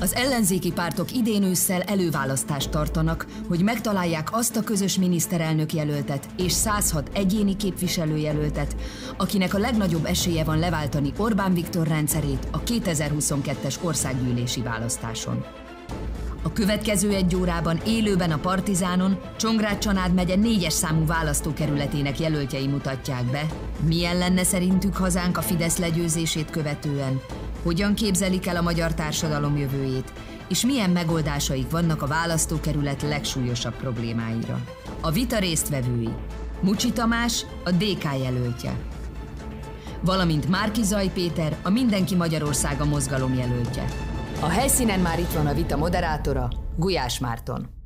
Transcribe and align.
Az 0.00 0.14
ellenzéki 0.14 0.72
pártok 0.72 1.12
idén 1.12 1.42
ősszel 1.42 1.80
előválasztást 1.80 2.70
tartanak, 2.70 3.26
hogy 3.48 3.62
megtalálják 3.62 4.28
azt 4.32 4.56
a 4.56 4.62
közös 4.62 4.98
miniszterelnök 4.98 5.72
jelöltet 5.72 6.26
és 6.36 6.52
106 6.52 7.10
egyéni 7.12 7.56
képviselőjelöltet, 7.56 8.76
akinek 9.16 9.54
a 9.54 9.58
legnagyobb 9.58 10.04
esélye 10.04 10.44
van 10.44 10.58
leváltani 10.58 11.12
Orbán 11.16 11.54
Viktor 11.54 11.86
rendszerét 11.86 12.48
a 12.50 12.62
2022-es 12.62 13.74
országgyűlési 13.82 14.60
választáson. 14.60 15.44
A 16.42 16.52
következő 16.52 17.12
egy 17.12 17.34
órában 17.36 17.80
élőben 17.86 18.30
a 18.30 18.38
Partizánon 18.38 19.18
Csongrád 19.36 19.78
Csanád 19.78 20.14
megye 20.14 20.36
négyes 20.36 20.72
számú 20.72 21.06
választókerületének 21.06 22.20
jelöltjei 22.20 22.66
mutatják 22.66 23.24
be, 23.24 23.46
milyen 23.86 24.18
lenne 24.18 24.44
szerintük 24.44 24.96
hazánk 24.96 25.36
a 25.36 25.42
Fidesz 25.42 25.78
legyőzését 25.78 26.50
követően, 26.50 27.20
hogyan 27.62 27.94
képzelik 27.94 28.46
el 28.46 28.56
a 28.56 28.62
magyar 28.62 28.94
társadalom 28.94 29.56
jövőjét, 29.56 30.12
és 30.48 30.64
milyen 30.64 30.90
megoldásaik 30.90 31.70
vannak 31.70 32.02
a 32.02 32.06
választókerület 32.06 33.02
legsúlyosabb 33.02 33.74
problémáira. 33.74 34.60
A 35.00 35.10
vita 35.10 35.38
résztvevői 35.38 36.08
Mucsi 36.60 36.92
Tamás, 36.92 37.46
a 37.64 37.70
DK 37.70 38.04
jelöltje, 38.22 38.76
valamint 40.00 40.48
Márki 40.48 40.82
Zaj 40.82 41.10
Péter, 41.14 41.56
a 41.62 41.70
Mindenki 41.70 42.14
Magyarországa 42.14 42.84
mozgalom 42.84 43.34
jelöltje. 43.34 43.84
A 44.40 44.48
helyszínen 44.48 45.00
már 45.00 45.18
itt 45.18 45.32
van 45.32 45.46
a 45.46 45.54
vita 45.54 45.76
moderátora, 45.76 46.48
Gulyás 46.76 47.18
Márton. 47.18 47.77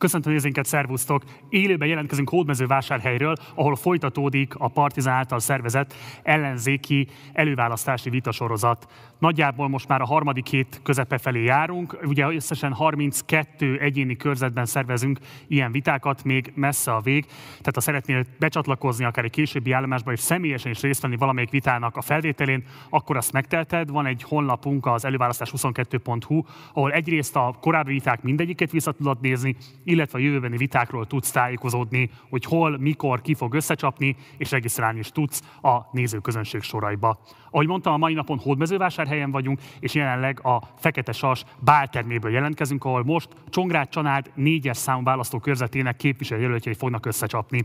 Köszöntöm 0.00 0.32
nézőinket, 0.32 0.64
szervusztok! 0.64 1.22
Élőben 1.48 1.88
jelentkezünk 1.88 2.28
Hódmezővásárhelyről, 2.28 3.34
ahol 3.54 3.76
folytatódik 3.76 4.54
a 4.54 4.68
Partizán 4.68 5.14
által 5.14 5.38
szervezett 5.38 5.94
ellenzéki 6.22 7.08
előválasztási 7.32 8.10
vitasorozat. 8.10 8.86
Nagyjából 9.18 9.68
most 9.68 9.88
már 9.88 10.00
a 10.00 10.06
harmadik 10.06 10.46
hét 10.46 10.80
közepe 10.82 11.18
felé 11.18 11.42
járunk. 11.44 11.98
Ugye 12.04 12.26
összesen 12.26 12.72
32 12.72 13.78
egyéni 13.78 14.16
körzetben 14.16 14.66
szervezünk 14.66 15.18
ilyen 15.46 15.72
vitákat, 15.72 16.24
még 16.24 16.52
messze 16.54 16.92
a 16.92 17.00
vég. 17.00 17.24
Tehát 17.48 17.74
ha 17.74 17.80
szeretnél 17.80 18.24
becsatlakozni 18.38 19.04
akár 19.04 19.24
egy 19.24 19.30
későbbi 19.30 19.72
állomásba, 19.72 20.12
és 20.12 20.20
személyesen 20.20 20.70
is 20.70 20.80
részt 20.80 21.02
venni 21.02 21.16
valamelyik 21.16 21.50
vitának 21.50 21.96
a 21.96 22.02
felvételén, 22.02 22.64
akkor 22.90 23.16
azt 23.16 23.32
megtelted. 23.32 23.90
Van 23.90 24.06
egy 24.06 24.22
honlapunk, 24.22 24.86
az 24.86 25.04
előválasztás22.hu, 25.04 26.42
ahol 26.72 26.92
egyrészt 26.92 27.36
a 27.36 27.56
korábbi 27.60 27.92
viták 27.92 28.22
mindegyiket 28.22 28.70
vissza 28.70 28.92
tudod 28.92 29.20
nézni, 29.20 29.56
illetve 29.90 30.18
a 30.18 30.22
jövőbeni 30.22 30.56
vitákról 30.56 31.06
tudsz 31.06 31.30
tájékozódni, 31.30 32.10
hogy 32.28 32.44
hol, 32.44 32.78
mikor, 32.78 33.20
ki 33.20 33.34
fog 33.34 33.54
összecsapni, 33.54 34.16
és 34.36 34.50
regisztrálni 34.50 34.98
is 34.98 35.08
tudsz 35.08 35.42
a 35.62 35.78
nézőközönség 35.92 36.62
soraiba. 36.62 37.20
Ahogy 37.50 37.66
mondtam, 37.66 37.92
a 37.92 37.96
mai 37.96 38.14
napon 38.14 38.38
Hódmezővásárhelyen 38.38 39.30
vagyunk, 39.30 39.60
és 39.80 39.94
jelenleg 39.94 40.40
a 40.44 40.62
Fekete 40.76 41.12
Sas 41.12 41.44
bálterméből 41.58 42.32
jelentkezünk, 42.32 42.84
ahol 42.84 43.04
most 43.04 43.28
Csongrád 43.48 43.88
Csanád 43.88 44.30
négyes 44.34 44.76
számú 44.76 45.02
választókörzetének 45.02 45.96
képviselőjelöltjei 45.96 46.74
fognak 46.74 47.06
összecsapni. 47.06 47.64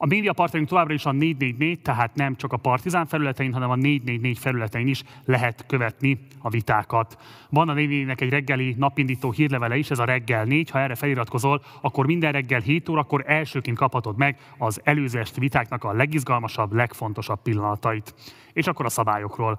A 0.00 0.06
médiapartnerünk 0.06 0.68
továbbra 0.68 0.94
is 0.94 1.04
a 1.04 1.12
444, 1.12 1.80
tehát 1.80 2.14
nem 2.14 2.36
csak 2.36 2.52
a 2.52 2.56
Partizán 2.56 3.06
felületein, 3.06 3.52
hanem 3.52 3.70
a 3.70 3.74
444 3.74 4.38
felületein 4.38 4.86
is 4.86 5.02
lehet 5.24 5.64
követni 5.66 6.18
a 6.38 6.48
vitákat. 6.48 7.18
Van 7.50 7.68
a 7.68 7.74
444-nek 7.74 8.20
egy 8.20 8.30
reggeli 8.30 8.74
napindító 8.78 9.30
hírlevele 9.30 9.76
is, 9.76 9.90
ez 9.90 9.98
a 9.98 10.04
reggel 10.04 10.44
4. 10.44 10.70
Ha 10.70 10.80
erre 10.80 10.94
feliratkozol, 10.94 11.62
akkor 11.80 12.06
minden 12.06 12.32
reggel 12.32 12.60
7 12.60 12.88
órakor 12.88 13.24
elsőként 13.26 13.76
kaphatod 13.76 14.16
meg 14.16 14.38
az 14.58 14.80
előző 14.84 15.18
esti 15.18 15.40
vitáknak 15.40 15.84
a 15.84 15.92
legizgalmasabb, 15.92 16.72
legfontosabb 16.72 17.42
pillanatait. 17.42 18.14
És 18.52 18.66
akkor 18.66 18.84
a 18.84 18.88
szabályokról. 18.88 19.56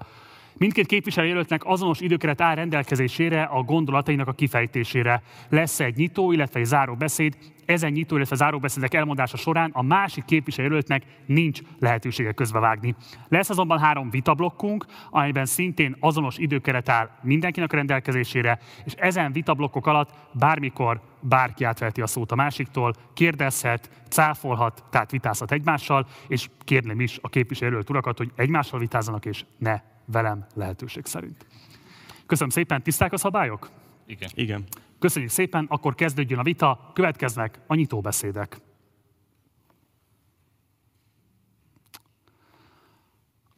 Mindkét 0.56 0.86
képviselőjelöltnek 0.86 1.64
azonos 1.64 2.00
időkeret 2.00 2.40
áll 2.40 2.54
rendelkezésére 2.54 3.42
a 3.42 3.62
gondolatainak 3.62 4.28
a 4.28 4.32
kifejtésére. 4.32 5.22
Lesz 5.48 5.80
egy 5.80 5.96
nyitó, 5.96 6.32
illetve 6.32 6.60
egy 6.60 6.66
záró 6.66 6.94
beszéd. 6.94 7.36
Ezen 7.64 7.92
nyitó, 7.92 8.16
illetve 8.16 8.36
záróbeszédek 8.36 8.94
elmondása 8.94 9.36
során 9.36 9.70
a 9.72 9.82
másik 9.82 10.24
képviselőjelöltnek 10.24 11.02
nincs 11.26 11.60
lehetősége 11.78 12.32
közbevágni. 12.32 12.94
Lesz 13.28 13.50
azonban 13.50 13.78
három 13.78 14.10
vitablokkunk, 14.10 14.86
amelyben 15.10 15.46
szintén 15.46 15.96
azonos 16.00 16.38
időkeret 16.38 16.88
áll 16.88 17.10
mindenkinek 17.22 17.72
a 17.72 17.76
rendelkezésére, 17.76 18.58
és 18.84 18.92
ezen 18.92 19.32
vitablokkok 19.32 19.86
alatt 19.86 20.10
bármikor 20.32 21.00
bárki 21.20 21.64
átveheti 21.64 22.00
a 22.00 22.06
szót 22.06 22.32
a 22.32 22.34
másiktól, 22.34 22.92
kérdezhet, 23.14 23.90
cáfolhat, 24.08 24.84
tehát 24.90 25.10
vitázhat 25.10 25.52
egymással, 25.52 26.06
és 26.28 26.48
kérném 26.64 27.00
is 27.00 27.18
a 27.22 27.28
képviselőjelölt 27.28 27.90
urakat, 27.90 28.18
hogy 28.18 28.30
egymással 28.36 28.78
vitázzanak, 28.78 29.24
és 29.24 29.44
ne 29.58 29.80
velem 30.04 30.46
lehetőség 30.54 31.06
szerint. 31.06 31.46
Köszönöm 32.26 32.50
szépen, 32.50 32.82
tiszták 32.82 33.12
a 33.12 33.16
szabályok? 33.16 33.70
Igen. 34.06 34.30
Igen. 34.34 34.64
Köszönjük 34.98 35.30
szépen, 35.30 35.66
akkor 35.68 35.94
kezdődjön 35.94 36.38
a 36.38 36.42
vita, 36.42 36.90
következnek 36.94 37.60
a 37.66 37.74
nyitóbeszédek. 37.74 38.60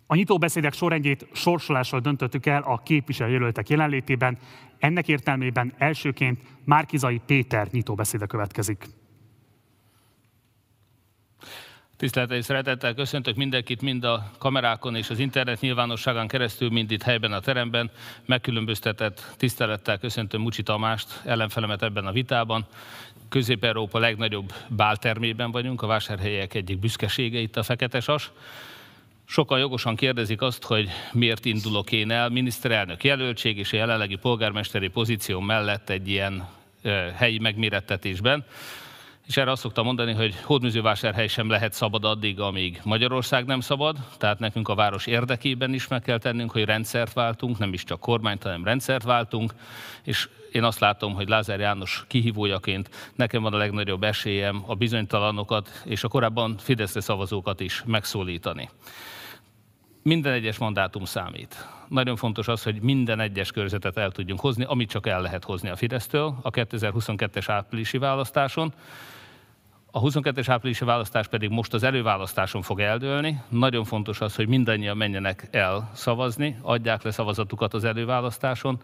A 0.06 0.14
nyitóbeszédek 0.14 0.72
sorrendjét 0.72 1.26
sorsolással 1.32 2.00
döntöttük 2.00 2.46
el 2.46 2.62
a 2.62 2.78
képviselőjelöltek 2.78 3.68
jelenlétében. 3.68 4.38
Ennek 4.78 5.08
értelmében 5.08 5.74
elsőként 5.78 6.42
Márkizai 6.64 7.20
Péter 7.26 7.68
nyitóbeszéde 7.70 8.26
következik. 8.26 8.86
Tisztelettel 12.02 12.36
és 12.36 12.44
szeretettel 12.44 12.94
köszöntök 12.94 13.36
mindenkit, 13.36 13.80
mind 13.80 14.04
a 14.04 14.30
kamerákon 14.38 14.94
és 14.96 15.10
az 15.10 15.18
internet 15.18 15.60
nyilvánosságán 15.60 16.28
keresztül, 16.28 16.70
mind 16.70 16.90
itt 16.90 17.02
helyben 17.02 17.32
a 17.32 17.40
teremben. 17.40 17.90
Megkülönböztetett 18.26 19.34
tisztelettel 19.36 19.98
köszöntöm 19.98 20.40
Mucsi 20.40 20.62
Tamást, 20.62 21.20
ellenfelemet 21.24 21.82
ebben 21.82 22.06
a 22.06 22.12
vitában. 22.12 22.66
Közép-Európa 23.28 23.98
legnagyobb 23.98 24.52
báltermében 24.68 25.50
vagyunk, 25.50 25.82
a 25.82 25.86
vásárhelyek 25.86 26.54
egyik 26.54 26.78
büszkesége 26.78 27.38
itt 27.38 27.56
a 27.56 27.62
Fekete 27.62 28.00
Sas. 28.00 28.30
Sokan 29.24 29.58
jogosan 29.58 29.96
kérdezik 29.96 30.40
azt, 30.40 30.64
hogy 30.64 30.88
miért 31.12 31.44
indulok 31.44 31.92
én 31.92 32.10
el 32.10 32.28
miniszterelnök 32.28 33.04
jelöltség 33.04 33.58
és 33.58 33.72
a 33.72 33.76
jelenlegi 33.76 34.16
polgármesteri 34.16 34.88
pozíció 34.88 35.40
mellett 35.40 35.90
egy 35.90 36.08
ilyen 36.08 36.48
helyi 37.14 37.38
megmérettetésben 37.38 38.44
és 39.32 39.38
erre 39.38 39.50
azt 39.50 39.62
szoktam 39.62 39.84
mondani, 39.84 40.12
hogy 40.12 40.34
hódműzővásárhely 40.42 41.26
sem 41.26 41.48
lehet 41.48 41.72
szabad 41.72 42.04
addig, 42.04 42.40
amíg 42.40 42.80
Magyarország 42.84 43.44
nem 43.44 43.60
szabad, 43.60 43.96
tehát 44.18 44.38
nekünk 44.38 44.68
a 44.68 44.74
város 44.74 45.06
érdekében 45.06 45.74
is 45.74 45.88
meg 45.88 46.02
kell 46.02 46.18
tennünk, 46.18 46.50
hogy 46.50 46.64
rendszert 46.64 47.12
váltunk, 47.12 47.58
nem 47.58 47.72
is 47.72 47.84
csak 47.84 48.00
kormányt, 48.00 48.42
hanem 48.42 48.64
rendszert 48.64 49.02
váltunk, 49.02 49.54
és 50.02 50.28
én 50.52 50.64
azt 50.64 50.78
látom, 50.78 51.14
hogy 51.14 51.28
Lázár 51.28 51.60
János 51.60 52.04
kihívójaként 52.08 53.12
nekem 53.14 53.42
van 53.42 53.52
a 53.52 53.56
legnagyobb 53.56 54.02
esélyem 54.02 54.62
a 54.66 54.74
bizonytalanokat 54.74 55.82
és 55.84 56.04
a 56.04 56.08
korábban 56.08 56.56
Fideszre 56.58 57.00
szavazókat 57.00 57.60
is 57.60 57.82
megszólítani. 57.86 58.68
Minden 60.02 60.32
egyes 60.32 60.58
mandátum 60.58 61.04
számít. 61.04 61.68
Nagyon 61.88 62.16
fontos 62.16 62.48
az, 62.48 62.62
hogy 62.62 62.80
minden 62.80 63.20
egyes 63.20 63.50
körzetet 63.50 63.96
el 63.96 64.10
tudjunk 64.10 64.40
hozni, 64.40 64.64
amit 64.64 64.90
csak 64.90 65.06
el 65.06 65.20
lehet 65.22 65.44
hozni 65.44 65.68
a 65.68 65.76
Fidesztől 65.76 66.38
a 66.42 66.50
2022-es 66.50 67.44
áprilisi 67.46 67.98
választáson. 67.98 68.72
A 69.94 70.00
22-es 70.00 70.46
áprilisi 70.48 70.84
választás 70.84 71.28
pedig 71.28 71.50
most 71.50 71.74
az 71.74 71.82
előválasztáson 71.82 72.62
fog 72.62 72.80
eldőlni. 72.80 73.42
Nagyon 73.48 73.84
fontos 73.84 74.20
az, 74.20 74.34
hogy 74.34 74.48
mindannyian 74.48 74.96
menjenek 74.96 75.48
el 75.50 75.90
szavazni, 75.94 76.58
adják 76.62 77.02
le 77.02 77.10
szavazatukat 77.10 77.74
az 77.74 77.84
előválasztáson. 77.84 78.80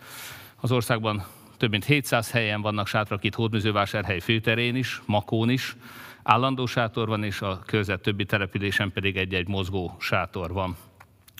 Az 0.60 0.72
országban 0.72 1.24
több 1.56 1.70
mint 1.70 1.84
700 1.84 2.30
helyen 2.30 2.60
vannak 2.60 2.86
sátrak 2.86 3.24
itt 3.24 3.34
Hódműzővásárhely 3.34 4.20
főterén 4.20 4.76
is, 4.76 5.02
Makón 5.06 5.50
is. 5.50 5.76
Állandó 6.22 6.66
sátor 6.66 7.08
van, 7.08 7.24
és 7.24 7.40
a 7.40 7.58
körzet 7.66 8.00
többi 8.00 8.24
településen 8.24 8.92
pedig 8.92 9.16
egy-egy 9.16 9.48
mozgó 9.48 9.96
sátor 9.98 10.52
van. 10.52 10.76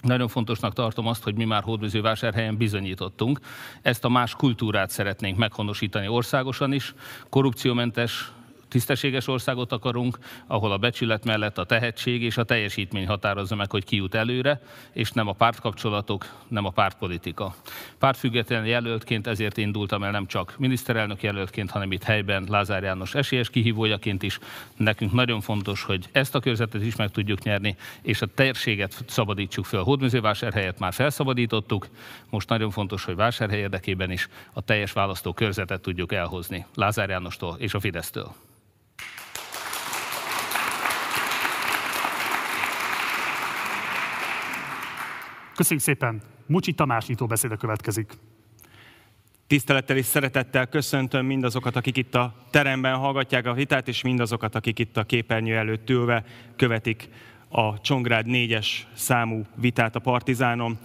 Nagyon 0.02 0.28
fontosnak 0.28 0.72
tartom 0.72 1.06
azt, 1.06 1.24
hogy 1.24 1.34
mi 1.34 1.44
már 1.44 1.62
hódműzővásárhelyen 1.62 2.56
bizonyítottunk. 2.56 3.40
Ezt 3.82 4.04
a 4.04 4.08
más 4.08 4.34
kultúrát 4.34 4.90
szeretnénk 4.90 5.38
meghonosítani 5.38 6.08
országosan 6.08 6.72
is. 6.72 6.94
Korrupciómentes 7.28 8.32
tisztességes 8.68 9.26
országot 9.26 9.72
akarunk, 9.72 10.18
ahol 10.46 10.72
a 10.72 10.78
becsület 10.78 11.24
mellett 11.24 11.58
a 11.58 11.64
tehetség 11.64 12.22
és 12.22 12.36
a 12.36 12.44
teljesítmény 12.44 13.06
határozza 13.06 13.54
meg, 13.54 13.70
hogy 13.70 13.84
ki 13.84 13.96
jut 13.96 14.14
előre, 14.14 14.60
és 14.92 15.10
nem 15.10 15.28
a 15.28 15.32
pártkapcsolatok, 15.32 16.26
nem 16.48 16.64
a 16.64 16.70
pártpolitika. 16.70 17.54
Pártfüggetlen 17.98 18.66
jelöltként 18.66 19.26
ezért 19.26 19.56
indultam 19.56 20.02
el 20.02 20.10
nem 20.10 20.26
csak 20.26 20.54
miniszterelnök 20.58 21.22
jelöltként, 21.22 21.70
hanem 21.70 21.92
itt 21.92 22.02
helyben 22.02 22.46
Lázár 22.48 22.82
János 22.82 23.14
esélyes 23.14 23.50
kihívójaként 23.50 24.22
is. 24.22 24.38
Nekünk 24.76 25.12
nagyon 25.12 25.40
fontos, 25.40 25.82
hogy 25.82 26.08
ezt 26.12 26.34
a 26.34 26.40
körzetet 26.40 26.82
is 26.82 26.96
meg 26.96 27.10
tudjuk 27.10 27.42
nyerni, 27.42 27.76
és 28.02 28.22
a 28.22 28.26
térséget 28.26 29.04
szabadítsuk 29.06 29.64
fel. 29.64 29.82
Hódműzővásárhelyet 29.82 30.78
már 30.78 30.92
felszabadítottuk, 30.92 31.88
most 32.30 32.48
nagyon 32.48 32.70
fontos, 32.70 33.04
hogy 33.04 33.16
vásárhely 33.16 33.58
érdekében 33.58 34.10
is 34.10 34.28
a 34.52 34.60
teljes 34.60 34.92
választó 34.92 35.32
körzetet 35.32 35.80
tudjuk 35.80 36.12
elhozni 36.12 36.66
Lázár 36.74 37.08
Jánostól 37.08 37.56
és 37.58 37.74
a 37.74 37.80
Fidesztől. 37.80 38.34
Köszönjük 45.58 45.84
szépen! 45.84 46.20
Mucsi 46.46 46.72
Tamás 46.72 47.06
beszéde 47.28 47.56
következik. 47.56 48.12
Tisztelettel 49.46 49.96
és 49.96 50.04
szeretettel 50.04 50.66
köszöntöm 50.66 51.26
mindazokat, 51.26 51.76
akik 51.76 51.96
itt 51.96 52.14
a 52.14 52.34
teremben 52.50 52.96
hallgatják 52.96 53.46
a 53.46 53.52
vitát, 53.52 53.88
és 53.88 54.02
mindazokat, 54.02 54.54
akik 54.54 54.78
itt 54.78 54.96
a 54.96 55.04
képernyő 55.04 55.56
előtt 55.56 55.90
ülve 55.90 56.24
követik 56.56 57.08
a 57.48 57.80
Csongrád 57.80 58.26
4-es 58.28 58.66
számú 58.94 59.42
vitát 59.54 59.96
a 59.96 59.98
Partizánon. 59.98 60.78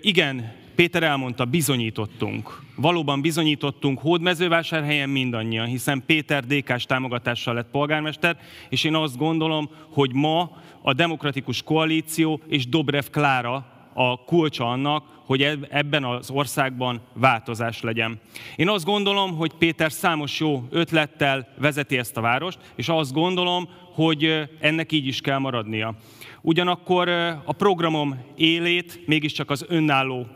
Igen, 0.00 0.52
Péter 0.74 1.02
elmondta, 1.02 1.44
bizonyítottunk. 1.44 2.62
Valóban 2.76 3.20
bizonyítottunk 3.20 3.98
Hódmezővásárhelyen 3.98 5.08
mindannyian, 5.08 5.66
hiszen 5.66 6.02
Péter 6.06 6.46
DK-s 6.46 6.84
támogatással 6.84 7.54
lett 7.54 7.70
polgármester, 7.70 8.38
és 8.68 8.84
én 8.84 8.94
azt 8.94 9.16
gondolom, 9.16 9.70
hogy 9.90 10.14
ma 10.14 10.50
a 10.82 10.92
Demokratikus 10.92 11.62
Koalíció 11.62 12.40
és 12.46 12.68
Dobrev 12.68 13.04
Klára 13.10 13.76
a 13.92 14.24
kulcsa 14.24 14.70
annak, 14.70 15.04
hogy 15.26 15.42
ebben 15.70 16.04
az 16.04 16.30
országban 16.30 17.00
változás 17.12 17.80
legyen. 17.80 18.20
Én 18.56 18.68
azt 18.68 18.84
gondolom, 18.84 19.36
hogy 19.36 19.52
Péter 19.52 19.92
számos 19.92 20.40
jó 20.40 20.66
ötlettel 20.70 21.48
vezeti 21.58 21.98
ezt 21.98 22.16
a 22.16 22.20
várost, 22.20 22.58
és 22.74 22.88
azt 22.88 23.12
gondolom, 23.12 23.68
hogy 23.94 24.48
ennek 24.60 24.92
így 24.92 25.06
is 25.06 25.20
kell 25.20 25.38
maradnia. 25.38 25.94
Ugyanakkor 26.40 27.08
a 27.44 27.52
programom 27.52 28.24
élét 28.36 29.06
mégiscsak 29.06 29.50
az 29.50 29.64
önálló 29.68 30.26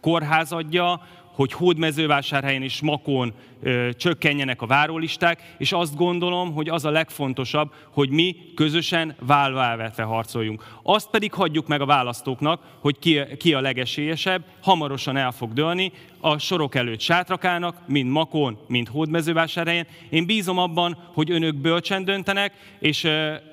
kórház 0.00 0.52
adja, 0.52 1.00
hogy 1.34 1.52
Hódmezővásárhelyen 1.52 2.62
és 2.62 2.80
Makón 2.80 3.32
ö, 3.62 3.88
csökkenjenek 3.96 4.62
a 4.62 4.66
várólisták, 4.66 5.54
és 5.58 5.72
azt 5.72 5.96
gondolom, 5.96 6.52
hogy 6.52 6.68
az 6.68 6.84
a 6.84 6.90
legfontosabb, 6.90 7.72
hogy 7.90 8.10
mi 8.10 8.36
közösen 8.54 9.16
válválvetve 9.20 10.02
harcoljunk. 10.02 10.64
Azt 10.82 11.10
pedig 11.10 11.32
hagyjuk 11.32 11.66
meg 11.66 11.80
a 11.80 11.86
választóknak, 11.86 12.60
hogy 12.80 12.98
ki, 12.98 13.20
ki 13.38 13.54
a 13.54 13.60
legesélyesebb, 13.60 14.44
hamarosan 14.62 15.16
el 15.16 15.32
fog 15.32 15.52
dőlni, 15.52 15.92
a 16.20 16.38
sorok 16.38 16.74
előtt 16.74 17.00
sátrakának, 17.00 17.76
mind 17.86 18.10
Makón, 18.10 18.58
mind 18.68 18.88
Hódmezővásárhelyen. 18.88 19.86
Én 20.08 20.26
bízom 20.26 20.58
abban, 20.58 20.98
hogy 21.14 21.30
önök 21.30 21.54
bölcsen 21.54 22.04
döntenek, 22.04 22.52
és 22.78 23.04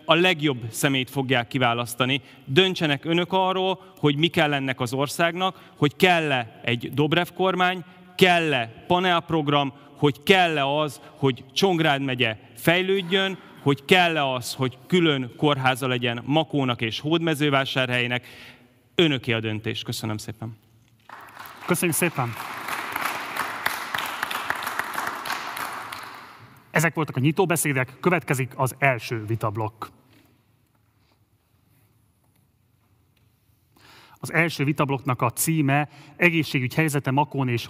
a 0.06 0.14
legjobb 0.14 0.62
szemét 0.70 1.10
fogják 1.10 1.48
kiválasztani. 1.48 2.22
Döntsenek 2.46 3.06
önök 3.06 3.34
arról, 3.34 3.80
hogy 3.98 4.16
mi 4.16 4.28
kell 4.28 4.54
ennek 4.54 4.80
az 4.80 4.94
országnak, 4.94 5.72
hogy 5.78 5.96
kell-e 5.96 6.62
egy 6.64 6.94
Dobrev 6.94 7.28
kormány, 7.36 7.84
kell-e 8.16 8.84
panelprogram, 8.88 9.74
hogy 10.04 10.24
kell-e 10.24 10.66
az, 10.66 11.02
hogy 11.16 11.44
Csongrád 11.54 12.02
megye 12.02 12.38
fejlődjön, 12.56 13.38
hogy 13.62 13.86
kell-e 13.86 14.34
az, 14.34 14.54
hogy 14.54 14.78
külön 14.88 15.34
kórháza 15.38 15.88
legyen 15.88 16.22
Makónak 16.26 16.82
és 16.82 17.00
Hódmezővásárhelynek. 17.00 18.28
Önöké 18.96 19.32
a 19.34 19.40
döntés. 19.40 19.82
Köszönöm 19.82 20.18
szépen. 20.18 20.58
Köszönjük 21.66 21.98
szépen! 21.98 22.34
Ezek 26.72 26.94
voltak 26.94 27.16
a 27.16 27.20
nyitóbeszédek, 27.20 27.98
következik 28.00 28.52
az 28.56 28.76
első 28.80 29.26
vitablokk. 29.26 29.86
Az 34.24 34.34
első 34.34 34.64
vitablokknak 34.64 35.22
a 35.22 35.30
címe 35.30 35.90
egészségügy 36.16 36.74
helyzete 36.74 37.12
Makón 37.12 37.48
és 37.48 37.68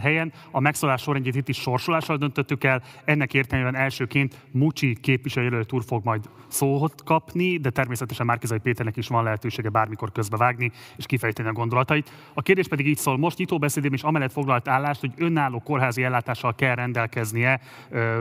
helyen. 0.00 0.32
A 0.50 0.60
megszólás 0.60 1.02
sorrendjét 1.02 1.34
itt 1.34 1.48
is 1.48 1.56
sorsolással 1.56 2.16
döntöttük 2.16 2.64
el. 2.64 2.82
Ennek 3.04 3.34
értelmében 3.34 3.74
elsőként 3.74 4.36
Mucsi 4.52 4.96
képviselőjelölt 5.00 5.72
úr 5.72 5.82
fog 5.86 6.04
majd 6.04 6.24
szót 6.48 7.02
kapni, 7.04 7.58
de 7.58 7.70
természetesen 7.70 8.26
Márkizai 8.26 8.58
Péternek 8.58 8.96
is 8.96 9.08
van 9.08 9.24
lehetősége 9.24 9.68
bármikor 9.68 10.12
közbevágni 10.12 10.70
és 10.96 11.06
kifejteni 11.06 11.48
a 11.48 11.52
gondolatait. 11.52 12.12
A 12.34 12.42
kérdés 12.42 12.68
pedig 12.68 12.86
így 12.86 12.98
szól, 12.98 13.18
most 13.18 13.38
nyitóbeszédém 13.38 13.92
is 13.92 14.02
amellett 14.02 14.32
foglalt 14.32 14.68
állást, 14.68 15.00
hogy 15.00 15.12
önálló 15.16 15.58
kórházi 15.58 16.02
ellátással 16.02 16.54
kell 16.54 16.74
rendelkeznie 16.74 17.60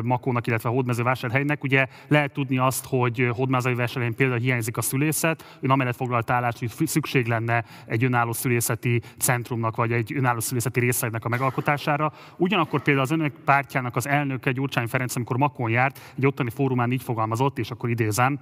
Makónak, 0.04 0.48
illetve 0.48 0.70
Hódmezővásárhelynek. 0.70 1.64
Ugye 1.64 1.88
lehet 2.08 2.34
tudni 2.34 2.58
azt, 2.58 2.86
hogy 2.86 3.30
Hódmezővásárhelyen 3.32 4.16
például 4.16 4.40
hiányzik 4.40 4.78
a 4.78 4.82
szülészet, 4.82 5.58
ön 5.62 5.70
amellett 5.70 5.96
foglalt 5.96 6.30
állást, 6.30 6.60
hogy 6.60 6.88
szükség 6.88 7.28
lenne 7.28 7.46
lenne 7.48 7.64
egy 7.86 8.04
önálló 8.04 8.32
szülészeti 8.32 9.02
centrumnak, 9.18 9.76
vagy 9.76 9.92
egy 9.92 10.14
önálló 10.16 10.40
szülészeti 10.40 10.80
részlegnek 10.80 11.26
a 11.26 11.30
megalkotására. 11.30 12.12
Ugyanakkor 12.38 12.82
például 12.82 13.06
az 13.06 13.12
önök 13.12 13.34
pártjának 13.46 13.96
az 13.96 14.08
elnöke, 14.08 14.52
Gyurcsány 14.52 14.88
Ferenc, 14.88 15.16
amikor 15.16 15.38
Makon 15.38 15.70
járt, 15.70 16.14
egy 16.18 16.26
ottani 16.26 16.50
fórumán 16.50 16.92
így 16.92 17.04
fogalmazott, 17.04 17.60
és 17.60 17.72
akkor 17.72 17.90
idézem, 17.90 18.40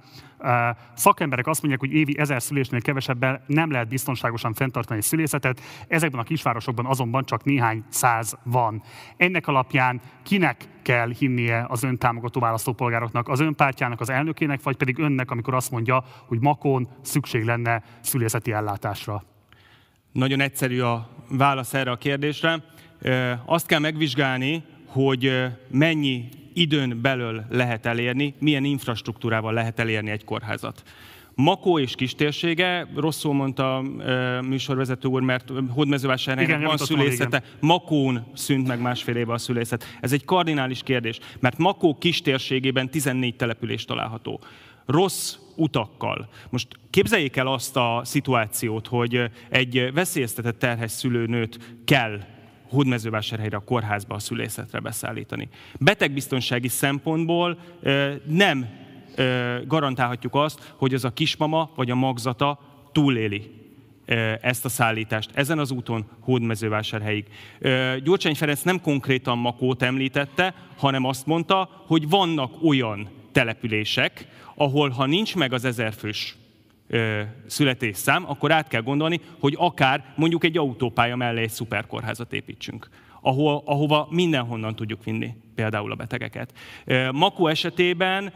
szakemberek 0.94 1.46
azt 1.46 1.62
mondják, 1.62 1.82
hogy 1.82 1.98
évi 1.98 2.18
ezer 2.18 2.42
szülésnél 2.42 2.80
kevesebben 2.80 3.40
nem 3.46 3.70
lehet 3.70 3.88
biztonságosan 3.88 4.52
fenntartani 4.52 5.02
szülészetet, 5.02 5.60
ezekben 5.88 6.20
a 6.20 6.24
kisvárosokban 6.24 6.86
azonban 6.86 7.24
csak 7.24 7.44
néhány 7.44 7.84
száz 7.88 8.38
van. 8.44 8.82
Ennek 9.16 9.46
alapján 9.46 10.00
kinek 10.22 10.68
kell 10.82 11.10
hinnie 11.18 11.66
az 11.68 11.82
ön 11.82 11.98
támogató 11.98 12.40
választópolgároknak, 12.40 13.28
az 13.28 13.40
ön 13.40 13.54
pártjának, 13.54 14.00
az 14.00 14.10
elnökének, 14.10 14.62
vagy 14.62 14.76
pedig 14.76 14.98
önnek, 14.98 15.30
amikor 15.30 15.54
azt 15.54 15.70
mondja, 15.70 16.04
hogy 16.26 16.40
Makon 16.40 16.88
szükség 17.02 17.44
lenne 17.44 17.82
szülészeti 18.00 18.52
ellátásra? 18.96 19.24
Nagyon 20.12 20.40
egyszerű 20.40 20.80
a 20.80 21.08
válasz 21.28 21.74
erre 21.74 21.90
a 21.90 21.96
kérdésre. 21.96 22.62
Azt 23.44 23.66
kell 23.66 23.78
megvizsgálni, 23.78 24.62
hogy 24.86 25.32
mennyi 25.70 26.28
időn 26.52 27.00
belül 27.02 27.44
lehet 27.50 27.86
elérni, 27.86 28.34
milyen 28.38 28.64
infrastruktúrával 28.64 29.52
lehet 29.52 29.78
elérni 29.78 30.10
egy 30.10 30.24
kórházat. 30.24 30.82
Makó 31.34 31.78
és 31.78 31.94
kistérsége, 31.94 32.88
rosszul 32.94 33.34
mondta 33.34 33.82
műsorvezető 34.42 35.08
úr, 35.08 35.22
mert 35.22 35.52
Hódmezővásárhelynek 35.68 36.66
van 36.66 36.76
szülészete. 36.76 37.42
Makón 37.60 38.26
szűnt 38.34 38.66
meg 38.66 38.80
másfél 38.80 39.16
éve 39.16 39.32
a 39.32 39.38
szülészet. 39.38 39.84
Ez 40.00 40.12
egy 40.12 40.24
kardinális 40.24 40.82
kérdés, 40.82 41.18
mert 41.40 41.58
Makó 41.58 41.94
kistérségében 41.98 42.90
14 42.90 43.36
település 43.36 43.84
található. 43.84 44.40
Rossz 44.86 45.36
utakkal. 45.56 46.28
Most 46.50 46.68
képzeljék 46.90 47.36
el 47.36 47.46
azt 47.46 47.76
a 47.76 48.00
szituációt, 48.04 48.86
hogy 48.86 49.30
egy 49.48 49.90
veszélyeztetett 49.92 50.58
terhes 50.58 50.90
szülőnőt 50.90 51.76
kell 51.84 52.20
Hódmezővásárhelyre 52.68 53.56
a 53.56 53.64
kórházba 53.64 54.14
a 54.14 54.18
szülészetre 54.18 54.80
beszállítani. 54.80 55.48
Betegbiztonsági 55.78 56.68
szempontból 56.68 57.58
nem 58.26 58.68
garantálhatjuk 59.66 60.34
azt, 60.34 60.74
hogy 60.76 60.94
az 60.94 61.04
a 61.04 61.12
kismama 61.12 61.70
vagy 61.74 61.90
a 61.90 61.94
magzata 61.94 62.58
túléli 62.92 63.50
ezt 64.40 64.64
a 64.64 64.68
szállítást 64.68 65.30
ezen 65.34 65.58
az 65.58 65.70
úton 65.70 66.04
Hódmezővásárhelyig. 66.20 67.26
Gyurcsány 68.04 68.34
Ferenc 68.34 68.62
nem 68.62 68.80
konkrétan 68.80 69.38
Makót 69.38 69.82
említette, 69.82 70.54
hanem 70.76 71.04
azt 71.04 71.26
mondta, 71.26 71.84
hogy 71.86 72.08
vannak 72.08 72.52
olyan 72.62 73.08
települések, 73.36 74.26
ahol 74.54 74.88
ha 74.88 75.06
nincs 75.06 75.36
meg 75.36 75.52
az 75.52 75.64
ezerfős 75.64 76.36
születésszám, 77.46 78.24
akkor 78.28 78.52
át 78.52 78.68
kell 78.68 78.82
gondolni, 78.82 79.20
hogy 79.40 79.54
akár 79.58 80.04
mondjuk 80.16 80.44
egy 80.44 80.58
autópálya 80.58 81.16
mellé 81.16 81.42
egy 81.42 81.50
szuperkórházat 81.50 82.32
építsünk 82.32 82.88
ahol, 83.20 83.62
ahova 83.64 84.06
mindenhonnan 84.10 84.74
tudjuk 84.74 85.04
vinni 85.04 85.34
például 85.54 85.92
a 85.92 85.94
betegeket. 85.94 86.52
Makó 87.12 87.46
esetében 87.46 88.32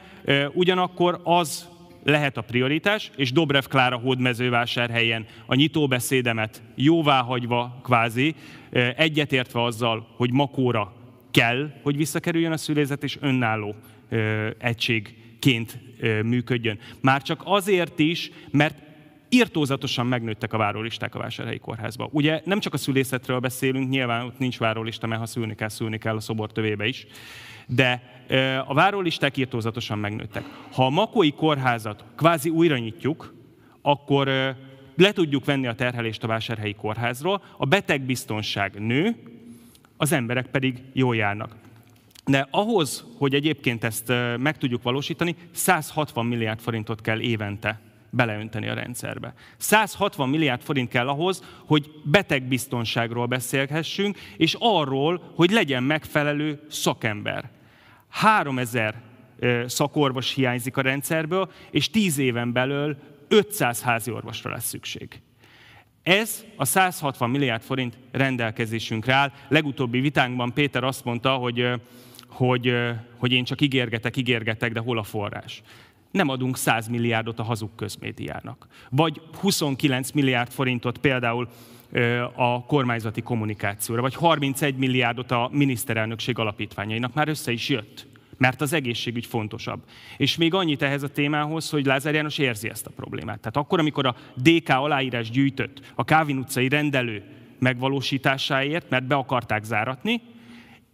ugyanakkor 0.52 1.20
az 1.24 1.68
lehet 2.04 2.36
a 2.36 2.42
prioritás, 2.42 3.10
és 3.16 3.32
Dobrev 3.32 3.64
Klára 3.64 3.96
hódmezővásárhelyen 3.96 5.26
a 5.46 5.54
nyitóbeszédemet 5.54 6.62
jóváhagyva 6.74 7.80
kvázi, 7.82 8.34
egyetértve 8.96 9.62
azzal, 9.62 10.06
hogy 10.16 10.32
Makóra 10.32 10.92
kell, 11.30 11.70
hogy 11.82 11.96
visszakerüljön 11.96 12.52
a 12.52 12.56
szülészet, 12.56 13.02
és 13.02 13.18
önálló 13.20 13.74
egységként 14.58 15.78
működjön. 16.22 16.78
Már 17.00 17.22
csak 17.22 17.40
azért 17.44 17.98
is, 17.98 18.30
mert 18.50 18.82
írtózatosan 19.28 20.06
megnőttek 20.06 20.52
a 20.52 20.56
várólisták 20.56 21.14
a 21.14 21.18
vásárhelyi 21.18 21.58
kórházba. 21.58 22.08
Ugye 22.12 22.40
nem 22.44 22.60
csak 22.60 22.74
a 22.74 22.76
szülészetről 22.76 23.38
beszélünk, 23.38 23.88
nyilván 23.88 24.24
ott 24.24 24.38
nincs 24.38 24.58
várólista, 24.58 25.06
mert 25.06 25.20
ha 25.20 25.26
szülni 25.26 25.54
kell, 25.54 25.68
szülni 25.68 25.98
kell 25.98 26.16
a 26.16 26.20
szobor 26.20 26.52
tövébe 26.52 26.86
is, 26.86 27.06
de 27.66 28.02
a 28.66 28.74
várólisták 28.74 29.36
írtózatosan 29.36 29.98
megnőttek. 29.98 30.44
Ha 30.72 30.84
a 30.84 30.90
Makói 30.90 31.32
kórházat 31.32 32.04
kvázi 32.16 32.48
újra 32.48 32.78
nyitjuk, 32.78 33.34
akkor 33.82 34.26
le 34.96 35.12
tudjuk 35.12 35.44
venni 35.44 35.66
a 35.66 35.74
terhelést 35.74 36.24
a 36.24 36.26
vásárhelyi 36.26 36.74
kórházról, 36.74 37.42
a 37.56 37.66
betegbiztonság 37.66 38.80
nő, 38.80 39.16
az 39.96 40.12
emberek 40.12 40.46
pedig 40.46 40.82
jól 40.92 41.16
járnak. 41.16 41.56
De 42.24 42.48
ahhoz, 42.50 43.04
hogy 43.18 43.34
egyébként 43.34 43.84
ezt 43.84 44.12
meg 44.38 44.58
tudjuk 44.58 44.82
valósítani, 44.82 45.36
160 45.52 46.26
milliárd 46.26 46.60
forintot 46.60 47.00
kell 47.00 47.20
évente 47.20 47.80
beleönteni 48.10 48.68
a 48.68 48.74
rendszerbe. 48.74 49.34
160 49.56 50.28
milliárd 50.28 50.62
forint 50.62 50.88
kell 50.88 51.08
ahhoz, 51.08 51.44
hogy 51.66 51.90
betegbiztonságról 52.04 53.26
beszélhessünk, 53.26 54.18
és 54.36 54.56
arról, 54.58 55.32
hogy 55.34 55.50
legyen 55.50 55.82
megfelelő 55.82 56.60
szakember. 56.70 57.50
3000 58.08 58.94
szakorvos 59.66 60.34
hiányzik 60.34 60.76
a 60.76 60.80
rendszerből, 60.80 61.50
és 61.70 61.90
10 61.90 62.18
éven 62.18 62.52
belül 62.52 62.96
500 63.28 63.82
házi 63.82 64.10
orvosra 64.10 64.50
lesz 64.50 64.68
szükség. 64.68 65.20
Ez 66.02 66.44
a 66.56 66.64
160 66.64 67.30
milliárd 67.30 67.62
forint 67.62 67.98
rendelkezésünkre 68.10 69.12
áll. 69.12 69.32
Legutóbbi 69.48 70.00
vitánkban 70.00 70.52
Péter 70.52 70.84
azt 70.84 71.04
mondta, 71.04 71.34
hogy, 71.34 71.68
hogy, 72.30 72.74
hogy 73.16 73.32
én 73.32 73.44
csak 73.44 73.60
ígérgetek, 73.60 74.16
ígérgetek, 74.16 74.72
de 74.72 74.80
hol 74.80 74.98
a 74.98 75.02
forrás? 75.02 75.62
Nem 76.10 76.28
adunk 76.28 76.56
100 76.56 76.88
milliárdot 76.88 77.38
a 77.38 77.42
hazug 77.42 77.70
közmédiának. 77.76 78.66
Vagy 78.90 79.20
29 79.40 80.10
milliárd 80.10 80.50
forintot 80.50 80.98
például 80.98 81.48
a 82.34 82.64
kormányzati 82.64 83.22
kommunikációra, 83.22 84.00
vagy 84.00 84.14
31 84.14 84.76
milliárdot 84.76 85.30
a 85.30 85.48
miniszterelnökség 85.52 86.38
alapítványainak. 86.38 87.14
Már 87.14 87.28
össze 87.28 87.52
is 87.52 87.68
jött 87.68 88.08
mert 88.40 88.60
az 88.60 88.72
egészségügy 88.72 89.26
fontosabb. 89.26 89.80
És 90.16 90.36
még 90.36 90.54
annyit 90.54 90.82
ehhez 90.82 91.02
a 91.02 91.08
témához, 91.08 91.70
hogy 91.70 91.86
Lázár 91.86 92.14
János 92.14 92.38
érzi 92.38 92.68
ezt 92.68 92.86
a 92.86 92.90
problémát. 92.96 93.38
Tehát 93.38 93.56
akkor, 93.56 93.78
amikor 93.78 94.06
a 94.06 94.16
DK 94.34 94.68
aláírás 94.68 95.30
gyűjtött 95.30 95.92
a 95.94 96.04
Kávin 96.04 96.38
utcai 96.38 96.68
rendelő 96.68 97.22
megvalósításáért, 97.58 98.90
mert 98.90 99.06
be 99.06 99.14
akarták 99.14 99.64
záratni, 99.64 100.20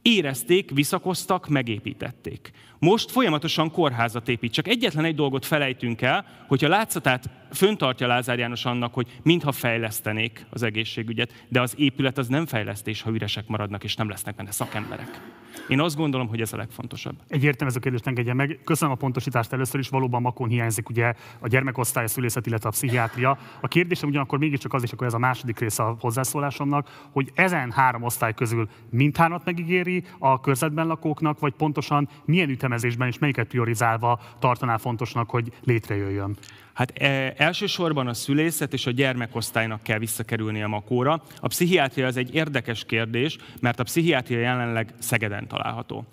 érezték, 0.06 0.70
visszakoztak, 0.70 1.48
megépítették. 1.48 2.50
Most 2.78 3.10
folyamatosan 3.10 3.70
kórházat 3.70 4.28
épít. 4.28 4.52
Csak 4.52 4.68
egyetlen 4.68 5.04
egy 5.04 5.14
dolgot 5.14 5.46
felejtünk 5.46 6.02
el, 6.02 6.24
hogyha 6.48 6.68
látszatát 6.68 7.30
föntartja 7.56 8.06
Lázár 8.06 8.38
János 8.38 8.64
annak, 8.64 8.94
hogy 8.94 9.20
mintha 9.22 9.52
fejlesztenék 9.52 10.46
az 10.50 10.62
egészségügyet, 10.62 11.44
de 11.48 11.60
az 11.60 11.74
épület 11.78 12.18
az 12.18 12.28
nem 12.28 12.46
fejlesztés, 12.46 13.02
ha 13.02 13.10
üresek 13.10 13.46
maradnak 13.46 13.84
és 13.84 13.94
nem 13.94 14.08
lesznek 14.08 14.34
benne 14.34 14.50
szakemberek. 14.50 15.20
Én 15.68 15.80
azt 15.80 15.96
gondolom, 15.96 16.28
hogy 16.28 16.40
ez 16.40 16.52
a 16.52 16.56
legfontosabb. 16.56 17.16
Egyértelmű 17.28 17.72
ez 17.72 17.76
a 17.76 17.80
kérdést 17.80 18.06
engedje 18.06 18.34
meg. 18.34 18.60
Köszönöm 18.64 18.94
a 18.94 18.96
pontosítást 18.96 19.52
először 19.52 19.80
is. 19.80 19.88
Valóban 19.88 20.22
makon 20.22 20.48
hiányzik 20.48 20.88
ugye 20.88 21.12
a 21.38 21.48
gyermekosztály, 21.48 22.06
szülészet, 22.06 22.46
illetve 22.46 22.68
a 22.68 22.72
pszichiátria. 22.72 23.38
A 23.60 23.68
kérdésem 23.68 24.08
ugyanakkor 24.08 24.38
mégiscsak 24.38 24.74
az 24.74 24.82
is, 24.82 24.92
akkor 24.92 25.06
ez 25.06 25.14
a 25.14 25.18
második 25.18 25.58
része 25.58 25.82
a 25.82 25.96
hozzászólásomnak, 26.00 27.08
hogy 27.12 27.30
ezen 27.34 27.70
három 27.70 28.02
osztály 28.02 28.34
közül 28.34 28.68
mindhármat 28.90 29.44
megígéri 29.44 30.04
a 30.18 30.40
körzetben 30.40 30.86
lakóknak, 30.86 31.38
vagy 31.38 31.52
pontosan 31.52 32.08
milyen 32.24 32.48
ütemezésben 32.48 33.08
és 33.08 33.18
melyiket 33.18 33.48
priorizálva 33.48 34.20
tartaná 34.38 34.76
fontosnak, 34.76 35.30
hogy 35.30 35.52
létrejöjjön? 35.64 36.36
Hát 36.76 36.92
e, 36.98 37.34
elsősorban 37.36 38.06
a 38.06 38.14
szülészet 38.14 38.72
és 38.72 38.86
a 38.86 38.90
gyermekosztálynak 38.90 39.82
kell 39.82 39.98
visszakerülni 39.98 40.62
a 40.62 40.68
makóra. 40.68 41.22
A 41.40 41.48
pszichiátria 41.48 42.06
az 42.06 42.16
egy 42.16 42.34
érdekes 42.34 42.84
kérdés, 42.84 43.36
mert 43.60 43.80
a 43.80 43.82
pszichiátria 43.82 44.38
jelenleg 44.38 44.94
Szegeden 44.98 45.48
található. 45.48 46.06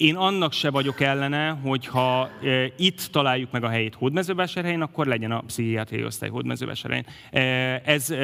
Én 0.00 0.16
annak 0.16 0.52
se 0.52 0.70
vagyok 0.70 1.00
ellene, 1.00 1.48
hogyha 1.48 2.30
e, 2.42 2.72
itt 2.76 3.08
találjuk 3.12 3.50
meg 3.50 3.64
a 3.64 3.68
helyét 3.68 3.94
Hódmezővásárhelyen, 3.94 4.80
akkor 4.80 5.06
legyen 5.06 5.30
a 5.30 5.40
pszichiátriai 5.40 6.04
osztály 6.04 6.28
Hódmezővásárhelyen. 6.28 7.06
E, 7.30 7.40
ez, 7.84 8.10
e, 8.10 8.16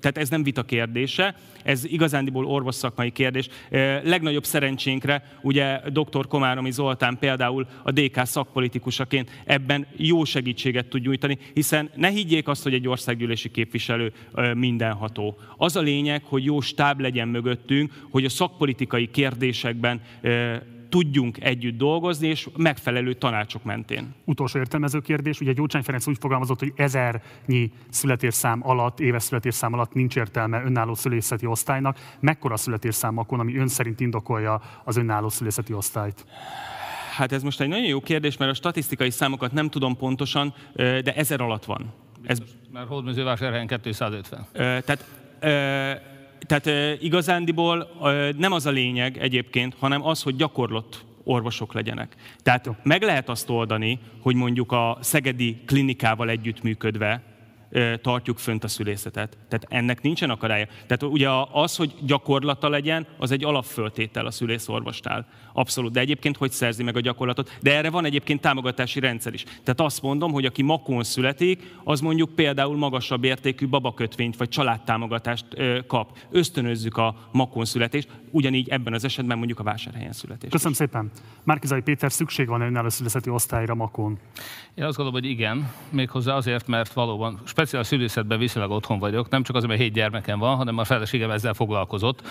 tehát 0.00 0.18
ez 0.18 0.28
nem 0.28 0.42
vita 0.42 0.62
kérdése, 0.62 1.34
ez 1.62 1.84
igazándiból 1.84 2.46
orvos 2.46 2.74
szakmai 2.74 3.10
kérdés. 3.10 3.48
E, 3.70 4.00
legnagyobb 4.02 4.44
szerencsénkre 4.44 5.38
ugye 5.42 5.80
dr. 5.90 6.26
Komáromi 6.26 6.70
Zoltán 6.70 7.18
például 7.18 7.66
a 7.82 7.90
DK 7.90 8.26
szakpolitikusaként 8.26 9.30
ebben 9.44 9.86
jó 9.96 10.24
segítséget 10.24 10.86
tud 10.86 11.02
nyújtani, 11.02 11.38
hiszen 11.54 11.90
ne 11.94 12.08
higgyék 12.08 12.48
azt, 12.48 12.62
hogy 12.62 12.74
egy 12.74 12.88
országgyűlési 12.88 13.50
képviselő 13.50 14.12
e, 14.34 14.54
mindenható. 14.54 15.38
Az 15.56 15.76
a 15.76 15.80
lényeg, 15.80 16.22
hogy 16.24 16.44
jó 16.44 16.60
stáb 16.60 17.00
legyen 17.00 17.28
mögöttünk, 17.28 17.92
hogy 18.10 18.24
a 18.24 18.28
szakpolitikai 18.28 19.10
kérdésekben 19.10 20.00
e, 20.22 20.72
tudjunk 20.94 21.44
együtt 21.44 21.76
dolgozni, 21.76 22.28
és 22.28 22.48
megfelelő 22.56 23.12
tanácsok 23.14 23.64
mentén. 23.64 24.14
Utolsó 24.24 24.58
értelmező 24.58 25.00
kérdés, 25.00 25.40
ugye 25.40 25.52
Gyurcsány 25.52 25.82
Ferenc 25.82 26.06
úgy 26.06 26.16
fogalmazott, 26.20 26.58
hogy 26.58 26.72
ezernyi 26.76 27.70
születésszám 27.88 28.60
alatt, 28.68 29.00
éves 29.00 29.22
születésszám 29.22 29.72
alatt 29.72 29.92
nincs 29.92 30.16
értelme 30.16 30.62
önálló 30.64 30.94
szülészeti 30.94 31.46
osztálynak. 31.46 31.98
Mekkora 32.20 32.56
születésszám 32.56 33.18
akkor, 33.18 33.40
ami 33.40 33.56
ön 33.56 33.68
szerint 33.68 34.00
indokolja 34.00 34.60
az 34.84 34.96
önálló 34.96 35.28
szülészeti 35.28 35.72
osztályt? 35.72 36.26
Hát 37.16 37.32
ez 37.32 37.42
most 37.42 37.60
egy 37.60 37.68
nagyon 37.68 37.86
jó 37.86 38.00
kérdés, 38.00 38.36
mert 38.36 38.50
a 38.50 38.54
statisztikai 38.54 39.10
számokat 39.10 39.52
nem 39.52 39.70
tudom 39.70 39.96
pontosan, 39.96 40.54
de 40.74 41.14
ezer 41.14 41.40
alatt 41.40 41.64
van. 41.64 41.92
Ez... 42.24 42.38
Mert 42.72 42.88
Hódmezővásárhelyen 42.88 43.66
250. 43.66 44.46
Tehát 44.52 45.04
tehát 46.46 46.98
igazándiból 47.02 47.88
nem 48.36 48.52
az 48.52 48.66
a 48.66 48.70
lényeg 48.70 49.18
egyébként, 49.18 49.74
hanem 49.78 50.06
az, 50.06 50.22
hogy 50.22 50.36
gyakorlott 50.36 51.04
orvosok 51.24 51.72
legyenek. 51.72 52.14
Tehát 52.42 52.70
meg 52.82 53.02
lehet 53.02 53.28
azt 53.28 53.50
oldani, 53.50 53.98
hogy 54.20 54.34
mondjuk 54.34 54.72
a 54.72 54.98
Szegedi 55.00 55.56
klinikával 55.66 56.28
együttműködve 56.28 57.22
tartjuk 58.02 58.38
fönt 58.38 58.64
a 58.64 58.68
szülészetet. 58.68 59.36
Tehát 59.48 59.66
ennek 59.68 60.02
nincsen 60.02 60.30
akadálya. 60.30 60.66
Tehát 60.66 61.02
ugye 61.02 61.28
az, 61.52 61.76
hogy 61.76 61.94
gyakorlata 62.00 62.68
legyen, 62.68 63.06
az 63.18 63.30
egy 63.30 63.44
alapföltétel 63.44 64.26
a 64.26 64.30
szülészorvostál. 64.30 65.26
Abszolút. 65.52 65.92
De 65.92 66.00
egyébként 66.00 66.36
hogy 66.36 66.50
szerzi 66.50 66.82
meg 66.82 66.96
a 66.96 67.00
gyakorlatot? 67.00 67.58
De 67.62 67.76
erre 67.76 67.90
van 67.90 68.04
egyébként 68.04 68.40
támogatási 68.40 69.00
rendszer 69.00 69.34
is. 69.34 69.42
Tehát 69.42 69.80
azt 69.80 70.02
mondom, 70.02 70.32
hogy 70.32 70.44
aki 70.44 70.62
makon 70.62 71.04
születik, 71.04 71.74
az 71.84 72.00
mondjuk 72.00 72.34
például 72.34 72.76
magasabb 72.76 73.24
értékű 73.24 73.68
babakötvényt 73.68 74.36
vagy 74.36 74.48
családtámogatást 74.48 75.46
kap. 75.86 76.18
Ösztönözzük 76.30 76.96
a 76.96 77.28
makon 77.32 77.64
születést, 77.64 78.08
ugyanígy 78.30 78.68
ebben 78.68 78.92
az 78.92 79.04
esetben 79.04 79.36
mondjuk 79.36 79.58
a 79.58 79.62
vásárhelyen 79.62 80.12
születést. 80.12 80.52
Köszönöm 80.52 80.72
is. 80.72 80.78
szépen. 80.78 81.10
Márkizai 81.42 81.80
Péter, 81.80 82.12
szükség 82.12 82.48
van 82.48 82.60
önálló 82.60 82.88
szülészetű 82.88 83.30
osztályra 83.30 83.74
makon? 83.74 84.18
Én 84.74 84.84
azt 84.84 84.96
gondolom, 84.96 85.20
hogy 85.20 85.30
igen, 85.30 85.72
méghozzá 85.90 86.34
azért, 86.34 86.66
mert 86.66 86.92
valóban 86.92 87.40
speciál 87.64 87.82
szülészetben 87.82 88.38
viszonylag 88.38 88.70
otthon 88.70 88.98
vagyok, 88.98 89.28
nem 89.28 89.42
csak 89.42 89.56
azért, 89.56 89.70
mert 89.70 89.82
hét 89.82 89.92
gyermekem 89.92 90.38
van, 90.38 90.56
hanem 90.56 90.78
a 90.78 90.84
feleségem 90.84 91.30
ezzel 91.30 91.54
foglalkozott. 91.54 92.22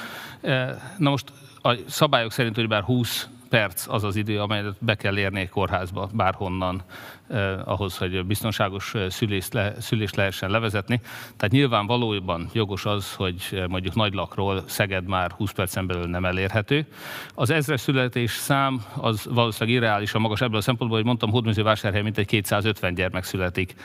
Na 0.98 1.10
most 1.10 1.32
a 1.62 1.76
szabályok 1.88 2.32
szerint, 2.32 2.56
hogy 2.56 2.68
bár 2.68 2.82
20 2.82 3.28
perc 3.54 3.86
az 3.88 4.04
az 4.04 4.16
idő, 4.16 4.42
amelyet 4.42 4.76
be 4.80 4.96
kell 4.96 5.18
érni 5.18 5.40
egy 5.40 5.50
kórházba 5.50 6.10
bárhonnan 6.14 6.82
eh, 7.28 7.68
ahhoz, 7.68 7.98
hogy 7.98 8.26
biztonságos 8.26 8.94
szülést, 9.10 9.54
le, 9.54 9.74
szülést 9.80 10.16
lehessen 10.16 10.50
levezetni. 10.50 11.02
Tehát 11.38 11.52
nyilván 11.52 11.86
valójában 11.86 12.50
jogos 12.54 12.86
az, 12.86 13.14
hogy 13.14 13.64
mondjuk 13.68 13.96
Nagylakról 13.96 14.64
Szeged 14.68 15.08
már 15.08 15.32
20 15.32 15.52
percen 15.52 15.88
belül 15.88 16.06
nem 16.06 16.26
elérhető. 16.26 16.88
Az 17.36 17.50
ezres 17.50 17.82
születés 17.82 18.32
szám 18.32 18.84
az 18.96 19.28
valószínűleg 19.30 19.76
irreálisan 19.76 20.22
magas 20.22 20.42
ebből 20.42 20.58
a 20.58 20.62
szempontból, 20.62 20.98
hogy 20.98 21.08
mondtam, 21.08 21.30
Hódműző 21.30 21.64
mint 22.02 22.18
egy 22.18 22.26
250 22.26 22.94
gyermek 22.94 23.24
születik 23.24 23.76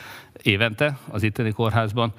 évente 0.43 0.99
az 1.11 1.23
itteni 1.23 1.53
kórházban. 1.53 2.13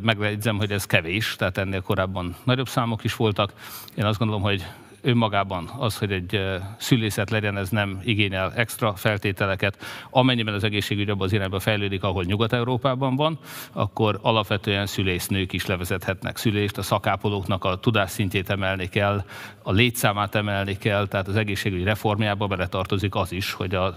Megjegyzem, 0.00 0.56
hogy 0.56 0.70
ez 0.70 0.84
kevés, 0.84 1.36
tehát 1.36 1.58
ennél 1.58 1.80
korábban 1.80 2.36
nagyobb 2.44 2.68
számok 2.68 3.04
is 3.04 3.16
voltak. 3.16 3.52
Én 3.94 4.04
azt 4.04 4.18
gondolom, 4.18 4.42
hogy 4.42 4.66
önmagában 5.04 5.70
az, 5.78 5.98
hogy 5.98 6.12
egy 6.12 6.40
szülészet 6.76 7.30
legyen, 7.30 7.56
ez 7.56 7.68
nem 7.68 8.00
igényel 8.04 8.52
extra 8.54 8.94
feltételeket. 8.94 9.84
Amennyiben 10.10 10.54
az 10.54 10.64
egészségügy 10.64 11.08
abban 11.08 11.26
az 11.26 11.32
irányba 11.32 11.60
fejlődik, 11.60 12.02
ahol 12.02 12.24
Nyugat-Európában 12.24 13.16
van, 13.16 13.38
akkor 13.72 14.18
alapvetően 14.22 14.86
szülésznők 14.86 15.52
is 15.52 15.66
levezethetnek 15.66 16.36
szülést, 16.36 16.78
a 16.78 16.82
szakápolóknak 16.82 17.64
a 17.64 17.76
tudásszintjét 17.76 18.50
emelni 18.50 18.88
kell, 18.88 19.24
a 19.62 19.72
létszámát 19.72 20.34
emelni 20.34 20.78
kell, 20.78 21.06
tehát 21.06 21.28
az 21.28 21.36
egészségügy 21.36 21.84
reformjába 21.84 22.46
beletartozik 22.46 23.14
az 23.14 23.32
is, 23.32 23.52
hogy 23.52 23.74
az 23.74 23.94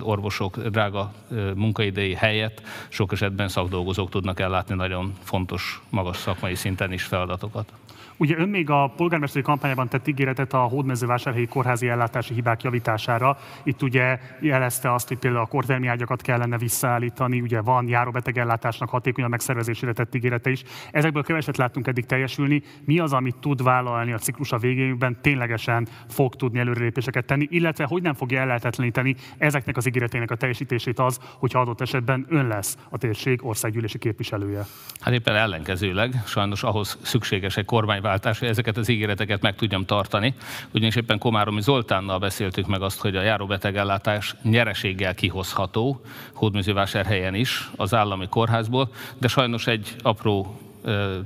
orvosok 0.00 0.58
drága 0.58 1.12
munkaidei 1.54 2.14
helyett 2.14 2.62
sok 2.88 3.12
esetben 3.12 3.48
szakdolgozók 3.48 4.10
tudnak 4.10 4.40
ellátni 4.40 4.74
nagyon 4.74 5.12
fontos, 5.22 5.82
magas 5.90 6.16
szakmai 6.16 6.54
szinten 6.54 6.92
is 6.92 7.02
feladatokat. 7.02 7.72
Ugye 8.20 8.38
ön 8.38 8.48
még 8.48 8.70
a 8.70 8.92
polgármesteri 8.96 9.44
kampányában 9.44 9.88
tett 9.88 10.08
ígéretet 10.08 10.52
a 10.52 10.58
hódmezővásárhelyi 10.58 11.46
kórházi 11.46 11.88
ellátási 11.88 12.34
hibák 12.34 12.62
javítására. 12.62 13.38
Itt 13.62 13.82
ugye 13.82 14.18
jelezte 14.40 14.92
azt, 14.94 15.08
hogy 15.08 15.18
például 15.18 15.42
a 15.42 15.46
kortermi 15.46 15.86
ágyakat 15.86 16.22
kellene 16.22 16.58
visszaállítani, 16.58 17.40
ugye 17.40 17.60
van 17.60 17.88
járóbetegellátásnak 17.88 18.88
hatékonyan 18.88 19.30
megszervezésére 19.30 19.92
tett 19.92 20.14
ígérete 20.14 20.50
is. 20.50 20.62
Ezekből 20.90 21.22
keveset 21.22 21.56
láttunk 21.56 21.86
eddig 21.86 22.06
teljesülni. 22.06 22.62
Mi 22.84 22.98
az, 22.98 23.12
amit 23.12 23.36
tud 23.36 23.62
vállalni 23.62 24.12
a 24.12 24.18
ciklus 24.18 24.52
a 24.52 24.58
végéjükben, 24.58 25.18
ténylegesen 25.20 25.88
fog 26.08 26.34
tudni 26.34 26.58
előrelépéseket 26.58 27.24
tenni, 27.24 27.46
illetve 27.50 27.84
hogy 27.84 28.02
nem 28.02 28.14
fogja 28.14 28.40
ellehetetleníteni 28.40 29.16
ezeknek 29.38 29.76
az 29.76 29.86
ígéretének 29.86 30.30
a 30.30 30.36
teljesítését 30.36 30.98
az, 30.98 31.18
hogyha 31.38 31.60
adott 31.60 31.80
esetben 31.80 32.26
ön 32.28 32.46
lesz 32.46 32.76
a 32.90 32.98
térség 32.98 33.44
országgyűlési 33.44 33.98
képviselője? 33.98 34.66
Hát 35.00 35.14
éppen 35.14 35.36
ellenkezőleg, 35.36 36.22
sajnos 36.26 36.62
ahhoz 36.62 36.98
szükséges 37.02 37.56
egy 37.56 37.64
kormány 37.64 38.08
váltás, 38.10 38.38
hogy 38.38 38.48
ezeket 38.48 38.76
az 38.76 38.88
ígéreteket 38.88 39.42
meg 39.42 39.54
tudjam 39.54 39.84
tartani. 39.84 40.34
Ugyanis 40.74 40.96
éppen 40.96 41.18
Komáromi 41.18 41.62
Zoltánnal 41.62 42.18
beszéltük 42.18 42.66
meg 42.66 42.82
azt, 42.82 43.00
hogy 43.00 43.16
a 43.16 43.22
járóbetegellátás 43.22 44.34
nyereséggel 44.42 45.14
kihozható 45.14 46.00
Hódműzővásárhelyen 46.32 47.34
is, 47.34 47.70
az 47.76 47.94
állami 47.94 48.28
kórházból, 48.28 48.88
de 49.18 49.28
sajnos 49.28 49.66
egy 49.66 49.94
apró 50.02 50.60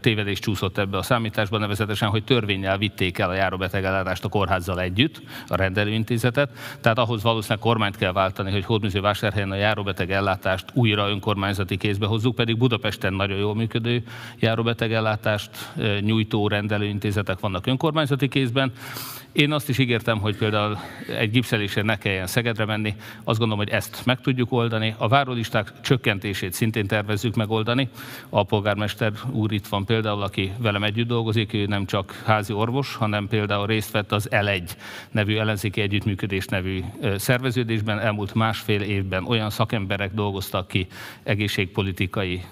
tévedés 0.00 0.38
csúszott 0.38 0.78
ebbe 0.78 0.96
a 0.96 1.02
számításba, 1.02 1.58
nevezetesen, 1.58 2.08
hogy 2.08 2.24
törvényel 2.24 2.78
vitték 2.78 3.18
el 3.18 3.28
a 3.28 3.34
járóbetegellátást 3.34 4.24
a 4.24 4.28
kórházzal 4.28 4.80
együtt, 4.80 5.22
a 5.48 5.56
rendelőintézetet. 5.56 6.50
Tehát 6.80 6.98
ahhoz 6.98 7.22
valószínűleg 7.22 7.62
kormányt 7.62 7.96
kell 7.96 8.12
váltani, 8.12 8.50
hogy 8.50 8.64
Hódműzővásárhelyen 8.64 9.50
a 9.50 9.54
járóbetegellátást 9.54 10.64
újra 10.72 11.08
önkormányzati 11.08 11.76
kézbe 11.76 12.06
hozzuk, 12.06 12.34
pedig 12.34 12.58
Budapesten 12.58 13.14
nagyon 13.14 13.38
jól 13.38 13.54
működő 13.54 14.02
járóbetegellátást 14.38 15.50
nyújtó 16.00 16.48
rendelőintézetek 16.48 17.40
vannak 17.40 17.66
önkormányzati 17.66 18.28
kézben. 18.28 18.72
Én 19.34 19.52
azt 19.52 19.68
is 19.68 19.78
ígértem, 19.78 20.18
hogy 20.18 20.36
például 20.36 20.78
egy 21.18 21.30
gipszelésért 21.30 21.86
ne 21.86 21.98
kelljen 21.98 22.26
Szegedre 22.26 22.64
menni. 22.64 22.94
Azt 23.24 23.38
gondolom, 23.38 23.64
hogy 23.64 23.74
ezt 23.74 24.02
meg 24.04 24.20
tudjuk 24.20 24.52
oldani. 24.52 24.94
A 24.98 25.08
várólisták 25.08 25.72
csökkentését 25.80 26.52
szintén 26.52 26.86
tervezzük 26.86 27.34
megoldani. 27.34 27.88
A 28.28 28.44
polgármester 28.44 29.12
úr 29.30 29.52
itt 29.52 29.66
van 29.66 29.84
például, 29.84 30.22
aki 30.22 30.52
velem 30.58 30.82
együtt 30.82 31.06
dolgozik, 31.06 31.52
ő 31.52 31.66
nem 31.66 31.86
csak 31.86 32.22
házi 32.24 32.52
orvos, 32.52 32.94
hanem 32.94 33.28
például 33.28 33.66
részt 33.66 33.90
vett 33.90 34.12
az 34.12 34.28
L1 34.30 34.70
nevű 35.10 35.36
ellenzéki 35.36 35.80
együttműködés 35.80 36.46
nevű 36.46 36.80
szerveződésben. 37.16 37.98
Elmúlt 37.98 38.34
másfél 38.34 38.80
évben 38.80 39.24
olyan 39.24 39.50
szakemberek 39.50 40.12
dolgoztak 40.12 40.68
ki 40.68 40.86
egészségpolitikai 41.22 42.42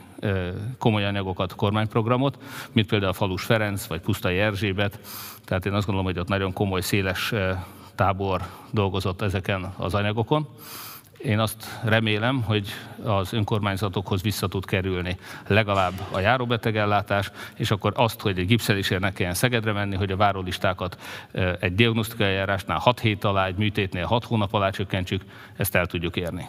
komoly 0.78 1.04
anyagokat, 1.04 1.54
kormányprogramot, 1.54 2.38
mint 2.72 2.86
például 2.86 3.10
a 3.10 3.14
Falus 3.14 3.44
Ferenc 3.44 3.86
vagy 3.86 4.00
Pusztai 4.00 4.38
Erzsébet. 4.38 4.98
Tehát 5.44 5.66
én 5.66 5.72
azt 5.72 5.86
gondolom, 5.86 6.12
hogy 6.12 6.20
ott 6.20 6.28
nagyon 6.28 6.52
komoly, 6.52 6.80
széles 6.80 7.32
tábor 7.94 8.42
dolgozott 8.70 9.22
ezeken 9.22 9.74
az 9.76 9.94
anyagokon. 9.94 10.48
Én 11.18 11.38
azt 11.38 11.80
remélem, 11.84 12.42
hogy 12.42 12.68
az 13.02 13.32
önkormányzatokhoz 13.32 14.22
vissza 14.22 14.48
tud 14.48 14.64
kerülni 14.64 15.16
legalább 15.46 15.92
a 16.10 16.18
járóbetegellátás, 16.18 17.30
és 17.56 17.70
akkor 17.70 17.92
azt, 17.96 18.20
hogy 18.20 18.38
egy 18.38 18.46
gipszelésért 18.46 19.00
ne 19.00 19.12
kelljen 19.12 19.34
Szegedre 19.34 19.72
menni, 19.72 19.96
hogy 19.96 20.10
a 20.10 20.16
várólistákat 20.16 20.98
egy 21.60 21.74
diagnosztikai 21.74 22.26
eljárásnál 22.26 22.78
6 22.78 23.00
hét 23.00 23.24
alá, 23.24 23.46
egy 23.46 23.56
műtétnél 23.56 24.04
6 24.04 24.24
hónap 24.24 24.54
alá 24.54 24.70
csökkentsük, 24.70 25.22
ezt 25.56 25.74
el 25.74 25.86
tudjuk 25.86 26.16
érni. 26.16 26.48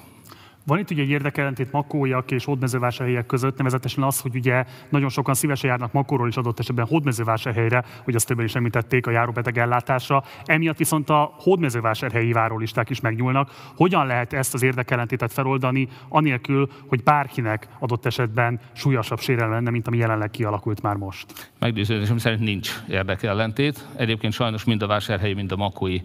Van 0.65 0.79
itt 0.79 0.91
ugye 0.91 1.01
egy 1.01 1.09
érdekellentét 1.09 1.71
makóiak 1.71 2.31
és 2.31 2.45
hódmezővásárhelyek 2.45 3.25
között, 3.25 3.57
nevezetesen 3.57 4.03
az, 4.03 4.19
hogy 4.19 4.35
ugye 4.35 4.65
nagyon 4.89 5.09
sokan 5.09 5.33
szívesen 5.33 5.69
járnak 5.69 5.91
makóról 5.91 6.27
is 6.27 6.37
adott 6.37 6.59
esetben 6.59 6.85
hódmezővásárhelyre, 6.85 7.83
hogy 8.03 8.15
azt 8.15 8.27
többen 8.27 8.45
is 8.45 8.55
említették 8.55 9.07
a 9.07 9.11
járóbeteg 9.11 9.57
ellátásra. 9.57 10.23
Emiatt 10.45 10.77
viszont 10.77 11.09
a 11.09 11.33
hódmezővásárhelyi 11.37 12.31
várólisták 12.31 12.89
is 12.89 12.99
megnyúlnak. 12.99 13.51
Hogyan 13.75 14.05
lehet 14.05 14.33
ezt 14.33 14.53
az 14.53 14.63
érdekellentétet 14.63 15.33
feloldani, 15.33 15.87
anélkül, 16.09 16.69
hogy 16.87 17.03
bárkinek 17.03 17.67
adott 17.79 18.05
esetben 18.05 18.59
súlyosabb 18.73 19.19
sérelem 19.19 19.51
lenne, 19.51 19.69
mint 19.69 19.87
ami 19.87 19.97
jelenleg 19.97 20.31
kialakult 20.31 20.81
már 20.81 20.95
most? 20.95 21.51
Meggyőződésem 21.59 22.17
szerint 22.17 22.41
nincs 22.41 22.71
érdekellentét. 22.89 23.87
Egyébként 23.95 24.33
sajnos 24.33 24.63
mind 24.63 24.81
a 24.81 24.87
vásárhelyi, 24.87 25.33
mind 25.33 25.51
a 25.51 25.55
makói 25.55 26.01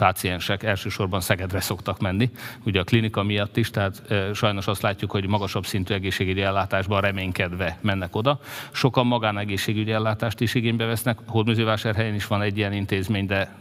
páciensek 0.00 0.62
elsősorban 0.62 1.20
Szegedre 1.20 1.60
szoktak 1.60 1.98
menni, 1.98 2.30
ugye 2.64 2.80
a 2.80 2.84
klinika 2.84 3.22
miatt 3.22 3.56
is, 3.56 3.70
tehát 3.70 4.02
sajnos 4.34 4.66
azt 4.66 4.82
látjuk, 4.82 5.10
hogy 5.10 5.26
magasabb 5.26 5.66
szintű 5.66 5.94
egészségügyi 5.94 6.42
ellátásban 6.42 7.00
reménykedve 7.00 7.78
mennek 7.80 8.16
oda. 8.16 8.40
Sokan 8.70 9.06
magánegészségügyi 9.06 9.92
ellátást 9.92 10.40
is 10.40 10.54
igénybe 10.54 10.84
vesznek, 10.84 11.18
Hódműzővásárhelyen 11.26 12.14
is 12.14 12.26
van 12.26 12.42
egy 12.42 12.56
ilyen 12.56 12.72
intézmény, 12.72 13.26
de 13.26 13.56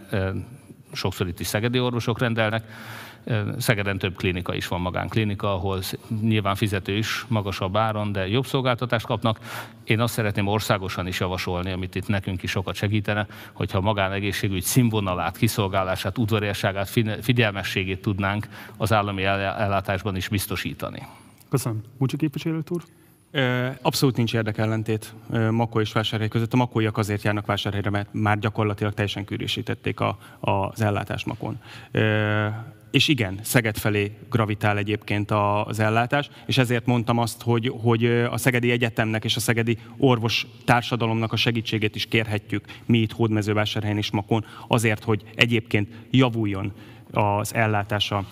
sokszor 0.91 1.27
itt 1.27 1.39
is 1.39 1.47
szegedi 1.47 1.79
orvosok 1.79 2.19
rendelnek. 2.19 2.63
Szegeden 3.57 3.97
több 3.97 4.15
klinika 4.15 4.53
is 4.53 4.67
van, 4.67 4.81
magánklinika, 4.81 5.53
ahol 5.53 5.81
nyilván 6.21 6.55
fizető 6.55 6.97
is 6.97 7.25
magasabb 7.27 7.77
áron, 7.77 8.11
de 8.11 8.27
jobb 8.27 8.45
szolgáltatást 8.45 9.05
kapnak. 9.05 9.39
Én 9.83 9.99
azt 9.99 10.13
szeretném 10.13 10.47
országosan 10.47 11.07
is 11.07 11.19
javasolni, 11.19 11.71
amit 11.71 11.95
itt 11.95 12.07
nekünk 12.07 12.43
is 12.43 12.51
sokat 12.51 12.75
segítene, 12.75 13.27
hogyha 13.53 13.77
a 13.77 13.81
magánegészségügy 13.81 14.63
színvonalát, 14.63 15.37
kiszolgálását, 15.37 16.17
udvariasságát, 16.17 16.89
figyelmességét 17.21 18.01
tudnánk 18.01 18.47
az 18.77 18.93
állami 18.93 19.23
ellátásban 19.23 20.15
is 20.15 20.27
biztosítani. 20.27 21.07
Köszönöm. 21.49 21.81
Bucsi 21.97 22.17
képviselőt 22.17 22.69
úr? 22.69 22.83
Abszolút 23.81 24.15
nincs 24.15 24.33
érdekellentét 24.33 25.13
Makó 25.49 25.79
és 25.79 25.91
Vásárhely 25.91 26.27
között. 26.27 26.53
A 26.53 26.57
makóiak 26.57 26.97
azért 26.97 27.23
járnak 27.23 27.45
Vásárhelyre, 27.45 27.89
mert 27.89 28.09
már 28.11 28.39
gyakorlatilag 28.39 28.93
teljesen 28.93 29.25
kűrűsítették 29.25 29.99
a, 29.99 30.17
az 30.39 30.81
ellátást 30.81 31.25
Makon 31.25 31.59
és 32.91 33.07
igen, 33.07 33.39
Szeged 33.43 33.77
felé 33.77 34.11
gravitál 34.29 34.77
egyébként 34.77 35.31
az 35.31 35.79
ellátás, 35.79 36.29
és 36.45 36.57
ezért 36.57 36.85
mondtam 36.85 37.17
azt, 37.17 37.41
hogy, 37.41 37.73
hogy 37.81 38.05
a 38.05 38.37
Szegedi 38.37 38.71
Egyetemnek 38.71 39.23
és 39.23 39.35
a 39.35 39.39
Szegedi 39.39 39.77
Orvos 39.97 40.47
Társadalomnak 40.65 41.33
a 41.33 41.35
segítségét 41.35 41.95
is 41.95 42.05
kérhetjük 42.05 42.65
mi 42.85 42.97
itt 42.97 43.11
Hódmezővásárhelyen 43.11 43.97
és 43.97 44.11
Makon, 44.11 44.45
azért, 44.67 45.03
hogy 45.03 45.23
egyébként 45.35 45.89
javuljon 46.11 46.73
az 47.11 47.53
ellátása 47.53 48.25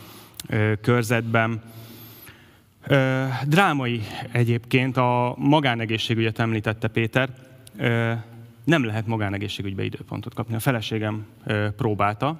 körzetben. 0.81 1.62
Drámai 3.45 4.02
egyébként 4.32 4.97
a 4.97 5.36
magánegészségügyet 5.38 6.39
említette 6.39 6.88
Péter. 6.88 7.30
Nem 8.63 8.86
lehet 8.86 9.08
magánegészségügybe 9.08 9.84
időpontot 9.84 10.34
kapni. 10.34 10.56
A 10.56 10.60
feleségem 10.60 11.26
próbálta, 11.78 12.39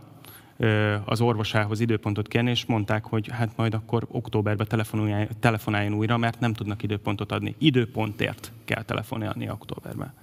az 1.06 1.22
orvosához 1.22 1.80
időpontot 1.80 2.28
kérni, 2.28 2.50
és 2.50 2.66
mondták, 2.66 3.06
hogy 3.06 3.30
hát 3.32 3.50
majd 3.56 3.74
akkor 3.74 4.08
októberben 4.12 4.68
telefonáljon, 4.68 5.28
telefonáljon 5.40 5.94
újra, 5.94 6.18
mert 6.18 6.40
nem 6.40 6.54
tudnak 6.54 6.84
időpontot 6.84 7.32
adni. 7.32 7.56
Időpontért 7.58 8.52
kell 8.66 8.84
telefonálni 8.84 9.50
októberben. 9.50 10.14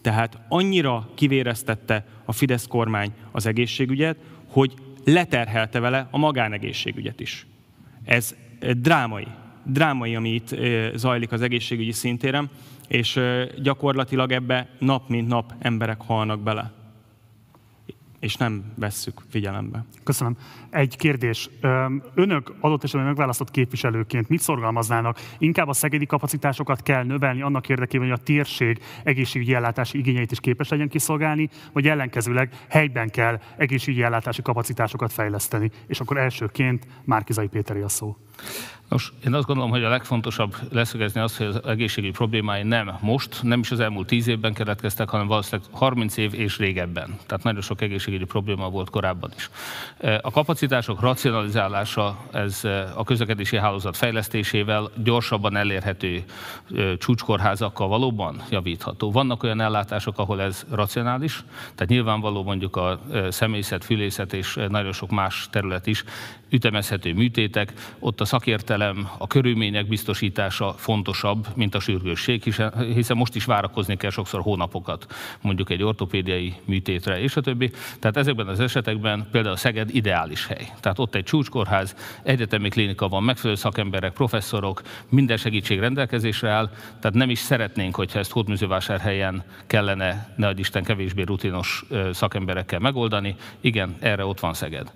Tehát 0.00 0.38
annyira 0.48 1.08
kivéreztette 1.14 2.06
a 2.24 2.32
Fidesz 2.32 2.66
kormány 2.66 3.12
az 3.30 3.46
egészségügyet, 3.46 4.16
hogy 4.48 4.74
leterhelte 5.04 5.80
vele 5.80 6.08
a 6.10 6.18
magánegészségügyet 6.18 7.20
is. 7.20 7.46
Ez 8.04 8.34
drámai. 8.76 9.26
Drámai, 9.72 10.14
ami 10.14 10.34
itt 10.34 10.54
zajlik 10.94 11.32
az 11.32 11.42
egészségügyi 11.42 11.92
szintéren, 11.92 12.50
és 12.88 13.20
gyakorlatilag 13.62 14.32
ebbe 14.32 14.68
nap 14.78 15.08
mint 15.08 15.28
nap 15.28 15.54
emberek 15.58 16.00
halnak 16.00 16.40
bele 16.40 16.78
és 18.20 18.36
nem 18.36 18.72
vesszük 18.76 19.20
figyelembe. 19.28 19.84
Köszönöm. 20.04 20.36
Egy 20.70 20.96
kérdés. 20.96 21.50
Önök 22.14 22.54
adott 22.60 22.84
esetben 22.84 23.06
megválasztott 23.06 23.50
képviselőként 23.50 24.28
mit 24.28 24.40
szorgalmaznának? 24.40 25.18
Inkább 25.38 25.68
a 25.68 25.72
szegedi 25.72 26.06
kapacitásokat 26.06 26.82
kell 26.82 27.04
növelni 27.04 27.42
annak 27.42 27.68
érdekében, 27.68 28.08
hogy 28.08 28.18
a 28.20 28.22
térség 28.22 28.78
egészségügyi 29.04 29.54
ellátási 29.54 29.98
igényeit 29.98 30.30
is 30.30 30.40
képes 30.40 30.68
legyen 30.68 30.88
kiszolgálni, 30.88 31.48
vagy 31.72 31.86
ellenkezőleg 31.86 32.64
helyben 32.68 33.10
kell 33.10 33.40
egészségügyi 33.56 34.02
ellátási 34.02 34.42
kapacitásokat 34.42 35.12
fejleszteni. 35.12 35.70
És 35.86 36.00
akkor 36.00 36.18
elsőként 36.18 36.86
Márkizai 37.04 37.46
Péteri 37.46 37.80
a 37.80 37.88
szó. 37.88 38.16
Nos, 38.90 39.12
én 39.26 39.34
azt 39.34 39.46
gondolom, 39.46 39.70
hogy 39.70 39.84
a 39.84 39.88
legfontosabb 39.88 40.56
leszögezni 40.72 41.20
az, 41.20 41.36
hogy 41.36 41.46
az 41.46 41.60
egészségügyi 41.66 42.12
problémái 42.12 42.62
nem 42.62 42.90
most, 43.00 43.42
nem 43.42 43.60
is 43.60 43.70
az 43.70 43.80
elmúlt 43.80 44.06
tíz 44.06 44.26
évben 44.26 44.54
keletkeztek, 44.54 45.08
hanem 45.08 45.26
valószínűleg 45.26 45.70
30 45.72 46.16
év 46.16 46.34
és 46.34 46.58
régebben. 46.58 47.18
Tehát 47.26 47.44
nagyon 47.44 47.60
sok 47.60 47.80
egészségügyi 47.80 48.24
probléma 48.24 48.70
volt 48.70 48.90
korábban 48.90 49.30
is. 49.36 49.50
A 50.20 50.30
kapacitások 50.30 51.00
racionalizálása, 51.00 52.24
ez 52.32 52.64
a 52.94 53.04
közlekedési 53.04 53.56
hálózat 53.56 53.96
fejlesztésével 53.96 54.90
gyorsabban 55.04 55.56
elérhető 55.56 56.24
csúcskórházakkal 56.98 57.88
valóban 57.88 58.42
javítható. 58.50 59.10
Vannak 59.10 59.42
olyan 59.42 59.60
ellátások, 59.60 60.18
ahol 60.18 60.40
ez 60.40 60.66
racionális, 60.70 61.44
tehát 61.74 61.88
nyilvánvaló 61.88 62.42
mondjuk 62.42 62.76
a 62.76 63.00
személyzet, 63.28 63.84
fülészet 63.84 64.32
és 64.32 64.58
nagyon 64.68 64.92
sok 64.92 65.10
más 65.10 65.48
terület 65.50 65.86
is 65.86 66.04
ütemezhető 66.48 67.14
műtétek, 67.14 67.72
ott 67.98 68.20
a 68.20 68.24
szakértelem, 68.30 69.10
a 69.18 69.26
körülmények 69.26 69.88
biztosítása 69.88 70.72
fontosabb, 70.72 71.46
mint 71.54 71.74
a 71.74 71.80
sürgősség, 71.80 72.42
hiszen 72.94 73.16
most 73.16 73.34
is 73.34 73.44
várakozni 73.44 73.96
kell 73.96 74.10
sokszor 74.10 74.40
hónapokat, 74.40 75.06
mondjuk 75.40 75.70
egy 75.70 75.82
ortopédiai 75.82 76.54
műtétre, 76.64 77.20
és 77.20 77.36
a 77.36 77.40
többi. 77.40 77.70
Tehát 77.98 78.16
ezekben 78.16 78.46
az 78.46 78.60
esetekben 78.60 79.28
például 79.30 79.56
Szeged 79.56 79.94
ideális 79.94 80.46
hely. 80.46 80.72
Tehát 80.80 80.98
ott 80.98 81.14
egy 81.14 81.24
csúcskórház, 81.24 81.96
egyetemi 82.22 82.68
klinika 82.68 83.08
van, 83.08 83.22
megfelelő 83.22 83.58
szakemberek, 83.58 84.12
professzorok, 84.12 84.82
minden 85.08 85.36
segítség 85.36 85.78
rendelkezésre 85.78 86.50
áll, 86.50 86.70
tehát 87.00 87.16
nem 87.16 87.30
is 87.30 87.38
szeretnénk, 87.38 87.94
hogyha 87.94 88.18
ezt 88.18 88.30
Hódműzővásárhelyen 88.30 89.44
kellene, 89.66 90.34
ne 90.36 90.50
Isten 90.50 90.84
kevésbé 90.84 91.22
rutinos 91.22 91.84
szakemberekkel 92.12 92.78
megoldani. 92.78 93.36
Igen, 93.60 93.96
erre 94.00 94.24
ott 94.24 94.40
van 94.40 94.54
Szeged. 94.54 94.92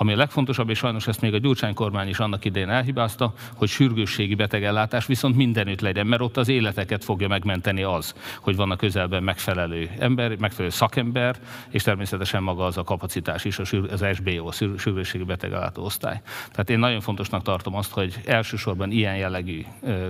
Ami 0.00 0.12
a 0.12 0.16
legfontosabb, 0.16 0.70
és 0.70 0.78
sajnos 0.78 1.06
ezt 1.06 1.20
még 1.20 1.34
a 1.34 1.38
Gyurcsány 1.38 1.74
kormány 1.74 2.08
is 2.08 2.18
annak 2.18 2.44
idején 2.44 2.68
elhibázta, 2.68 3.32
hogy 3.54 3.68
sürgősségi 3.68 4.34
betegellátás 4.34 5.06
viszont 5.06 5.36
mindenütt 5.36 5.80
legyen, 5.80 6.06
mert 6.06 6.22
ott 6.22 6.36
az 6.36 6.48
életeket 6.48 7.04
fogja 7.04 7.28
megmenteni 7.28 7.82
az, 7.82 8.14
hogy 8.40 8.56
van 8.56 8.70
a 8.70 8.76
közelben 8.76 9.22
megfelelő 9.22 9.90
ember, 9.98 10.36
megfelelő 10.36 10.70
szakember, 10.70 11.36
és 11.70 11.82
természetesen 11.82 12.42
maga 12.42 12.64
az 12.64 12.76
a 12.76 12.82
kapacitás 12.82 13.44
is, 13.44 13.58
az 13.58 14.06
SBO, 14.14 14.52
sürgősségi 14.76 15.24
betegellátó 15.24 15.84
osztály. 15.84 16.20
Tehát 16.50 16.70
én 16.70 16.78
nagyon 16.78 17.00
fontosnak 17.00 17.42
tartom 17.42 17.74
azt, 17.74 17.92
hogy 17.92 18.14
elsősorban 18.24 18.90
ilyen 18.90 19.16
jellegű 19.16 19.64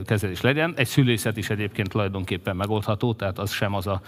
kezelés 0.05 0.41
legyen. 0.41 0.73
Egy 0.77 0.87
szülészet 0.87 1.37
is 1.37 1.51
egyébként 1.51 1.89
tulajdonképpen 1.89 2.57
megoldható, 2.57 3.15
tehát 3.15 3.39
az 3.39 3.53
sem 3.53 3.75
az 3.75 3.87
a 3.87 4.01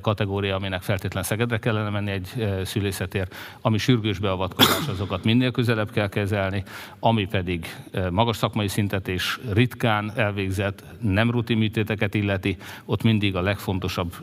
kategória, 0.00 0.56
aminek 0.56 0.82
feltétlen 0.82 1.22
Szegedre 1.22 1.58
kellene 1.58 1.88
menni 1.90 2.10
egy 2.10 2.60
szülészetért, 2.64 3.34
ami 3.60 3.78
sürgős 3.78 4.18
beavatkozás, 4.18 4.88
azokat 5.12 5.32
minél 5.32 5.50
közelebb 5.50 5.90
kell 5.90 6.08
kezelni, 6.08 6.64
ami 7.00 7.26
pedig 7.26 7.66
magas 8.10 8.36
szakmai 8.36 8.68
szintet 8.68 9.08
és 9.08 9.40
ritkán 9.52 10.12
elvégzett 10.16 10.84
nem 11.00 11.30
rutin 11.30 11.58
műtéteket 11.58 12.14
illeti, 12.14 12.56
ott 12.84 13.02
mindig 13.02 13.36
a 13.36 13.40
legfontosabb 13.40 14.14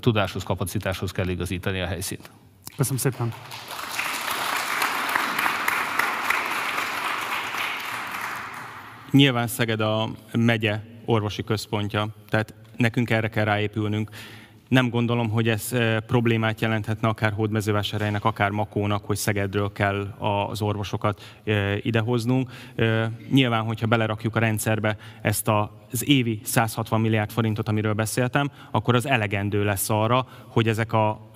tudáshoz, 0.00 0.42
kapacitáshoz 0.42 1.12
kell 1.12 1.28
igazítani 1.28 1.80
a 1.80 1.86
helyszínt. 1.86 2.30
Köszönöm 2.76 2.98
szépen. 2.98 3.32
Nyilván 9.10 9.46
Szeged 9.46 9.80
a 9.80 10.10
megye 10.32 10.80
orvosi 11.04 11.44
központja, 11.44 12.08
tehát 12.28 12.54
nekünk 12.76 13.10
erre 13.10 13.28
kell 13.28 13.44
ráépülnünk. 13.44 14.10
Nem 14.74 14.90
gondolom, 14.90 15.30
hogy 15.30 15.48
ez 15.48 15.72
problémát 16.06 16.60
jelenthetne 16.60 17.08
akár 17.08 17.32
Hódmezővásárhelynek, 17.32 18.24
akár 18.24 18.50
Makónak, 18.50 19.04
hogy 19.04 19.16
Szegedről 19.16 19.72
kell 19.72 20.14
az 20.18 20.62
orvosokat 20.62 21.40
idehoznunk. 21.82 22.50
Nyilván, 23.30 23.62
hogyha 23.64 23.86
belerakjuk 23.86 24.36
a 24.36 24.38
rendszerbe 24.38 24.96
ezt 25.22 25.48
a 25.48 25.84
az 25.94 26.08
évi 26.08 26.40
160 26.42 27.00
milliárd 27.00 27.30
forintot, 27.30 27.68
amiről 27.68 27.92
beszéltem, 27.92 28.50
akkor 28.70 28.94
az 28.94 29.06
elegendő 29.06 29.64
lesz 29.64 29.90
arra, 29.90 30.26
hogy 30.46 30.68
ezek 30.68 30.92
a, 30.92 31.30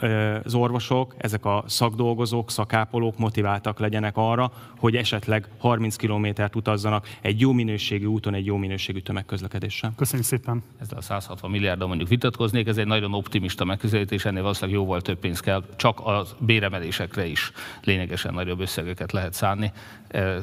az 0.44 0.54
orvosok, 0.54 1.14
ezek 1.18 1.44
a 1.44 1.64
szakdolgozók, 1.66 2.50
szakápolók 2.50 3.18
motiváltak 3.18 3.78
legyenek 3.78 4.16
arra, 4.16 4.52
hogy 4.78 4.96
esetleg 4.96 5.48
30 5.58 5.96
kilométert 5.96 6.56
utazzanak 6.56 7.08
egy 7.20 7.40
jó 7.40 7.52
minőségű 7.52 8.04
úton, 8.04 8.34
egy 8.34 8.46
jó 8.46 8.56
minőségű 8.56 8.98
tömegközlekedéssel. 8.98 9.92
Köszönjük 9.96 10.26
szépen. 10.26 10.62
Ezzel 10.80 10.98
a 10.98 11.02
160 11.02 11.50
milliárddal 11.50 11.88
mondjuk 11.88 12.08
vitatkoznék, 12.08 12.66
ez 12.66 12.76
egy 12.76 12.86
nagyon 12.86 13.14
optimista 13.28 13.64
megközelítés, 13.64 14.24
ennél 14.24 14.42
valószínűleg 14.42 14.80
jóval 14.80 15.00
több 15.00 15.18
pénz 15.18 15.40
kell, 15.40 15.64
csak 15.76 16.00
a 16.00 16.24
béremelésekre 16.38 17.26
is 17.26 17.52
lényegesen 17.82 18.34
nagyobb 18.34 18.60
összegeket 18.60 19.12
lehet 19.12 19.32
szánni, 19.32 19.72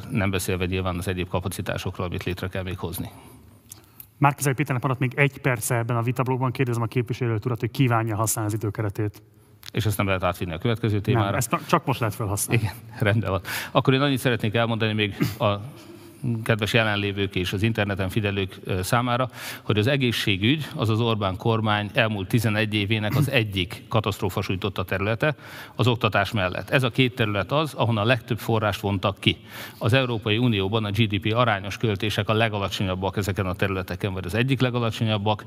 nem 0.09 0.29
beszélve 0.29 0.65
nyilván 0.65 0.97
az 0.97 1.07
egyéb 1.07 1.27
kapacitásokról, 1.27 2.05
amit 2.05 2.23
létre 2.23 2.47
kell 2.47 2.63
még 2.63 2.77
hozni. 2.77 3.09
Márkizai 4.17 4.53
Péternek 4.53 4.83
maradt 4.83 4.99
még 4.99 5.13
egy 5.15 5.37
perce 5.41 5.75
ebben 5.75 5.97
a 5.97 6.01
vitablogban. 6.01 6.51
Kérdezem 6.51 6.81
a 6.81 6.85
képviselőt 6.85 7.45
urat, 7.45 7.59
hogy 7.59 7.71
kívánja 7.71 8.15
használni 8.15 8.51
az 8.53 8.57
időkeretét. 8.57 9.21
És 9.71 9.85
ezt 9.85 9.97
nem 9.97 10.05
lehet 10.05 10.23
átvinni 10.23 10.53
a 10.53 10.57
következő 10.57 10.99
témára? 10.99 11.25
Nem, 11.25 11.35
ezt 11.35 11.55
csak 11.67 11.85
most 11.85 11.99
lehet 11.99 12.15
felhasználni. 12.15 12.61
Igen, 12.63 12.75
rendben 13.07 13.29
van. 13.29 13.41
Akkor 13.71 13.93
én 13.93 14.01
annyit 14.01 14.19
szeretnék 14.19 14.53
elmondani 14.53 14.93
még 14.93 15.15
a 15.39 15.53
kedves 16.43 16.73
jelenlévők 16.73 17.35
és 17.35 17.53
az 17.53 17.63
interneten 17.63 18.09
figyelők 18.09 18.59
számára, 18.81 19.29
hogy 19.61 19.77
az 19.77 19.87
egészségügy 19.87 20.67
az 20.75 20.89
az 20.89 20.99
Orbán 20.99 21.37
kormány 21.37 21.89
elmúlt 21.93 22.27
11 22.27 22.73
évének 22.73 23.15
az 23.15 23.29
egyik 23.29 23.83
katasztrófa 23.87 24.41
sújtotta 24.41 24.83
területe 24.83 25.35
az 25.75 25.87
oktatás 25.87 26.31
mellett. 26.31 26.69
Ez 26.69 26.83
a 26.83 26.89
két 26.89 27.15
terület 27.15 27.51
az, 27.51 27.73
ahonnan 27.73 28.03
a 28.03 28.07
legtöbb 28.07 28.39
forrást 28.39 28.79
vontak 28.79 29.19
ki. 29.19 29.37
Az 29.77 29.93
Európai 29.93 30.37
Unióban 30.37 30.85
a 30.85 30.91
GDP 30.91 31.33
arányos 31.35 31.77
költések 31.77 32.29
a 32.29 32.33
legalacsonyabbak 32.33 33.17
ezeken 33.17 33.45
a 33.45 33.53
területeken, 33.53 34.13
vagy 34.13 34.25
az 34.25 34.35
egyik 34.35 34.61
legalacsonyabbak, 34.61 35.45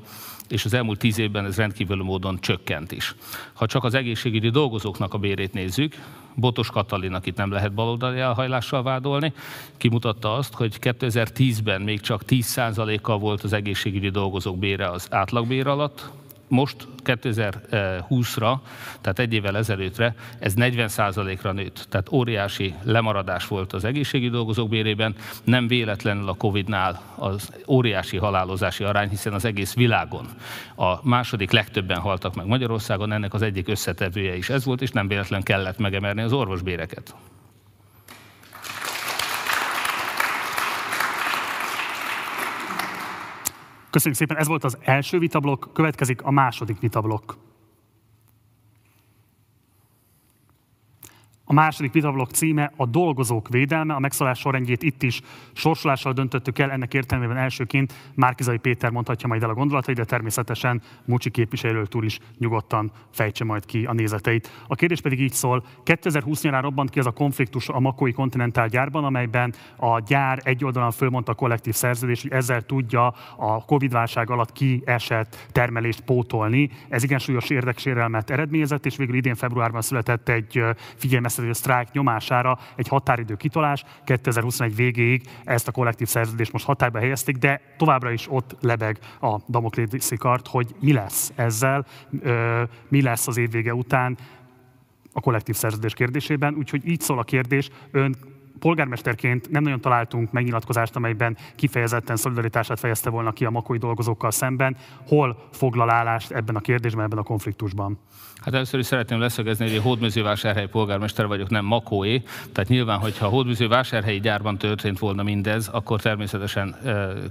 és 0.49 0.65
az 0.65 0.73
elmúlt 0.73 0.99
10 0.99 1.17
évben 1.17 1.45
ez 1.45 1.57
rendkívül 1.57 2.03
módon 2.03 2.39
csökkent 2.39 2.91
is. 2.91 3.15
Ha 3.53 3.65
csak 3.65 3.83
az 3.83 3.93
egészségügyi 3.93 4.49
dolgozóknak 4.49 5.13
a 5.13 5.17
bérét 5.17 5.53
nézzük, 5.53 5.95
Botos 6.35 6.69
Katalin, 6.69 7.13
akit 7.13 7.37
nem 7.37 7.51
lehet 7.51 7.73
baloldali 7.73 8.19
elhajlással 8.19 8.83
vádolni, 8.83 9.33
kimutatta 9.77 10.33
azt, 10.33 10.53
hogy 10.53 10.68
2010-ben 10.81 11.81
még 11.81 11.99
csak 11.99 12.21
10%-kal 12.27 13.19
volt 13.19 13.43
az 13.43 13.53
egészségügyi 13.53 14.09
dolgozók 14.09 14.57
bére 14.57 14.89
az 14.89 15.07
átlagbér 15.09 15.67
alatt, 15.67 16.09
most 16.49 16.87
2020-ra, 17.03 18.57
tehát 19.01 19.19
egy 19.19 19.33
évvel 19.33 19.57
ezelőttre 19.57 20.15
ez 20.39 20.53
40%-ra 20.55 21.51
nőtt. 21.51 21.85
Tehát 21.89 22.11
óriási 22.11 22.73
lemaradás 22.83 23.47
volt 23.47 23.73
az 23.73 23.83
egészségügyi 23.83 24.31
dolgozók 24.31 24.69
bérében. 24.69 25.15
Nem 25.43 25.67
véletlenül 25.67 26.29
a 26.29 26.33
Covid-nál 26.33 27.01
az 27.15 27.51
óriási 27.67 28.17
halálozási 28.17 28.83
arány, 28.83 29.09
hiszen 29.09 29.33
az 29.33 29.45
egész 29.45 29.73
világon 29.73 30.25
a 30.75 31.07
második 31.07 31.51
legtöbben 31.51 31.99
haltak 31.99 32.35
meg 32.35 32.45
Magyarországon, 32.45 33.11
ennek 33.11 33.33
az 33.33 33.41
egyik 33.41 33.67
összetevője 33.67 34.35
is 34.35 34.49
ez 34.49 34.65
volt, 34.65 34.81
és 34.81 34.91
nem 34.91 35.07
véletlen 35.07 35.43
kellett 35.43 35.77
megemelni 35.77 36.21
az 36.21 36.33
orvosbéreket. 36.33 37.15
Köszönjük 43.89 44.19
szépen, 44.19 44.37
ez 44.37 44.47
volt 44.47 44.63
az 44.63 44.77
első 44.81 45.19
vitablok, 45.19 45.69
következik 45.73 46.21
a 46.21 46.31
második 46.31 46.79
vitablok. 46.79 47.48
A 51.51 51.53
második 51.53 51.91
vitablok 51.93 52.29
címe 52.29 52.71
a 52.75 52.85
dolgozók 52.85 53.47
védelme, 53.47 53.93
a 53.93 53.99
megszólás 53.99 54.39
sorrendjét 54.39 54.83
itt 54.83 55.03
is 55.03 55.21
sorsolással 55.53 56.13
döntöttük 56.13 56.59
el, 56.59 56.71
ennek 56.71 56.93
értelmében 56.93 57.37
elsőként 57.37 57.93
Márkizai 58.15 58.57
Péter 58.57 58.91
mondhatja 58.91 59.27
majd 59.27 59.43
el 59.43 59.49
a 59.49 59.53
gondolatait, 59.53 59.95
de 59.95 60.03
természetesen 60.03 60.81
Mucsi 61.05 61.29
képviselőtől 61.29 62.03
is 62.03 62.19
nyugodtan 62.37 62.91
fejtse 63.11 63.43
majd 63.43 63.65
ki 63.65 63.85
a 63.85 63.93
nézeteit. 63.93 64.63
A 64.67 64.75
kérdés 64.75 65.01
pedig 65.01 65.19
így 65.21 65.33
szól, 65.33 65.63
2020 65.83 66.41
nyarán 66.41 66.61
robbant 66.61 66.89
ki 66.89 66.99
az 66.99 67.05
a 67.05 67.11
konfliktus 67.11 67.69
a 67.69 67.79
Makói 67.79 68.11
Kontinentál 68.11 68.67
gyárban, 68.67 69.03
amelyben 69.03 69.53
a 69.75 69.99
gyár 69.99 70.39
egy 70.43 70.63
oldalon 70.63 70.91
fölmondta 70.91 71.31
a 71.31 71.35
kollektív 71.35 71.73
szerződés, 71.73 72.21
hogy 72.21 72.31
ezzel 72.31 72.61
tudja 72.61 73.13
a 73.37 73.65
Covid-válság 73.65 74.29
alatt 74.29 74.51
kiesett 74.51 75.47
termelést 75.51 76.01
pótolni. 76.01 76.69
Ez 76.89 77.03
igen 77.03 77.19
súlyos 77.19 77.49
érdeksérelmet 77.49 78.29
eredményezett, 78.29 78.85
és 78.85 78.95
végül 78.95 79.15
idén 79.15 79.35
februárban 79.35 79.81
született 79.81 80.29
egy 80.29 80.63
figyelmeztető 80.95 81.37
a 81.47 81.53
sztrájk 81.53 81.91
nyomására 81.91 82.59
egy 82.75 82.87
határidő 82.87 83.35
kitolás, 83.35 83.83
2021 84.03 84.75
végéig 84.75 85.29
ezt 85.43 85.67
a 85.67 85.71
kollektív 85.71 86.07
szerződést 86.07 86.51
most 86.51 86.65
hatályba 86.65 86.99
helyezték, 86.99 87.35
de 87.37 87.61
továbbra 87.77 88.11
is 88.11 88.27
ott 88.29 88.55
lebeg 88.61 88.99
a 89.21 89.37
Damoklészi 89.49 90.17
kart, 90.17 90.47
hogy 90.47 90.75
mi 90.79 90.93
lesz 90.93 91.31
ezzel, 91.35 91.85
mi 92.87 93.01
lesz 93.01 93.27
az 93.27 93.37
év 93.37 93.51
vége 93.51 93.73
után 93.73 94.17
a 95.13 95.19
kollektív 95.19 95.55
szerződés 95.55 95.93
kérdésében. 95.93 96.55
Úgyhogy 96.55 96.87
így 96.87 97.01
szól 97.01 97.19
a 97.19 97.23
kérdés, 97.23 97.69
ön 97.91 98.15
polgármesterként 98.59 99.49
nem 99.49 99.63
nagyon 99.63 99.81
találtunk 99.81 100.31
megnyilatkozást, 100.31 100.95
amelyben 100.95 101.37
kifejezetten 101.55 102.15
szolidaritását 102.15 102.79
fejezte 102.79 103.09
volna 103.09 103.31
ki 103.31 103.45
a 103.45 103.49
makói 103.49 103.77
dolgozókkal 103.77 104.31
szemben. 104.31 104.77
Hol 105.07 105.47
foglal 105.51 105.89
állást 105.89 106.31
ebben 106.31 106.55
a 106.55 106.59
kérdésben, 106.59 107.05
ebben 107.05 107.17
a 107.17 107.23
konfliktusban? 107.23 107.99
Hát 108.41 108.53
először 108.53 108.79
is 108.79 108.85
szeretném 108.85 109.19
leszögezni, 109.19 109.65
hogy 109.65 109.73
én 109.73 109.81
hódműzővásárhelyi 109.81 110.67
polgármester 110.67 111.27
vagyok, 111.27 111.49
nem 111.49 111.65
Makóé. 111.65 112.23
Tehát 112.51 112.69
nyilván, 112.69 112.99
hogyha 112.99 113.25
a 113.25 113.29
hódműzővásárhelyi 113.29 114.19
gyárban 114.19 114.57
történt 114.57 114.99
volna 114.99 115.23
mindez, 115.23 115.67
akkor 115.67 116.01
természetesen 116.01 116.75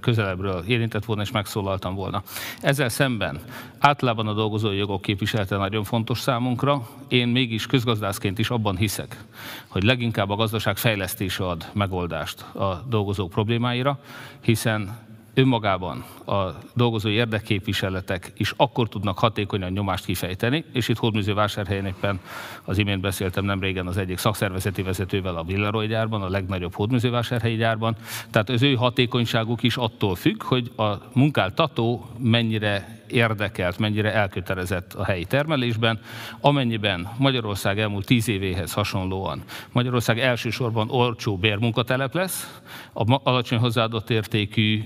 közelebbről 0.00 0.64
érintett 0.66 1.04
volna 1.04 1.22
és 1.22 1.30
megszólaltam 1.30 1.94
volna. 1.94 2.22
Ezzel 2.60 2.88
szemben 2.88 3.38
általában 3.78 4.26
a 4.26 4.32
dolgozói 4.32 4.76
jogok 4.76 5.02
képviselete 5.02 5.56
nagyon 5.56 5.84
fontos 5.84 6.18
számunkra. 6.18 6.88
Én 7.08 7.28
mégis 7.28 7.66
közgazdászként 7.66 8.38
is 8.38 8.50
abban 8.50 8.76
hiszek, 8.76 9.24
hogy 9.66 9.82
leginkább 9.82 10.30
a 10.30 10.36
gazdaság 10.36 10.76
fejlesztése 10.76 11.46
ad 11.46 11.66
megoldást 11.72 12.40
a 12.40 12.84
dolgozók 12.88 13.30
problémáira, 13.30 14.00
hiszen 14.40 15.07
önmagában 15.38 16.04
a 16.26 16.40
dolgozói 16.74 17.12
érdekképviseletek 17.12 18.32
is 18.36 18.54
akkor 18.56 18.88
tudnak 18.88 19.18
hatékonyan 19.18 19.72
nyomást 19.72 20.04
kifejteni, 20.04 20.64
és 20.72 20.88
itt 20.88 20.98
Hódműző 20.98 21.34
vásárhelyen 21.34 21.86
éppen 21.86 22.20
az 22.64 22.78
imént 22.78 23.00
beszéltem 23.00 23.44
nem 23.44 23.60
régen 23.60 23.86
az 23.86 23.96
egyik 23.96 24.18
szakszervezeti 24.18 24.82
vezetővel 24.82 25.36
a 25.36 25.44
Villaroy 25.44 25.86
gyárban, 25.86 26.22
a 26.22 26.28
legnagyobb 26.28 26.74
Hódműző 26.74 27.10
vásárhelyi 27.10 27.56
gyárban. 27.56 27.96
Tehát 28.30 28.48
az 28.48 28.62
ő 28.62 28.74
hatékonyságuk 28.74 29.62
is 29.62 29.76
attól 29.76 30.14
függ, 30.14 30.42
hogy 30.42 30.72
a 30.76 30.92
munkáltató 31.12 32.06
mennyire 32.18 32.97
érdekelt, 33.12 33.78
mennyire 33.78 34.12
elkötelezett 34.12 34.94
a 34.94 35.04
helyi 35.04 35.24
termelésben, 35.24 36.00
amennyiben 36.40 37.08
Magyarország 37.18 37.78
elmúlt 37.78 38.06
tíz 38.06 38.28
évéhez 38.28 38.72
hasonlóan 38.72 39.42
Magyarország 39.72 40.18
elsősorban 40.18 40.90
olcsó 40.90 41.36
bérmunkatelep 41.36 42.14
lesz, 42.14 42.60
a 42.92 43.20
alacsony 43.22 43.58
hozzáadott 43.58 44.10
értékű 44.10 44.82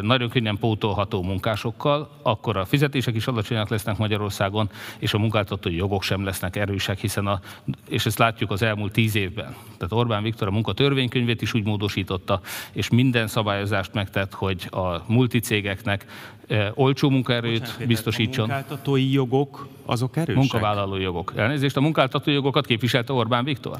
nagyon 0.00 0.28
könnyen 0.28 0.58
pótolható 0.58 1.22
munkásokkal, 1.22 2.10
akkor 2.22 2.56
a 2.56 2.64
fizetések 2.64 3.14
is 3.14 3.26
alacsonyak 3.26 3.68
lesznek 3.68 3.96
Magyarországon, 3.96 4.70
és 4.98 5.14
a 5.14 5.18
munkáltatói 5.18 5.76
jogok 5.76 6.02
sem 6.02 6.24
lesznek 6.24 6.56
erősek, 6.56 6.98
hiszen 6.98 7.26
a, 7.26 7.40
és 7.88 8.06
ezt 8.06 8.18
látjuk 8.18 8.50
az 8.50 8.62
elmúlt 8.62 8.92
tíz 8.92 9.14
évben. 9.14 9.54
Tehát 9.76 9.92
Orbán 9.92 10.22
Viktor 10.22 10.48
a 10.48 10.50
munkatörvénykönyvét 10.50 11.42
is 11.42 11.54
úgy 11.54 11.64
módosította, 11.64 12.40
és 12.72 12.88
minden 12.88 13.26
szabályozást 13.26 13.94
megtett, 13.94 14.32
hogy 14.32 14.68
a 14.70 15.02
multicégeknek 15.06 16.06
olcsó 16.74 17.10
munkaerőt 17.10 17.60
Bocsánat, 17.60 17.86
biztosítson. 17.86 18.50
A 18.50 18.52
munkáltatói 18.52 19.12
jogok 19.12 19.68
azok 19.86 20.16
erősek? 20.16 20.34
Munkavállaló 20.34 20.96
jogok. 20.96 21.32
Elnézést, 21.36 21.76
a 21.76 21.80
munkáltatói 21.80 22.34
jogokat 22.34 22.66
képviselte 22.66 23.12
Orbán 23.12 23.44
Viktor. 23.44 23.76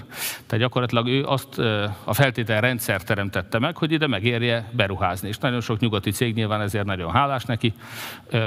Tehát 0.47 0.65
gyakorlatilag 0.65 1.09
ő 1.09 1.25
azt 1.25 1.59
a 2.05 2.15
feltétel 2.15 2.61
rendszer 2.61 3.03
teremtette 3.03 3.59
meg, 3.59 3.77
hogy 3.77 3.93
ide 3.93 4.07
megérje 4.07 4.71
beruházni. 4.73 5.29
És 5.29 5.39
nagyon 5.39 5.61
sok 5.61 5.79
nyugati 5.79 6.11
cég 6.11 6.35
nyilván 6.35 6.61
ezért 6.61 6.85
nagyon 6.85 7.11
hálás 7.11 7.45
neki. 7.45 7.73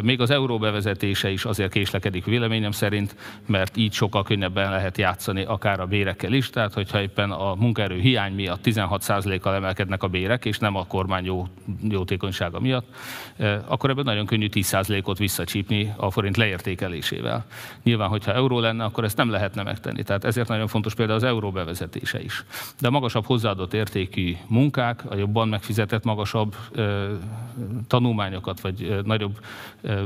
Még 0.01 0.21
az 0.21 0.29
euró 0.29 0.57
bevezetése 0.57 1.29
is 1.29 1.45
azért 1.45 1.71
késlekedik 1.71 2.25
véleményem 2.25 2.71
szerint, 2.71 3.15
mert 3.45 3.77
így 3.77 3.93
sokkal 3.93 4.23
könnyebben 4.23 4.71
lehet 4.71 4.97
játszani 4.97 5.43
akár 5.43 5.79
a 5.79 5.85
bérekkel 5.85 6.33
is. 6.33 6.49
Tehát, 6.49 6.73
hogyha 6.73 7.01
éppen 7.01 7.31
a 7.31 7.55
munkaerő 7.55 7.99
hiány 7.99 8.33
miatt 8.33 8.61
16%-kal 8.63 9.55
emelkednek 9.55 10.03
a 10.03 10.07
bérek, 10.07 10.45
és 10.45 10.57
nem 10.59 10.75
a 10.75 10.85
kormány 10.85 11.25
jó, 11.25 11.47
jótékonysága 11.89 12.59
miatt, 12.59 12.87
akkor 13.67 13.89
ebben 13.89 14.06
nagyon 14.07 14.25
könnyű 14.25 14.47
10%-ot 14.51 15.17
visszacsípni 15.17 15.93
a 15.95 16.11
forint 16.11 16.37
leértékelésével. 16.37 17.45
Nyilván, 17.83 18.09
hogyha 18.09 18.33
euró 18.33 18.59
lenne, 18.59 18.83
akkor 18.83 19.03
ezt 19.03 19.17
nem 19.17 19.29
lehetne 19.29 19.63
megtenni. 19.63 20.03
Tehát 20.03 20.23
ezért 20.23 20.47
nagyon 20.47 20.67
fontos 20.67 20.93
például 20.93 21.17
az 21.17 21.23
euró 21.23 21.51
bevezetése 21.51 22.23
is. 22.23 22.43
De 22.79 22.87
a 22.87 22.91
magasabb 22.91 23.25
hozzáadott 23.25 23.73
értékű 23.73 24.35
munkák, 24.47 25.11
a 25.11 25.15
jobban 25.15 25.47
megfizetett 25.47 26.03
magasabb 26.03 26.55
ö, 26.71 27.13
tanulmányokat, 27.87 28.59
vagy 28.59 28.83
ö, 28.83 29.01
nagyobb 29.03 29.39
ö, 29.81 30.03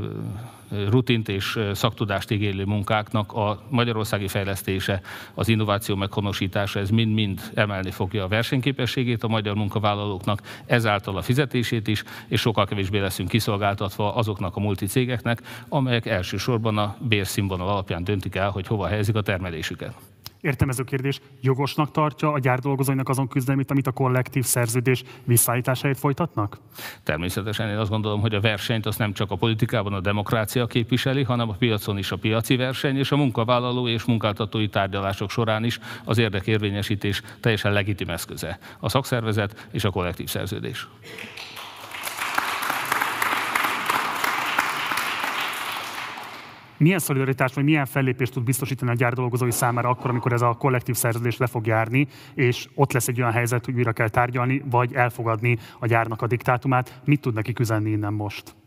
rutint 0.90 1.30
és 1.30 1.60
szaktudást 1.74 2.32
igénylő 2.32 2.64
munkáknak 2.64 3.34
a 3.34 3.62
magyarországi 3.70 4.28
fejlesztése, 4.28 5.02
az 5.34 5.48
innováció 5.48 5.96
meghonosítása, 5.96 6.80
ez 6.80 6.90
mind-mind 6.90 7.42
emelni 7.54 7.92
fogja 7.92 8.24
a 8.24 8.28
versenyképességét 8.28 9.24
a 9.24 9.28
magyar 9.28 9.56
munkavállalóknak, 9.56 10.42
ezáltal 10.66 11.18
a 11.18 11.22
fizetését 11.22 11.88
is, 11.88 12.04
és 12.28 12.42
sokkal 12.42 12.66
kevésbé 12.66 13.00
leszünk 13.00 13.30
kiszolgáltatva 13.30 14.16
azoknak 14.16 14.56
a 14.56 14.60
multicégeknek, 14.60 15.42
amelyek 15.70 16.06
elsősorban 16.06 16.78
a 16.78 16.96
bérszínvonal 17.00 17.68
alapján 17.68 18.04
döntik 18.04 18.36
el, 18.36 18.50
hogy 18.50 18.68
hova 18.68 18.88
helyezik 18.88 19.16
a 19.16 19.22
termelésüket. 19.22 19.94
Értem 20.42 20.70
ez 20.70 20.80
kérdés, 20.84 21.20
jogosnak 21.42 21.92
tartja 21.92 22.32
a 22.32 22.40
gyárdolgozóinak 22.40 23.10
azon 23.10 23.28
küzdelmét, 23.28 23.72
amit 23.72 23.88
a 23.88 23.92
kollektív 23.92 24.44
szerződés 24.44 25.04
visszaállításáért 25.24 26.00
folytatnak? 26.00 26.58
Természetesen 27.04 27.70
én 27.70 27.78
azt 27.78 27.90
gondolom, 27.90 28.22
hogy 28.22 28.36
a 28.36 28.40
versenyt 28.40 28.86
az 28.86 28.96
nem 28.96 29.14
csak 29.14 29.32
a 29.32 29.36
politikában 29.36 29.94
a 29.94 30.00
demokrácia 30.00 30.68
képviseli, 30.68 31.24
hanem 31.24 31.50
a 31.50 31.54
piacon 31.54 31.98
is 31.98 32.12
a 32.12 32.18
piaci 32.18 32.56
verseny, 32.56 32.98
és 32.98 33.12
a 33.12 33.18
munkavállaló 33.18 33.88
és 33.88 34.04
munkáltatói 34.04 34.68
tárgyalások 34.68 35.30
során 35.30 35.64
is 35.64 35.80
az 36.04 36.18
érdekérvényesítés 36.18 37.22
teljesen 37.40 37.72
legitim 37.72 38.10
eszköze. 38.10 38.60
A 38.80 38.90
szakszervezet 38.90 39.68
és 39.72 39.84
a 39.84 39.90
kollektív 39.90 40.28
szerződés. 40.28 40.88
Milyen 46.82 47.00
szolidaritást 47.00 47.56
vagy 47.56 47.64
milyen 47.64 47.86
fellépést 47.86 48.34
tud 48.34 48.44
biztosítani 48.44 48.92
a 48.92 48.94
gyárdolgozói 48.94 49.52
számára 49.52 49.90
akkor, 49.90 50.10
amikor 50.10 50.34
ez 50.34 50.42
a 50.42 50.54
kollektív 50.54 50.96
szerződés 50.96 51.38
le 51.38 51.48
fog 51.48 51.66
járni, 51.66 52.08
és 52.34 52.68
ott 52.76 52.92
lesz 52.92 53.08
egy 53.08 53.22
olyan 53.22 53.32
helyzet, 53.32 53.66
hogy 53.66 53.76
újra 53.76 53.92
kell 53.92 54.10
tárgyalni, 54.10 54.64
vagy 54.70 54.94
elfogadni 54.94 55.58
a 55.80 55.86
gyárnak 55.86 56.22
a 56.22 56.28
diktátumát. 56.28 57.02
Mit 57.06 57.22
tud 57.22 57.34
neki 57.34 57.54
üzenni 57.60 57.90
innen 57.90 58.14
most? 58.14 58.61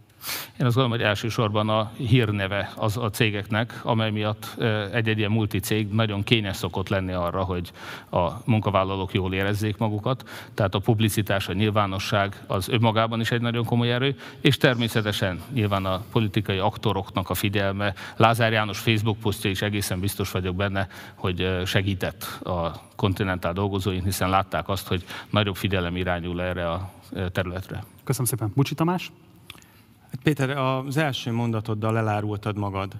Én 0.61 0.67
azt 0.67 0.75
gondolom, 0.75 0.91
hogy 0.91 1.03
elsősorban 1.03 1.69
a 1.69 1.91
hírneve 1.97 2.73
az 2.77 2.97
a 2.97 3.11
cégeknek, 3.11 3.81
amely 3.83 4.11
miatt 4.11 4.57
egy-egy 4.93 5.19
ilyen 5.19 5.31
multicég 5.31 5.89
nagyon 5.89 6.23
kényes 6.23 6.57
szokott 6.57 6.89
lenni 6.89 7.13
arra, 7.13 7.43
hogy 7.43 7.73
a 8.11 8.31
munkavállalók 8.45 9.13
jól 9.13 9.35
érezzék 9.35 9.77
magukat. 9.77 10.29
Tehát 10.55 10.75
a 10.75 10.79
publicitás, 10.79 11.49
a 11.49 11.53
nyilvánosság 11.53 12.43
az 12.47 12.69
önmagában 12.69 13.21
is 13.21 13.31
egy 13.31 13.41
nagyon 13.41 13.65
komoly 13.65 13.93
erő, 13.93 14.17
és 14.41 14.57
természetesen 14.57 15.43
nyilván 15.53 15.85
a 15.85 16.03
politikai 16.13 16.59
aktoroknak 16.59 17.31
a 17.31 17.35
figyelme. 17.35 17.95
Lázár 18.17 18.53
János 18.53 18.79
Facebook 18.79 19.19
posztja 19.19 19.51
is 19.51 19.63
egészen 19.63 20.01
biztos 20.01 20.31
vagyok 20.31 20.57
benne, 20.57 20.89
hogy 21.15 21.61
segített 21.65 22.23
a 22.45 22.83
kontinentál 22.97 23.53
dolgozóink, 23.53 24.05
hiszen 24.05 24.29
látták 24.29 24.69
azt, 24.69 24.89
hogy 24.89 25.05
nagyobb 25.31 25.57
figyelem 25.57 25.97
irányul 25.97 26.43
erre 26.43 26.71
a 26.71 26.91
területre. 27.33 27.85
Köszönöm 28.05 28.27
szépen. 28.27 28.53
Bucsi 28.55 28.75
Tamás? 28.75 29.11
Péter, 30.23 30.51
az 30.51 30.97
első 30.97 31.33
mondatoddal 31.33 31.99
elárultad 31.99 32.57
magad. 32.57 32.93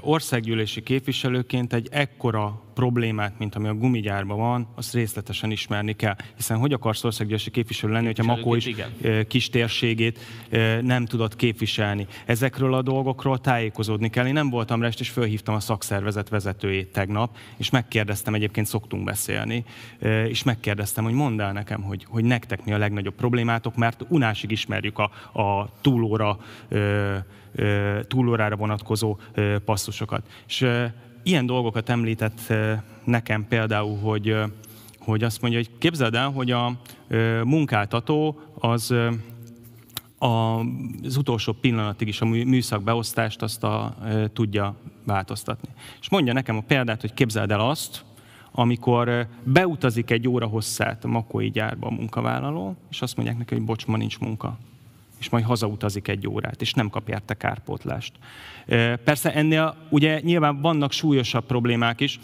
Országgyűlési 0.00 0.82
képviselőként 0.82 1.72
egy 1.72 1.88
ekkora 1.90 2.62
problémát, 2.74 3.38
mint 3.38 3.54
ami 3.54 3.68
a 3.68 3.74
gumigyárban 3.74 4.38
van, 4.38 4.68
azt 4.74 4.94
részletesen 4.94 5.50
ismerni 5.50 5.92
kell. 5.92 6.16
Hiszen 6.36 6.58
hogy 6.58 6.72
akarsz 6.72 7.04
országgyűlési 7.04 7.50
képviselő 7.50 7.92
lenni, 7.92 8.06
hogyha 8.06 8.24
Makó 8.24 8.54
is 8.54 8.66
igen. 8.66 8.90
kis 9.28 9.50
térségét 9.50 10.18
nem 10.80 11.06
tudod 11.06 11.36
képviselni. 11.36 12.06
Ezekről 12.26 12.74
a 12.74 12.82
dolgokról 12.82 13.38
tájékozódni 13.38 14.10
kell. 14.10 14.26
Én 14.26 14.32
nem 14.32 14.50
voltam 14.50 14.82
rest, 14.82 15.00
és 15.00 15.08
fölhívtam 15.08 15.54
a 15.54 15.60
szakszervezet 15.60 16.28
vezetőjét 16.28 16.92
tegnap, 16.92 17.36
és 17.56 17.70
megkérdeztem, 17.70 18.34
egyébként 18.34 18.66
szoktunk 18.66 19.04
beszélni, 19.04 19.64
és 20.28 20.42
megkérdeztem, 20.42 21.04
hogy 21.04 21.12
mondd 21.12 21.40
el 21.40 21.52
nekem, 21.52 21.82
hogy, 21.82 22.06
hogy 22.08 22.24
nektek 22.24 22.64
mi 22.64 22.72
a 22.72 22.78
legnagyobb 22.78 23.14
problémátok, 23.14 23.76
mert 23.76 24.04
unásig 24.08 24.50
ismerjük 24.50 24.98
a, 24.98 25.40
a 25.40 25.70
túlóra 25.80 26.38
túlórára 28.08 28.56
vonatkozó 28.56 29.18
passzusokat. 29.64 30.22
És 30.46 30.66
ilyen 31.22 31.46
dolgokat 31.46 31.88
említett 31.88 32.52
nekem 33.04 33.46
például, 33.48 33.98
hogy, 33.98 34.36
hogy 34.98 35.22
azt 35.22 35.40
mondja, 35.40 35.58
hogy 35.58 35.70
képzeld 35.78 36.14
el, 36.14 36.30
hogy 36.30 36.50
a 36.50 36.72
munkáltató 37.44 38.40
az 38.58 38.94
az 40.18 41.16
utolsó 41.16 41.52
pillanatig 41.52 42.08
is 42.08 42.20
a 42.20 42.24
műszakbeosztást 42.24 43.42
azt 43.42 43.64
a, 43.64 43.96
tudja 44.32 44.74
változtatni. 45.04 45.68
És 46.00 46.08
mondja 46.08 46.32
nekem 46.32 46.56
a 46.56 46.62
példát, 46.66 47.00
hogy 47.00 47.14
képzeld 47.14 47.50
el 47.50 47.60
azt, 47.60 48.04
amikor 48.52 49.26
beutazik 49.42 50.10
egy 50.10 50.28
óra 50.28 50.46
hosszát 50.46 51.04
a 51.04 51.08
makói 51.08 51.50
gyárba 51.50 51.86
a 51.86 51.90
munkavállaló, 51.90 52.76
és 52.90 53.02
azt 53.02 53.16
mondják 53.16 53.38
neki, 53.38 53.54
hogy 53.54 53.64
bocs, 53.64 53.86
ma 53.86 53.96
nincs 53.96 54.18
munka 54.18 54.58
és 55.18 55.28
majd 55.28 55.44
hazautazik 55.44 56.08
egy 56.08 56.28
órát, 56.28 56.60
és 56.60 56.72
nem 56.72 56.90
kap 56.90 57.08
érte 57.08 57.34
kárpótlást. 57.34 58.12
Persze 59.04 59.34
ennél 59.34 59.76
ugye 59.90 60.20
nyilván 60.20 60.60
vannak 60.60 60.92
súlyosabb 60.92 61.46
problémák 61.46 62.00
is. 62.00 62.20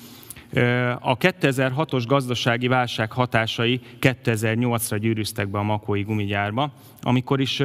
A 1.00 1.16
2006-os 1.16 2.04
gazdasági 2.06 2.68
válság 2.68 3.12
hatásai 3.12 3.80
2008-ra 4.00 4.96
gyűrűztek 5.00 5.48
be 5.48 5.58
a 5.58 5.62
Makói 5.62 6.02
gumigyárba, 6.02 6.72
amikor 7.02 7.40
is 7.40 7.62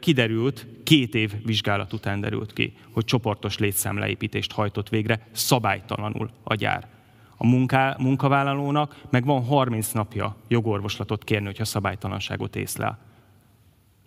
kiderült, 0.00 0.66
két 0.84 1.14
év 1.14 1.32
vizsgálat 1.44 1.92
után 1.92 2.20
derült 2.20 2.52
ki, 2.52 2.72
hogy 2.90 3.04
csoportos 3.04 3.58
létszámleépítést 3.58 4.52
hajtott 4.52 4.88
végre 4.88 5.26
szabálytalanul 5.32 6.30
a 6.44 6.54
gyár. 6.54 6.86
A 7.36 7.46
munká, 7.46 7.96
munkavállalónak 7.98 8.96
meg 9.10 9.24
van 9.24 9.44
30 9.44 9.92
napja 9.92 10.36
jogorvoslatot 10.48 11.24
kérni, 11.24 11.46
hogyha 11.46 11.64
szabálytalanságot 11.64 12.56
észlel. 12.56 12.98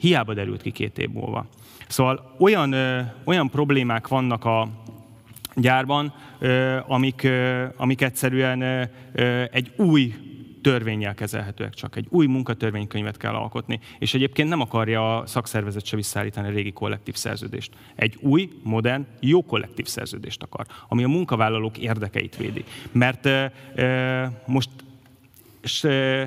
Hiába 0.01 0.33
derült 0.33 0.61
ki 0.61 0.71
két 0.71 0.97
év 0.97 1.09
múlva. 1.09 1.45
Szóval 1.87 2.35
olyan, 2.39 2.75
olyan 3.23 3.49
problémák 3.49 4.07
vannak 4.07 4.45
a 4.45 4.67
gyárban, 5.55 6.13
amik, 6.87 7.27
amik 7.75 8.01
egyszerűen 8.01 8.89
egy 9.51 9.71
új 9.77 10.13
törvényel 10.61 11.13
kezelhetőek 11.13 11.73
csak. 11.73 11.95
Egy 11.95 12.07
új 12.09 12.25
munkatörvénykönyvet 12.25 13.17
kell 13.17 13.33
alkotni, 13.33 13.79
és 13.99 14.13
egyébként 14.13 14.49
nem 14.49 14.61
akarja 14.61 15.17
a 15.17 15.25
szakszervezet 15.25 15.85
se 15.85 15.95
visszaállítani 15.95 16.47
a 16.47 16.51
régi 16.51 16.71
kollektív 16.71 17.15
szerződést. 17.15 17.71
Egy 17.95 18.17
új, 18.19 18.49
modern, 18.63 19.05
jó 19.19 19.43
kollektív 19.43 19.85
szerződést 19.85 20.43
akar, 20.43 20.65
ami 20.87 21.03
a 21.03 21.07
munkavállalók 21.07 21.77
érdekeit 21.77 22.37
védi. 22.37 22.63
Mert 22.91 23.25
ö, 23.75 24.25
most 24.45 24.69
és, 25.61 25.83
ö, 25.83 26.23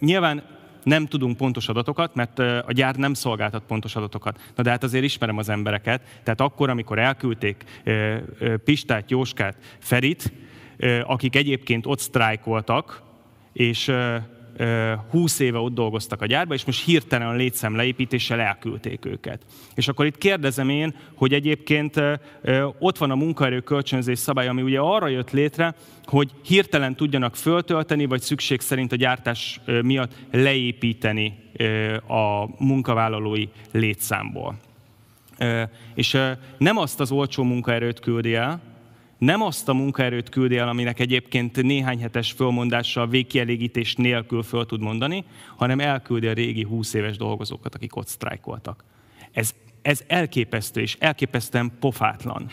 nyilván 0.00 0.51
nem 0.82 1.06
tudunk 1.06 1.36
pontos 1.36 1.68
adatokat, 1.68 2.14
mert 2.14 2.38
a 2.38 2.72
gyár 2.72 2.96
nem 2.96 3.14
szolgáltat 3.14 3.62
pontos 3.66 3.96
adatokat. 3.96 4.40
Na 4.56 4.62
de 4.62 4.70
hát 4.70 4.82
azért 4.82 5.04
ismerem 5.04 5.38
az 5.38 5.48
embereket, 5.48 6.20
tehát 6.22 6.40
akkor, 6.40 6.70
amikor 6.70 6.98
elküldték 6.98 7.64
Pistát, 8.64 9.10
Jóskát, 9.10 9.56
Ferit, 9.78 10.32
akik 11.04 11.36
egyébként 11.36 11.86
ott 11.86 11.98
sztrájkoltak, 11.98 13.02
és 13.52 13.92
20 15.10 15.38
éve 15.38 15.58
ott 15.58 15.74
dolgoztak 15.74 16.22
a 16.22 16.26
gyárba, 16.26 16.54
és 16.54 16.64
most 16.64 16.84
hirtelen 16.84 17.28
a 17.28 17.32
létszám 17.32 17.76
leépítéssel 17.76 18.40
elküldték 18.40 19.04
őket. 19.04 19.42
És 19.74 19.88
akkor 19.88 20.06
itt 20.06 20.18
kérdezem 20.18 20.68
én, 20.68 20.94
hogy 21.14 21.32
egyébként 21.32 22.00
ott 22.78 22.98
van 22.98 23.10
a 23.10 23.14
munkaerő 23.14 23.60
kölcsönzés 23.60 24.18
szabály, 24.18 24.48
ami 24.48 24.62
ugye 24.62 24.78
arra 24.78 25.08
jött 25.08 25.30
létre, 25.30 25.74
hogy 26.04 26.30
hirtelen 26.44 26.96
tudjanak 26.96 27.36
föltölteni, 27.36 28.04
vagy 28.04 28.20
szükség 28.20 28.60
szerint 28.60 28.92
a 28.92 28.96
gyártás 28.96 29.60
miatt 29.82 30.12
leépíteni 30.30 31.38
a 32.08 32.46
munkavállalói 32.64 33.46
létszámból. 33.72 34.56
És 35.94 36.18
nem 36.58 36.76
azt 36.76 37.00
az 37.00 37.10
olcsó 37.10 37.42
munkaerőt 37.42 38.00
küldi 38.00 38.34
el, 38.34 38.60
nem 39.24 39.42
azt 39.42 39.68
a 39.68 39.72
munkaerőt 39.72 40.28
küldi 40.28 40.56
el, 40.56 40.68
aminek 40.68 41.00
egyébként 41.00 41.62
néhány 41.62 42.00
hetes 42.00 42.32
fölmondással 42.32 43.08
végkielégítés 43.08 43.94
nélkül 43.94 44.42
föl 44.42 44.66
tud 44.66 44.80
mondani, 44.80 45.24
hanem 45.56 45.80
elküldi 45.80 46.26
a 46.26 46.32
régi 46.32 46.62
20 46.62 46.94
éves 46.94 47.16
dolgozókat, 47.16 47.74
akik 47.74 47.96
ott 47.96 48.06
sztrájkoltak. 48.06 48.84
Ez, 49.32 49.54
ez 49.82 50.04
elképesztő 50.06 50.80
és 50.80 50.96
elképesztően 50.98 51.72
pofátlan. 51.80 52.50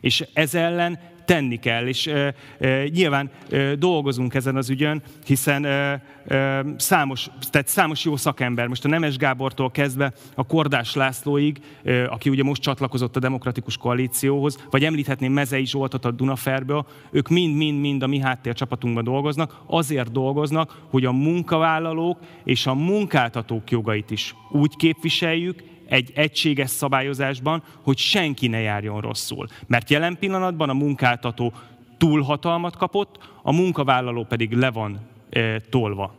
És 0.00 0.24
ez 0.32 0.54
ellen 0.54 0.98
tenni 1.24 1.56
kell, 1.56 1.86
és 1.86 2.06
e, 2.06 2.34
e, 2.58 2.88
nyilván 2.88 3.30
e, 3.50 3.74
dolgozunk 3.74 4.34
ezen 4.34 4.56
az 4.56 4.70
ügyön, 4.70 5.02
hiszen 5.26 5.64
e, 5.64 6.02
e, 6.26 6.64
számos, 6.76 7.28
tehát 7.50 7.68
számos 7.68 8.04
jó 8.04 8.16
szakember, 8.16 8.66
most 8.66 8.84
a 8.84 8.88
Nemes 8.88 9.16
Gábortól 9.16 9.70
kezdve 9.70 10.12
a 10.34 10.46
Kordás 10.46 10.94
Lászlóig, 10.94 11.58
e, 11.84 12.06
aki 12.06 12.28
ugye 12.28 12.42
most 12.42 12.62
csatlakozott 12.62 13.16
a 13.16 13.20
Demokratikus 13.20 13.76
Koalícióhoz, 13.76 14.66
vagy 14.70 14.84
említhetném 14.84 15.32
Mezei 15.32 15.66
Zsoltot 15.66 16.04
a 16.04 16.10
Dunaferből, 16.10 16.86
ők 17.10 17.28
mind-mind-mind 17.28 18.02
a 18.02 18.06
mi 18.06 18.18
háttércsapatunkban 18.18 19.04
dolgoznak, 19.04 19.62
azért 19.66 20.12
dolgoznak, 20.12 20.82
hogy 20.90 21.04
a 21.04 21.12
munkavállalók 21.12 22.18
és 22.44 22.66
a 22.66 22.74
munkáltatók 22.74 23.70
jogait 23.70 24.10
is 24.10 24.34
úgy 24.50 24.76
képviseljük, 24.76 25.71
egy 25.88 26.12
egységes 26.14 26.70
szabályozásban, 26.70 27.62
hogy 27.82 27.98
senki 27.98 28.46
ne 28.46 28.60
járjon 28.60 29.00
rosszul. 29.00 29.46
Mert 29.66 29.90
jelen 29.90 30.16
pillanatban 30.18 30.68
a 30.68 30.74
munkáltató 30.74 31.52
túlhatalmat 31.98 32.76
kapott, 32.76 33.18
a 33.42 33.52
munkavállaló 33.52 34.24
pedig 34.24 34.52
le 34.52 34.70
van 34.70 35.00
e, 35.30 35.60
tolva. 35.60 36.14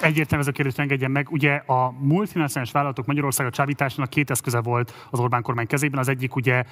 Egyértelmű 0.00 0.42
ez 0.42 0.48
a 0.48 0.52
kérdés, 0.52 0.74
engedjen 0.74 1.10
meg. 1.10 1.30
Ugye 1.30 1.54
a 1.54 1.94
multinacionális 1.98 2.72
vállalatok 2.72 3.06
Magyarországra 3.06 3.52
csábításának 3.52 4.10
két 4.10 4.30
eszköze 4.30 4.60
volt 4.60 5.08
az 5.10 5.20
Orbán 5.20 5.42
kormány 5.42 5.66
kezében. 5.66 5.98
Az 5.98 6.08
egyik 6.08 6.36
ugye 6.36 6.64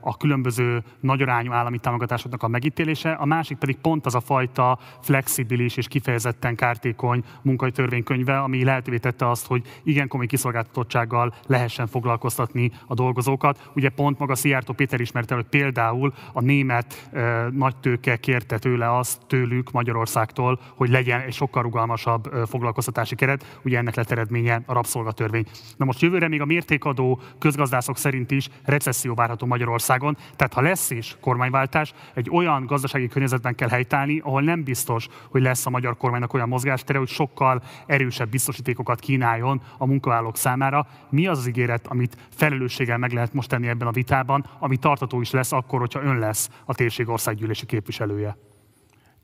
a 0.00 0.16
különböző 0.16 0.82
nagyarányú 1.00 1.52
állami 1.52 1.78
támogatásoknak 1.78 2.42
a 2.42 2.48
megítélése, 2.48 3.12
a 3.12 3.24
másik 3.24 3.58
pedig 3.58 3.76
pont 3.76 4.06
az 4.06 4.14
a 4.14 4.20
fajta 4.20 4.78
flexibilis 5.00 5.76
és 5.76 5.88
kifejezetten 5.88 6.56
kártékony 6.56 7.24
munkai 7.42 7.70
törvénykönyve, 7.70 8.38
ami 8.38 8.64
lehetővé 8.64 8.96
tette 8.98 9.30
azt, 9.30 9.46
hogy 9.46 9.62
igen 9.84 10.08
komoly 10.08 10.26
kiszolgáltatottsággal 10.26 11.34
lehessen 11.46 11.86
foglalkoztatni 11.86 12.70
a 12.86 12.94
dolgozókat. 12.94 13.70
Ugye 13.74 13.88
pont 13.88 14.18
maga 14.18 14.34
Szijjártó 14.34 14.72
Péter 14.72 15.00
ismerte, 15.00 15.34
hogy 15.34 15.46
például 15.46 16.12
a 16.32 16.40
német 16.40 17.10
nagy 17.50 17.76
tőke 17.76 18.16
kérte 18.16 18.58
tőle 18.58 18.96
azt 18.96 19.26
tőlük 19.26 19.70
Magyarországtól, 19.70 20.60
hogy 20.74 20.90
legyen 20.90 21.20
egy 21.20 21.32
sokkal 21.32 21.62
rugalmasabb 21.62 22.41
foglalkoztatási 22.46 23.14
keret, 23.14 23.60
ugye 23.64 23.78
ennek 23.78 23.94
lett 23.94 24.10
eredménye 24.10 24.62
a 24.66 24.72
rabszolgatörvény. 24.72 25.46
Na 25.76 25.84
most 25.84 26.00
jövőre 26.00 26.28
még 26.28 26.40
a 26.40 26.44
mértékadó 26.44 27.20
közgazdászok 27.38 27.96
szerint 27.96 28.30
is 28.30 28.48
recesszió 28.64 29.14
várható 29.14 29.46
Magyarországon, 29.46 30.16
tehát 30.36 30.52
ha 30.52 30.60
lesz 30.60 30.90
is 30.90 31.16
kormányváltás, 31.20 31.92
egy 32.14 32.30
olyan 32.30 32.66
gazdasági 32.66 33.08
környezetben 33.08 33.54
kell 33.54 33.68
helytállni, 33.68 34.18
ahol 34.18 34.42
nem 34.42 34.62
biztos, 34.62 35.08
hogy 35.28 35.42
lesz 35.42 35.66
a 35.66 35.70
magyar 35.70 35.96
kormánynak 35.96 36.34
olyan 36.34 36.48
mozgástere, 36.48 36.98
hogy 36.98 37.08
sokkal 37.08 37.62
erősebb 37.86 38.28
biztosítékokat 38.28 39.00
kínáljon 39.00 39.62
a 39.78 39.86
munkavállalók 39.86 40.36
számára. 40.36 40.86
Mi 41.10 41.26
az 41.26 41.38
az 41.38 41.46
ígéret, 41.46 41.86
amit 41.86 42.16
felelősséggel 42.34 42.98
meg 42.98 43.12
lehet 43.12 43.32
most 43.32 43.48
tenni 43.48 43.68
ebben 43.68 43.88
a 43.88 43.92
vitában, 43.92 44.46
ami 44.58 44.76
tartató 44.76 45.20
is 45.20 45.30
lesz 45.30 45.52
akkor, 45.52 45.78
hogyha 45.78 46.02
ön 46.02 46.18
lesz 46.18 46.50
a 46.64 46.74
térség 46.74 47.08
országgyűlési 47.08 47.66
képviselője? 47.66 48.36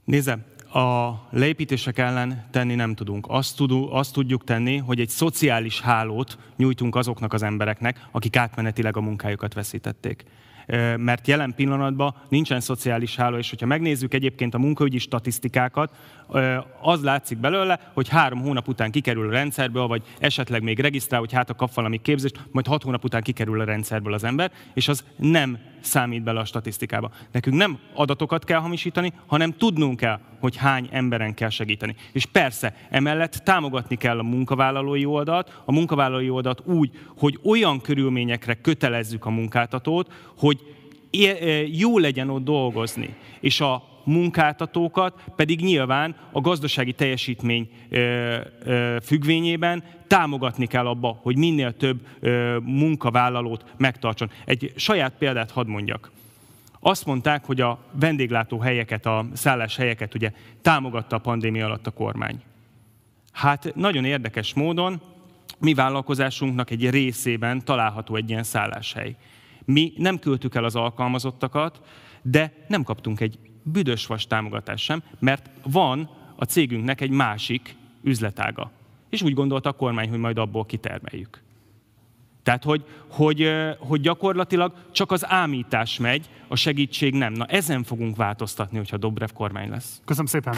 Nézze, 0.04 0.46
a 0.72 1.12
leépítések 1.30 1.98
ellen 1.98 2.46
tenni 2.50 2.74
nem 2.74 2.94
tudunk. 2.94 3.26
Azt, 3.28 3.56
tudu, 3.56 3.92
azt 3.92 4.12
tudjuk 4.12 4.44
tenni, 4.44 4.76
hogy 4.76 5.00
egy 5.00 5.08
szociális 5.08 5.80
hálót 5.80 6.38
nyújtunk 6.56 6.96
azoknak 6.96 7.32
az 7.32 7.42
embereknek, 7.42 8.08
akik 8.10 8.36
átmenetileg 8.36 8.96
a 8.96 9.00
munkájukat 9.00 9.54
veszítették 9.54 10.24
mert 10.96 11.26
jelen 11.26 11.54
pillanatban 11.56 12.14
nincsen 12.28 12.60
szociális 12.60 13.16
háló, 13.16 13.36
és 13.36 13.50
hogyha 13.50 13.66
megnézzük 13.66 14.14
egyébként 14.14 14.54
a 14.54 14.58
munkaügyi 14.58 14.98
statisztikákat, 14.98 15.96
az 16.80 17.02
látszik 17.02 17.38
belőle, 17.38 17.90
hogy 17.94 18.08
három 18.08 18.40
hónap 18.40 18.68
után 18.68 18.90
kikerül 18.90 19.28
a 19.28 19.32
rendszerből, 19.32 19.86
vagy 19.86 20.02
esetleg 20.18 20.62
még 20.62 20.78
regisztrál, 20.78 21.20
hogy 21.20 21.32
hát 21.32 21.50
a 21.50 21.54
kap 21.54 21.74
valami 21.74 22.02
képzést, 22.02 22.40
majd 22.50 22.66
hat 22.66 22.82
hónap 22.82 23.04
után 23.04 23.22
kikerül 23.22 23.60
a 23.60 23.64
rendszerből 23.64 24.12
az 24.12 24.24
ember, 24.24 24.52
és 24.74 24.88
az 24.88 25.04
nem 25.16 25.58
számít 25.88 26.22
bele 26.22 26.40
a 26.40 26.44
statisztikába. 26.44 27.10
Nekünk 27.32 27.56
nem 27.56 27.78
adatokat 27.94 28.44
kell 28.44 28.60
hamisítani, 28.60 29.12
hanem 29.26 29.52
tudnunk 29.52 29.96
kell, 29.96 30.20
hogy 30.40 30.56
hány 30.56 30.88
emberen 30.90 31.34
kell 31.34 31.48
segíteni. 31.48 31.94
És 32.12 32.26
persze, 32.26 32.74
emellett 32.90 33.32
támogatni 33.32 33.96
kell 33.96 34.18
a 34.18 34.22
munkavállalói 34.22 35.04
oldalt, 35.04 35.62
a 35.64 35.72
munkavállalói 35.72 36.30
oldalt 36.30 36.62
úgy, 36.64 36.90
hogy 37.16 37.38
olyan 37.44 37.80
körülményekre 37.80 38.54
kötelezzük 38.54 39.24
a 39.24 39.30
munkáltatót, 39.30 40.12
hogy 40.36 40.58
jó 41.72 41.98
legyen 41.98 42.30
ott 42.30 42.44
dolgozni. 42.44 43.16
És 43.40 43.60
a 43.60 43.82
munkáltatókat 44.08 45.22
pedig 45.36 45.60
nyilván 45.60 46.16
a 46.32 46.40
gazdasági 46.40 46.92
teljesítmény 46.92 47.70
függvényében 49.02 49.84
támogatni 50.06 50.66
kell 50.66 50.86
abba, 50.86 51.18
hogy 51.22 51.36
minél 51.36 51.76
több 51.76 52.06
munkavállalót 52.62 53.64
megtartson. 53.76 54.30
Egy 54.44 54.72
saját 54.76 55.12
példát 55.18 55.50
hadd 55.50 55.66
mondjak. 55.66 56.10
Azt 56.80 57.06
mondták, 57.06 57.44
hogy 57.44 57.60
a 57.60 57.78
vendéglátó 57.92 58.58
helyeket, 58.58 59.06
a 59.06 59.26
szállás 59.32 59.76
helyeket 59.76 60.14
ugye 60.14 60.32
támogatta 60.62 61.16
a 61.16 61.20
pandémia 61.20 61.64
alatt 61.64 61.86
a 61.86 61.90
kormány. 61.90 62.42
Hát 63.32 63.72
nagyon 63.74 64.04
érdekes 64.04 64.54
módon 64.54 65.00
mi 65.58 65.74
vállalkozásunknak 65.74 66.70
egy 66.70 66.90
részében 66.90 67.64
található 67.64 68.16
egy 68.16 68.30
ilyen 68.30 68.42
szálláshely. 68.42 69.16
Mi 69.64 69.92
nem 69.96 70.18
küldtük 70.18 70.54
el 70.54 70.64
az 70.64 70.76
alkalmazottakat, 70.76 71.80
de 72.22 72.52
nem 72.68 72.82
kaptunk 72.82 73.20
egy 73.20 73.38
büdös 73.70 74.06
vas 74.06 74.26
támogatás 74.26 74.82
sem, 74.82 75.02
mert 75.18 75.50
van 75.62 76.10
a 76.36 76.44
cégünknek 76.44 77.00
egy 77.00 77.10
másik 77.10 77.76
üzletága. 78.02 78.70
És 79.08 79.22
úgy 79.22 79.34
gondolta 79.34 79.68
a 79.68 79.72
kormány, 79.72 80.08
hogy 80.08 80.18
majd 80.18 80.38
abból 80.38 80.64
kitermeljük. 80.64 81.42
Tehát, 82.42 82.64
hogy, 82.64 82.84
hogy, 83.08 83.52
hogy 83.78 84.00
gyakorlatilag 84.00 84.74
csak 84.92 85.12
az 85.12 85.26
ámítás 85.26 85.98
megy, 85.98 86.28
a 86.48 86.56
segítség 86.56 87.14
nem. 87.14 87.32
Na 87.32 87.44
ezen 87.44 87.82
fogunk 87.82 88.16
változtatni, 88.16 88.76
hogyha 88.76 88.96
Dobrev 88.96 89.30
kormány 89.34 89.70
lesz. 89.70 90.00
Köszönöm 90.04 90.26
szépen! 90.26 90.54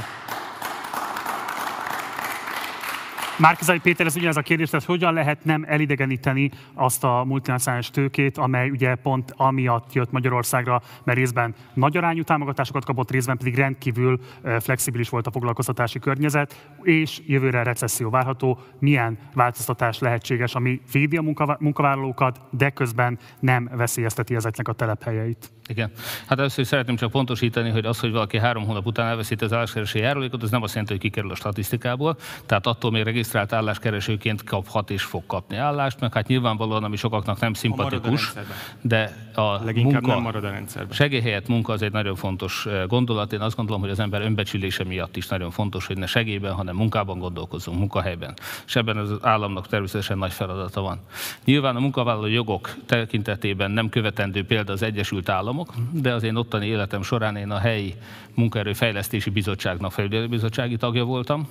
Márkizai 3.40 3.79
Péter, 3.79 4.07
ez 4.07 4.16
ugyanaz 4.16 4.37
a 4.37 4.42
kérdés, 4.42 4.70
tehát 4.70 4.87
hogyan 4.87 5.12
lehet 5.12 5.44
nem 5.44 5.64
elidegeníteni 5.68 6.50
azt 6.74 7.05
a 7.05 7.24
multinacionális 7.26 7.90
tőkét, 7.90 8.38
amely 8.38 8.70
ugye 8.70 8.94
pont 8.94 9.33
amiatt 9.37 9.92
jött 9.92 10.11
Magyarországra, 10.11 10.83
mert 11.05 11.18
részben 11.18 11.55
nagy 11.74 11.96
arányú 11.96 12.22
támogatásokat 12.22 12.85
kapott, 12.85 13.11
részben 13.11 13.37
pedig 13.37 13.55
rendkívül 13.55 14.20
flexibilis 14.59 15.09
volt 15.09 15.26
a 15.26 15.31
foglalkoztatási 15.31 15.98
környezet, 15.98 16.70
és 16.83 17.20
jövőre 17.26 17.62
recesszió 17.62 18.11
várható. 18.11 18.59
Milyen 18.79 19.18
változtatás 19.35 19.98
lehetséges, 19.98 20.55
ami 20.55 20.81
védi 20.92 21.16
a 21.16 21.57
munkavállalókat, 21.59 22.40
de 22.50 22.70
közben 22.70 23.18
nem 23.38 23.70
veszélyezteti 23.76 24.35
ezeknek 24.35 24.68
a 24.68 24.72
telephelyeit? 24.72 25.50
Igen. 25.66 25.90
Hát 26.26 26.38
először 26.38 26.61
is 26.61 26.66
szeretném 26.66 26.96
csak 26.96 27.11
pontosítani, 27.11 27.70
hogy 27.70 27.85
az, 27.85 28.00
hogy 28.00 28.12
valaki 28.12 28.38
három 28.38 28.64
hónap 28.64 28.87
után 28.87 29.07
elveszíti 29.07 29.44
az 29.44 29.53
álláskereső 29.53 29.98
járulékot, 29.98 30.42
az 30.42 30.50
nem 30.50 30.62
azt 30.62 30.72
jelenti, 30.72 30.92
hogy 30.92 31.03
kikerül 31.03 31.31
a 31.31 31.35
statisztikából. 31.35 32.16
Tehát 32.46 32.66
attól 32.66 32.90
még 32.90 33.03
regisztrált 33.33 33.62
álláskeresőként 33.62 34.45
kaphat 34.45 34.90
és 34.90 35.03
fog 35.03 35.23
kapni 35.27 35.57
állást, 35.57 36.01
meg 36.01 36.14
hát 36.14 36.27
nyilvánvalóan, 36.27 36.85
ami 36.85 36.97
sokaknak 36.97 37.40
nem 37.40 37.53
szimpatikus, 37.53 38.33
a 38.37 38.40
de 38.81 39.31
a 39.35 39.64
Leginkább 39.64 39.93
munka, 39.93 40.14
nem 40.14 40.23
marad 40.23 40.45
a 40.45 40.51
rendszerben. 40.51 40.93
Segélyhelyett 40.93 41.49
munka 41.49 41.73
az 41.73 41.83
egy 41.83 41.93
nagyon 41.93 42.14
fontos 42.14 42.66
gondolat. 42.87 43.33
Én 43.33 43.40
azt 43.40 43.57
gondolom, 43.57 43.81
hogy 43.81 43.90
az 43.90 43.99
ember 43.99 44.23
önbecsülése 44.23 44.85
miatt 44.85 45.16
is 45.16 45.27
nagyon 45.27 45.51
fontos, 45.51 45.87
hogy 45.87 45.99
ne 45.99 46.07
segélyben, 46.07 46.53
hanem 46.53 46.77
munkában 46.77 47.19
gondolkozzunk, 47.19 47.79
munkahelyben. 47.79 48.35
És 48.66 48.77
ebben 48.77 48.97
az 48.97 49.16
államnak 49.23 49.66
természetesen 49.66 50.19
nagy 50.19 50.33
feladata 50.33 50.81
van. 50.81 51.01
Nyilván 51.45 51.77
a 51.77 51.81
munkavállaló 51.81 52.27
jogok 52.27 52.75
tekintetében 52.87 53.71
nem 53.71 53.88
követendő 53.88 54.45
példa 54.45 54.73
az 54.73 54.83
Egyesült 54.83 55.29
Államok, 55.29 55.75
de 55.93 56.14
az 56.14 56.23
én 56.23 56.37
ottani 56.37 56.66
életem 56.66 57.03
során 57.03 57.37
én 57.37 57.51
a 57.51 57.59
helyi 57.59 57.95
munkaerőfejlesztési 58.35 59.31
bizottságnak 59.31 59.93
felügyelőbizottsági 59.93 60.77
tagja 60.77 61.05
voltam, 61.05 61.49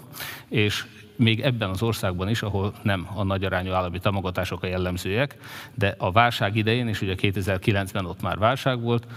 és 0.48 0.86
még 1.20 1.42
ebben 1.42 1.70
az 1.70 1.82
országban 1.82 2.30
is, 2.30 2.42
ahol 2.42 2.74
nem 2.82 3.08
a 3.16 3.24
nagy 3.24 3.44
arányú 3.44 3.72
állami 3.72 4.00
támogatások 4.00 4.64
a 4.64 4.68
jellemzőek, 4.68 5.38
de 5.74 5.96
a 5.98 6.12
válság 6.12 6.56
idején, 6.56 6.88
és 6.88 7.02
ugye 7.02 7.16
2009-ben 7.18 8.06
ott 8.06 8.22
már 8.22 8.38
válság 8.38 8.82
volt, 8.82 9.08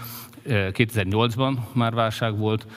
2008-ban 0.47 1.57
már 1.71 1.93
válság 1.93 2.37
volt, 2.37 2.67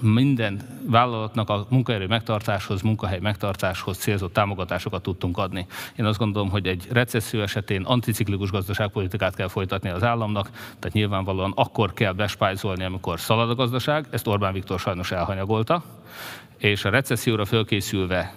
minden 0.00 0.60
vállalatnak 0.86 1.50
a 1.50 1.66
munkaerő 1.68 2.06
megtartáshoz, 2.06 2.82
munkahely 2.82 3.18
megtartáshoz 3.18 3.96
célzott 3.96 4.32
támogatásokat 4.32 5.02
tudtunk 5.02 5.38
adni. 5.38 5.66
Én 5.96 6.04
azt 6.04 6.18
gondolom, 6.18 6.50
hogy 6.50 6.66
egy 6.66 6.86
recesszió 6.90 7.40
esetén 7.40 7.82
anticiklikus 7.82 8.50
gazdaságpolitikát 8.50 9.34
kell 9.34 9.48
folytatni 9.48 9.88
az 9.88 10.02
államnak, 10.02 10.50
tehát 10.50 10.92
nyilvánvalóan 10.92 11.52
akkor 11.54 11.92
kell 11.92 12.12
bespájzolni, 12.12 12.84
amikor 12.84 13.20
szalad 13.20 13.50
a 13.50 13.54
gazdaság, 13.54 14.06
ezt 14.10 14.26
Orbán 14.26 14.52
Viktor 14.52 14.78
sajnos 14.78 15.10
elhanyagolta, 15.10 15.82
és 16.56 16.84
a 16.84 16.90
recesszióra 16.90 17.44
fölkészülve 17.44 18.34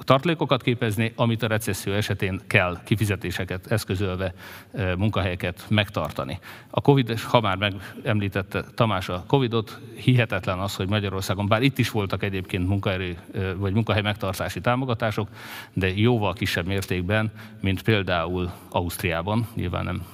tartalékokat 0.00 0.62
képezni, 0.62 1.12
amit 1.16 1.42
a 1.42 1.46
recesszió 1.46 1.92
esetén 1.92 2.40
kell 2.46 2.78
kifizetéseket 2.84 3.66
eszközölve 3.66 4.34
munkahelyeket 4.96 5.66
megtartani. 5.68 6.38
A 6.70 6.80
Covid, 6.80 7.20
ha 7.20 7.40
már 7.40 7.56
megemlítette 7.56 8.64
Tamás 8.74 9.08
a 9.08 9.24
Covidot, 9.26 9.80
hihetetlen 9.96 10.58
az, 10.58 10.74
hogy 10.74 10.88
Magyarországon, 10.88 11.48
bár 11.48 11.62
itt 11.62 11.78
is 11.78 11.90
voltak 11.90 12.22
egyébként 12.22 12.68
munkaerő 12.68 13.18
vagy 13.56 13.72
munkahely 13.72 14.02
megtartási 14.02 14.60
támogatások, 14.60 15.28
de 15.72 15.88
jóval 15.96 16.32
kisebb 16.32 16.66
mértékben, 16.66 17.32
mint 17.60 17.82
például 17.82 18.52
Ausztriában, 18.70 19.48
nyilván 19.54 19.84
nem 19.84 20.13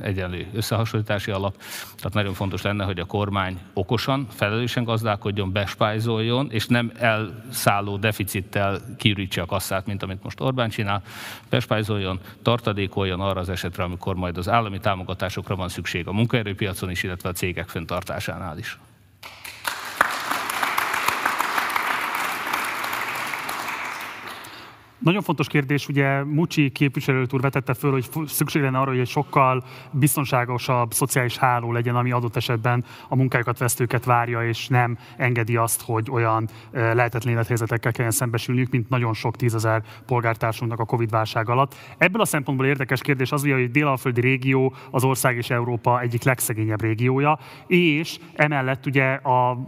egyenlő 0.00 0.46
összehasonlítási 0.54 1.30
alap. 1.30 1.56
Tehát 1.96 2.14
nagyon 2.14 2.34
fontos 2.34 2.62
lenne, 2.62 2.84
hogy 2.84 2.98
a 2.98 3.04
kormány 3.04 3.58
okosan, 3.72 4.26
felelősen 4.30 4.84
gazdálkodjon, 4.84 5.52
bespájzoljon, 5.52 6.50
és 6.50 6.66
nem 6.66 6.92
elszálló 6.98 7.96
deficittel 7.96 8.80
kiürítse 8.96 9.42
a 9.42 9.46
kasszát, 9.46 9.86
mint 9.86 10.02
amit 10.02 10.22
most 10.22 10.40
Orbán 10.40 10.68
csinál, 10.68 11.02
bespájzoljon, 11.50 12.20
tartadékoljon 12.42 13.20
arra 13.20 13.40
az 13.40 13.48
esetre, 13.48 13.82
amikor 13.82 14.14
majd 14.14 14.38
az 14.38 14.48
állami 14.48 14.80
támogatásokra 14.80 15.56
van 15.56 15.68
szükség 15.68 16.06
a 16.06 16.12
munkaerőpiacon 16.12 16.90
is, 16.90 17.02
illetve 17.02 17.28
a 17.28 17.32
cégek 17.32 17.68
fenntartásánál 17.68 18.58
is. 18.58 18.78
Nagyon 24.98 25.22
fontos 25.22 25.46
kérdés, 25.46 25.88
ugye 25.88 26.24
Mucsi 26.24 26.70
képviselőt 26.70 27.32
úr 27.32 27.40
vetette 27.40 27.74
föl, 27.74 27.90
hogy 27.90 28.08
szükség 28.26 28.62
lenne 28.62 28.78
arra, 28.78 28.90
hogy 28.90 28.98
egy 28.98 29.08
sokkal 29.08 29.64
biztonságosabb 29.90 30.92
szociális 30.92 31.36
háló 31.36 31.72
legyen, 31.72 31.96
ami 31.96 32.10
adott 32.10 32.36
esetben 32.36 32.84
a 33.08 33.16
munkájukat 33.16 33.58
vesztőket 33.58 34.04
várja, 34.04 34.48
és 34.48 34.68
nem 34.68 34.98
engedi 35.16 35.56
azt, 35.56 35.82
hogy 35.82 36.10
olyan 36.10 36.48
lehetetlen 36.70 37.32
élethelyzetekkel 37.32 37.92
kelljen 37.92 38.12
szembesülniük, 38.12 38.70
mint 38.70 38.88
nagyon 38.88 39.14
sok 39.14 39.36
tízezer 39.36 39.82
polgártársunknak 40.06 40.80
a 40.80 40.84
Covid-válság 40.84 41.48
alatt. 41.48 41.74
Ebből 41.98 42.20
a 42.20 42.24
szempontból 42.24 42.66
érdekes 42.66 43.00
kérdés 43.00 43.32
az, 43.32 43.40
hogy 43.40 43.50
a 43.50 43.66
délalföldi 43.66 44.20
régió 44.20 44.74
az 44.90 45.04
ország 45.04 45.36
és 45.36 45.50
Európa 45.50 46.00
egyik 46.00 46.22
legszegényebb 46.22 46.80
régiója, 46.80 47.38
és 47.66 48.18
emellett 48.34 48.86
ugye 48.86 49.12
a 49.12 49.58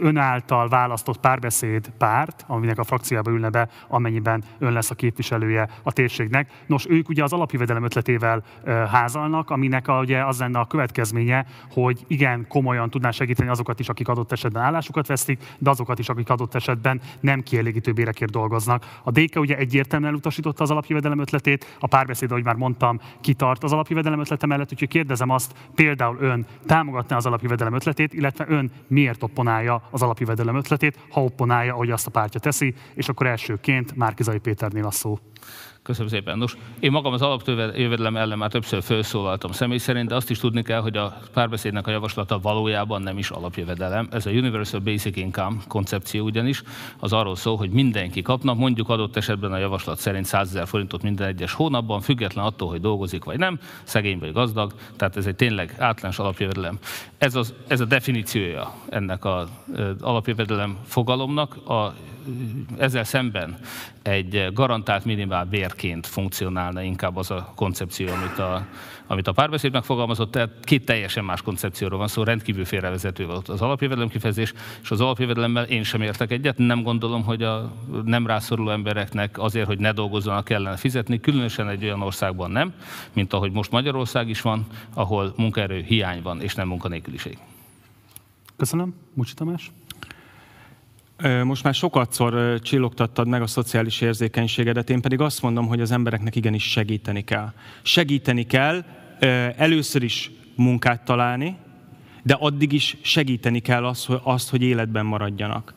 ön 0.00 0.16
által 0.16 0.68
választott 0.68 1.20
párbeszéd 1.20 1.92
párt, 1.98 2.44
aminek 2.46 2.78
a 2.78 2.84
frakciába 2.84 3.30
ülne 3.30 3.48
be, 3.48 3.68
amennyiben 3.88 4.44
ön 4.58 4.72
lesz 4.72 4.90
a 4.90 4.94
képviselője 4.94 5.68
a 5.82 5.92
térségnek. 5.92 6.50
Nos, 6.66 6.86
ők 6.88 7.08
ugye 7.08 7.22
az 7.22 7.32
alapjövedelem 7.32 7.84
ötletével 7.84 8.42
házalnak, 8.90 9.50
aminek 9.50 9.88
a, 9.88 9.98
ugye 9.98 10.24
az 10.24 10.38
lenne 10.38 10.58
a 10.58 10.66
következménye, 10.66 11.46
hogy 11.70 12.04
igen, 12.06 12.46
komolyan 12.48 12.90
tudná 12.90 13.10
segíteni 13.10 13.48
azokat 13.48 13.80
is, 13.80 13.88
akik 13.88 14.08
adott 14.08 14.32
esetben 14.32 14.62
állásukat 14.62 15.06
vesztik, 15.06 15.42
de 15.58 15.70
azokat 15.70 15.98
is, 15.98 16.08
akik 16.08 16.30
adott 16.30 16.54
esetben 16.54 17.00
nem 17.20 17.42
kielégítő 17.42 17.92
bérekért 17.92 18.30
dolgoznak. 18.30 19.00
A 19.02 19.10
DK 19.10 19.36
ugye 19.36 19.56
egyértelműen 19.56 20.10
elutasította 20.10 20.62
az 20.62 20.70
alapjövedelem 20.70 21.18
ötletét, 21.18 21.76
a 21.80 21.86
párbeszéd, 21.86 22.30
ahogy 22.30 22.44
már 22.44 22.54
mondtam, 22.54 23.00
kitart 23.20 23.64
az 23.64 23.72
alapjövedelem 23.72 24.20
ötlete 24.20 24.46
mellett, 24.46 24.72
úgyhogy 24.72 24.88
kérdezem 24.88 25.30
azt, 25.30 25.54
például 25.74 26.16
ön 26.20 26.46
támogatná 26.66 27.16
az 27.16 27.26
alapjövedelem 27.26 27.74
ötletét, 27.74 28.12
illetve 28.12 28.44
ön 28.48 28.70
miért 28.86 29.22
opponálja 29.22 29.82
az 29.90 30.02
alapjövedelem 30.02 30.56
ötletét, 30.56 30.98
ha 31.10 31.24
opponálja, 31.24 31.72
ahogy 31.72 31.90
azt 31.90 32.06
a 32.06 32.10
pártja 32.10 32.40
teszi, 32.40 32.74
és 32.94 33.08
akkor 33.08 33.26
elsőként 33.26 33.96
Márkizai 33.96 34.38
Péternél 34.38 34.86
a 34.86 34.90
szó. 34.90 35.18
Köszönöm 35.84 36.08
szépen. 36.08 36.38
Nos, 36.38 36.56
én 36.80 36.90
magam 36.90 37.12
az 37.12 37.22
alapjövedelem 37.22 38.16
ellen 38.16 38.38
már 38.38 38.50
többször 38.50 38.82
felszólaltam 38.82 39.52
személy 39.52 39.78
szerint, 39.78 40.08
de 40.08 40.14
azt 40.14 40.30
is 40.30 40.38
tudni 40.38 40.62
kell, 40.62 40.80
hogy 40.80 40.96
a 40.96 41.18
párbeszédnek 41.32 41.86
a 41.86 41.90
javaslata 41.90 42.38
valójában 42.38 43.02
nem 43.02 43.18
is 43.18 43.30
alapjövedelem. 43.30 44.08
Ez 44.10 44.26
a 44.26 44.30
Universal 44.30 44.80
Basic 44.80 45.16
Income 45.16 45.56
koncepció 45.68 46.24
ugyanis, 46.24 46.62
az 46.98 47.12
arról 47.12 47.36
szól, 47.36 47.56
hogy 47.56 47.70
mindenki 47.70 48.22
kapna, 48.22 48.54
mondjuk 48.54 48.88
adott 48.88 49.16
esetben 49.16 49.52
a 49.52 49.58
javaslat 49.58 49.98
szerint 49.98 50.24
100 50.24 50.48
ezer 50.48 50.66
forintot 50.66 51.02
minden 51.02 51.26
egyes 51.26 51.52
hónapban, 51.52 52.00
független 52.00 52.44
attól, 52.44 52.68
hogy 52.68 52.80
dolgozik 52.80 53.24
vagy 53.24 53.38
nem, 53.38 53.58
szegény 53.82 54.18
vagy 54.18 54.32
gazdag, 54.32 54.72
tehát 54.96 55.16
ez 55.16 55.26
egy 55.26 55.36
tényleg 55.36 55.74
általános 55.78 56.18
alapjövedelem. 56.18 56.78
Ez, 57.24 57.34
az, 57.34 57.54
ez 57.66 57.80
a 57.80 57.84
definíciója 57.84 58.74
ennek 58.88 59.24
az 59.24 59.48
alapjövedelem 60.00 60.78
fogalomnak. 60.84 61.68
A 61.68 61.94
ezzel 62.78 63.04
szemben 63.04 63.58
egy 64.02 64.46
garantált 64.52 65.04
minimál 65.04 65.44
bérként 65.44 66.06
funkcionálna 66.06 66.82
inkább 66.82 67.16
az 67.16 67.30
a 67.30 67.52
koncepció, 67.56 68.06
amit 68.06 68.38
a, 68.38 68.66
amit 69.06 69.28
a 69.28 69.32
párbeszéd 69.32 69.72
megfogalmazott, 69.72 70.30
tehát 70.30 70.50
két 70.62 70.84
teljesen 70.84 71.24
más 71.24 71.42
koncepcióról 71.42 71.98
van 71.98 72.08
szó, 72.08 72.22
rendkívül 72.22 72.64
félrevezető 72.64 73.26
volt 73.26 73.48
az 73.48 73.60
alapjövedelem 73.60 74.08
kifejezés, 74.08 74.52
és 74.82 74.90
az 74.90 75.00
alapjövedelemmel 75.00 75.64
én 75.64 75.82
sem 75.82 76.02
értek 76.02 76.30
egyet. 76.30 76.58
Nem 76.58 76.82
gondolom, 76.82 77.24
hogy 77.24 77.42
a 77.42 77.72
nem 78.04 78.26
rászoruló 78.26 78.70
embereknek 78.70 79.38
azért, 79.38 79.66
hogy 79.66 79.78
ne 79.78 79.92
dolgozzanak, 79.92 80.44
kellene 80.44 80.76
fizetni, 80.76 81.20
különösen 81.20 81.68
egy 81.68 81.84
olyan 81.84 82.02
országban 82.02 82.50
nem, 82.50 82.74
mint 83.12 83.32
ahogy 83.32 83.52
most 83.52 83.70
Magyarország 83.70 84.28
is 84.28 84.40
van, 84.40 84.66
ahol 84.94 85.32
munkaerő 85.36 85.80
hiány 85.80 86.22
van, 86.22 86.40
és 86.40 86.54
nem 86.54 86.68
munkanélküliség. 86.68 87.38
Köszönöm. 88.56 88.94
Mucsi 89.14 89.34
Tamás. 89.34 89.70
Most 91.44 91.64
már 91.64 91.74
sokatszor 91.74 92.60
csillogtattad 92.60 93.28
meg 93.28 93.42
a 93.42 93.46
szociális 93.46 94.00
érzékenységedet, 94.00 94.90
én 94.90 95.00
pedig 95.00 95.20
azt 95.20 95.42
mondom, 95.42 95.66
hogy 95.66 95.80
az 95.80 95.90
embereknek 95.90 96.36
igenis 96.36 96.70
segíteni 96.70 97.24
kell. 97.24 97.52
Segíteni 97.82 98.42
kell, 98.42 98.84
először 99.56 100.02
is 100.02 100.30
munkát 100.56 101.04
találni, 101.04 101.56
de 102.22 102.34
addig 102.34 102.72
is 102.72 102.96
segíteni 103.02 103.58
kell 103.58 103.84
azt, 103.84 104.06
hogy, 104.06 104.20
azt, 104.22 104.50
hogy 104.50 104.62
életben 104.62 105.06
maradjanak. 105.06 105.74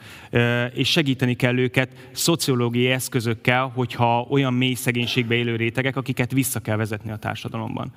És 0.73 0.91
segíteni 0.91 1.35
kell 1.35 1.57
őket 1.57 2.09
szociológiai 2.11 2.91
eszközökkel, 2.91 3.71
hogyha 3.75 4.27
olyan 4.29 4.53
mély 4.53 4.73
szegénységbe 4.73 5.35
élő 5.35 5.55
rétegek, 5.55 5.95
akiket 5.95 6.31
vissza 6.31 6.59
kell 6.59 6.75
vezetni 6.75 7.11
a 7.11 7.17
társadalomban. 7.17 7.93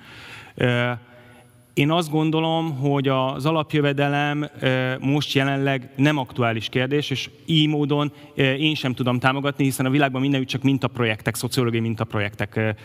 Én 1.73 1.91
azt 1.91 2.11
gondolom, 2.11 2.77
hogy 2.77 3.07
az 3.07 3.45
alapjövedelem 3.45 4.49
most 4.99 5.33
jelenleg 5.33 5.89
nem 5.95 6.17
aktuális 6.17 6.69
kérdés, 6.69 7.09
és 7.09 7.29
így 7.45 7.67
módon 7.67 8.11
én 8.35 8.75
sem 8.75 8.93
tudom 8.93 9.19
támogatni, 9.19 9.63
hiszen 9.63 9.85
a 9.85 9.89
világban 9.89 10.21
mindenütt 10.21 10.47
csak 10.47 10.61
mintaprojektek, 10.61 11.35
szociológiai 11.35 11.81
mintaprojektek 11.81 12.75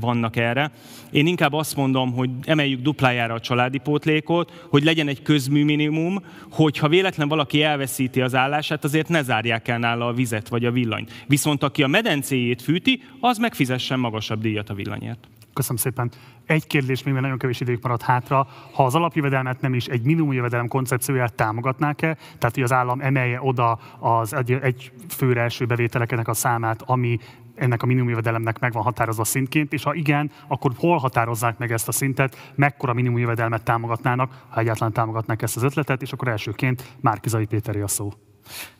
vannak 0.00 0.36
erre. 0.36 0.70
Én 1.10 1.26
inkább 1.26 1.52
azt 1.52 1.76
mondom, 1.76 2.12
hogy 2.12 2.30
emeljük 2.44 2.80
duplájára 2.80 3.34
a 3.34 3.40
családi 3.40 3.78
pótlékot, 3.78 4.66
hogy 4.70 4.84
legyen 4.84 5.08
egy 5.08 5.22
közműminimum, 5.22 6.24
hogy 6.50 6.78
ha 6.78 6.88
véletlen 6.88 7.28
valaki 7.28 7.62
elveszíti 7.62 8.20
az 8.20 8.34
állását, 8.34 8.84
azért 8.84 9.08
ne 9.08 9.22
zárják 9.22 9.68
el 9.68 9.78
nála 9.78 10.06
a 10.06 10.12
vizet 10.12 10.48
vagy 10.48 10.64
a 10.64 10.70
villanyt. 10.70 11.24
Viszont 11.26 11.62
aki 11.62 11.82
a 11.82 11.86
medencéjét 11.86 12.62
fűti, 12.62 13.02
az 13.20 13.38
megfizessen 13.38 13.98
magasabb 13.98 14.40
díjat 14.40 14.70
a 14.70 14.74
villanyért. 14.74 15.28
Köszönöm 15.56 15.76
szépen. 15.76 16.10
Egy 16.46 16.66
kérdés, 16.66 17.02
még 17.02 17.14
nagyon 17.14 17.38
kevés 17.38 17.60
idők 17.60 17.82
maradt 17.82 18.02
hátra. 18.02 18.46
Ha 18.72 18.84
az 18.84 18.94
alapjövedelmet 18.94 19.60
nem 19.60 19.74
is 19.74 19.86
egy 19.86 20.02
minimumjövedelem 20.02 20.68
koncepcióját 20.68 21.34
támogatnák-e, 21.34 22.14
tehát 22.14 22.54
hogy 22.54 22.62
az 22.62 22.72
állam 22.72 23.00
emelje 23.00 23.38
oda 23.42 23.78
az 23.98 24.34
egy, 24.34 24.52
egy 24.52 24.92
főre 25.08 25.40
első 25.40 25.66
bevételeknek 25.66 26.28
a 26.28 26.34
számát, 26.34 26.82
ami 26.86 27.18
ennek 27.54 27.82
a 27.82 27.86
minimumjövedelemnek 27.86 28.58
meg 28.58 28.72
van 28.72 28.82
határozva 28.82 29.24
szintként, 29.24 29.72
és 29.72 29.82
ha 29.82 29.94
igen, 29.94 30.30
akkor 30.48 30.72
hol 30.76 30.98
határozzák 30.98 31.58
meg 31.58 31.72
ezt 31.72 31.88
a 31.88 31.92
szintet, 31.92 32.52
mekkora 32.54 32.92
minimumjövedelmet 32.92 33.62
támogatnának, 33.62 34.44
ha 34.48 34.60
egyáltalán 34.60 34.92
támogatnák 34.92 35.42
ezt 35.42 35.56
az 35.56 35.62
ötletet, 35.62 36.02
és 36.02 36.12
akkor 36.12 36.28
elsőként 36.28 36.96
Márkizai 37.00 37.46
Péteri 37.46 37.80
a 37.80 37.88
szó. 37.88 38.12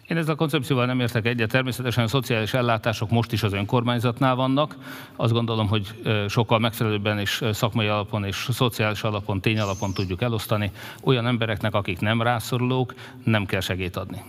Én 0.09 0.17
ezzel 0.17 0.33
a 0.33 0.37
koncepcióval 0.37 0.87
nem 0.87 1.01
értek 1.01 1.27
egyet. 1.27 1.51
Természetesen 1.51 2.05
a 2.05 2.09
szociális 2.09 2.55
ellátások 2.55 3.11
most 3.11 3.33
is 3.33 3.43
az 3.43 3.53
önkormányzatnál 3.53 4.35
vannak. 4.35 4.77
Azt 5.17 5.33
gondolom, 5.33 5.69
hogy 5.69 6.03
sokkal 6.29 6.59
megfelelőbben 6.59 7.19
és 7.19 7.45
szakmai 7.53 7.87
alapon 7.87 8.25
és 8.25 8.49
szociális 8.51 9.03
alapon, 9.03 9.41
tény 9.41 9.59
alapon 9.59 9.93
tudjuk 9.93 10.23
elosztani. 10.23 10.71
Olyan 11.03 11.27
embereknek, 11.27 11.75
akik 11.75 12.01
nem 12.01 12.23
rászorulók, 12.23 12.95
nem 13.25 13.47
kell 13.47 13.61
segít 13.61 13.97
adni. 13.97 14.23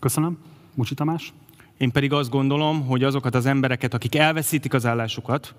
Köszönöm. 0.00 0.38
Mucsi 0.74 0.94
Tamás? 0.94 1.32
Én 1.76 1.90
pedig 1.90 2.12
azt 2.12 2.30
gondolom, 2.30 2.86
hogy 2.86 3.04
azokat 3.04 3.34
az 3.34 3.46
embereket, 3.46 3.94
akik 3.94 4.14
elveszítik 4.14 4.74
az 4.74 4.86
állásukat, 4.86 5.54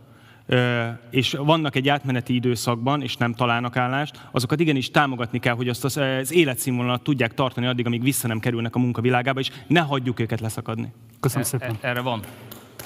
és 1.10 1.34
vannak 1.34 1.76
egy 1.76 1.90
átmeneti 1.90 2.36
időszakban, 2.36 3.02
és 3.02 3.16
nem 3.18 3.34
találnak 3.34 3.78
állást, 3.78 4.20
azokat 4.32 4.60
igenis 4.60 4.92
támogatni 4.92 5.40
kell, 5.40 5.56
hogy 5.56 5.70
azt 5.70 5.84
az 5.86 6.32
életszínvonalat 6.32 7.04
tudják 7.04 7.34
tartani 7.34 7.68
addig, 7.68 7.86
amíg 7.86 8.04
vissza 8.04 8.28
nem 8.28 8.40
kerülnek 8.40 8.76
a 8.76 8.80
munkavilágába, 8.80 9.40
és 9.40 9.52
ne 9.68 9.80
hagyjuk 9.80 10.20
őket 10.20 10.40
leszakadni. 10.40 10.94
Köszönöm 11.20 11.44
szépen. 11.44 11.78
Erre 11.82 12.02
van. 12.02 12.20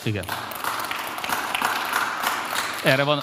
Igen. 0.03 0.23
Erre 2.83 3.03
van, 3.03 3.19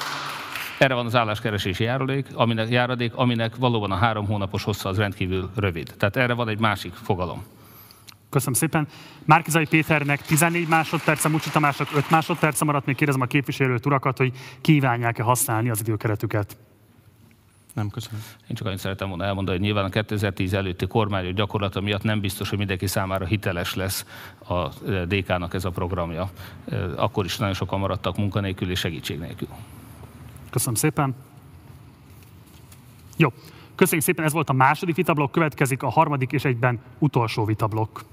erre 0.79 0.95
van 0.95 1.07
az 1.07 1.15
álláskeresési 1.15 1.85
járadék, 1.85 2.27
aminek, 2.35 2.69
járadék, 2.71 3.15
aminek 3.15 3.57
valóban 3.57 3.91
a 3.91 3.97
három 3.97 4.27
hónapos 4.27 4.65
hossza 4.65 4.89
az 4.89 4.97
rendkívül 4.97 5.51
rövid. 5.57 5.95
Tehát 5.99 6.17
erre 6.17 6.33
van 6.33 6.49
egy 6.49 6.59
másik 6.59 6.93
fogalom. 6.93 7.45
Köszönöm 8.35 8.55
szépen. 8.55 8.89
Márkizai 9.25 9.67
Péternek 9.67 10.23
14 10.23 10.69
másodperce, 10.69 11.29
Mucsi 11.29 11.51
Tamásnak 11.51 11.89
5 11.95 12.11
másodperce 12.11 12.65
maradt. 12.65 12.87
Még 12.87 12.97
kérdezem 12.97 13.21
a 13.23 13.27
képviselőt 13.27 13.87
urakat, 13.87 14.17
hogy 14.19 14.33
kívánják-e 14.61 15.23
használni 15.23 15.71
az 15.71 15.81
időkeretüket. 15.81 16.57
Nem, 17.73 17.91
köszönöm. 17.91 18.21
Én 18.49 18.57
csak 18.57 18.67
annyit 18.67 18.79
szeretem 18.79 19.09
volna 19.09 19.25
elmondani, 19.25 19.57
hogy 19.57 19.67
nyilván 19.67 19.85
a 19.85 19.89
2010 19.89 20.55
előtti 20.55 20.87
kormány 20.87 21.35
gyakorlata 21.35 21.81
miatt 21.81 22.03
nem 22.03 22.21
biztos, 22.21 22.49
hogy 22.49 22.59
mindenki 22.59 22.87
számára 22.87 23.25
hiteles 23.25 23.75
lesz 23.75 24.07
a 24.49 24.69
DK-nak 25.07 25.55
ez 25.55 25.65
a 25.65 25.71
programja. 25.71 26.31
Akkor 26.97 27.25
is 27.25 27.37
nagyon 27.37 27.55
sokan 27.55 27.79
maradtak 27.79 28.17
munkanélkül 28.17 28.71
és 28.71 28.79
segítség 28.79 29.19
nélkül. 29.19 29.49
Köszönöm 30.51 30.75
szépen. 30.75 31.15
Jó, 33.17 33.33
köszönjük 33.75 34.05
szépen, 34.05 34.25
ez 34.25 34.33
volt 34.33 34.49
a 34.49 34.53
második 34.53 34.95
vitablok, 34.95 35.33
következik 35.33 35.83
a 35.83 35.91
harmadik 35.91 36.33
és 36.33 36.45
egyben 36.45 36.81
utolsó 36.99 37.45
vitablok. 37.45 38.05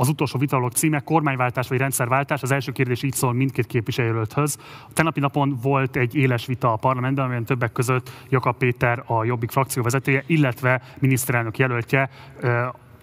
Az 0.00 0.08
utolsó 0.08 0.38
vitalog 0.38 0.72
címe 0.72 1.00
kormányváltás 1.00 1.68
vagy 1.68 1.78
rendszerváltás. 1.78 2.42
Az 2.42 2.50
első 2.50 2.72
kérdés 2.72 3.02
így 3.02 3.12
szól 3.12 3.32
mindkét 3.32 3.66
képviselőhöz. 3.66 4.58
A 4.88 4.92
tenapi 4.92 5.20
napon 5.20 5.58
volt 5.62 5.96
egy 5.96 6.14
éles 6.14 6.46
vita 6.46 6.72
a 6.72 6.76
parlamentben, 6.76 7.24
amelyen 7.24 7.44
többek 7.44 7.72
között 7.72 8.10
Jakab 8.28 8.56
Péter, 8.56 9.02
a 9.06 9.24
Jobbik 9.24 9.50
frakció 9.50 9.82
vezetője, 9.82 10.22
illetve 10.26 10.82
miniszterelnök 10.98 11.58
jelöltje, 11.58 12.10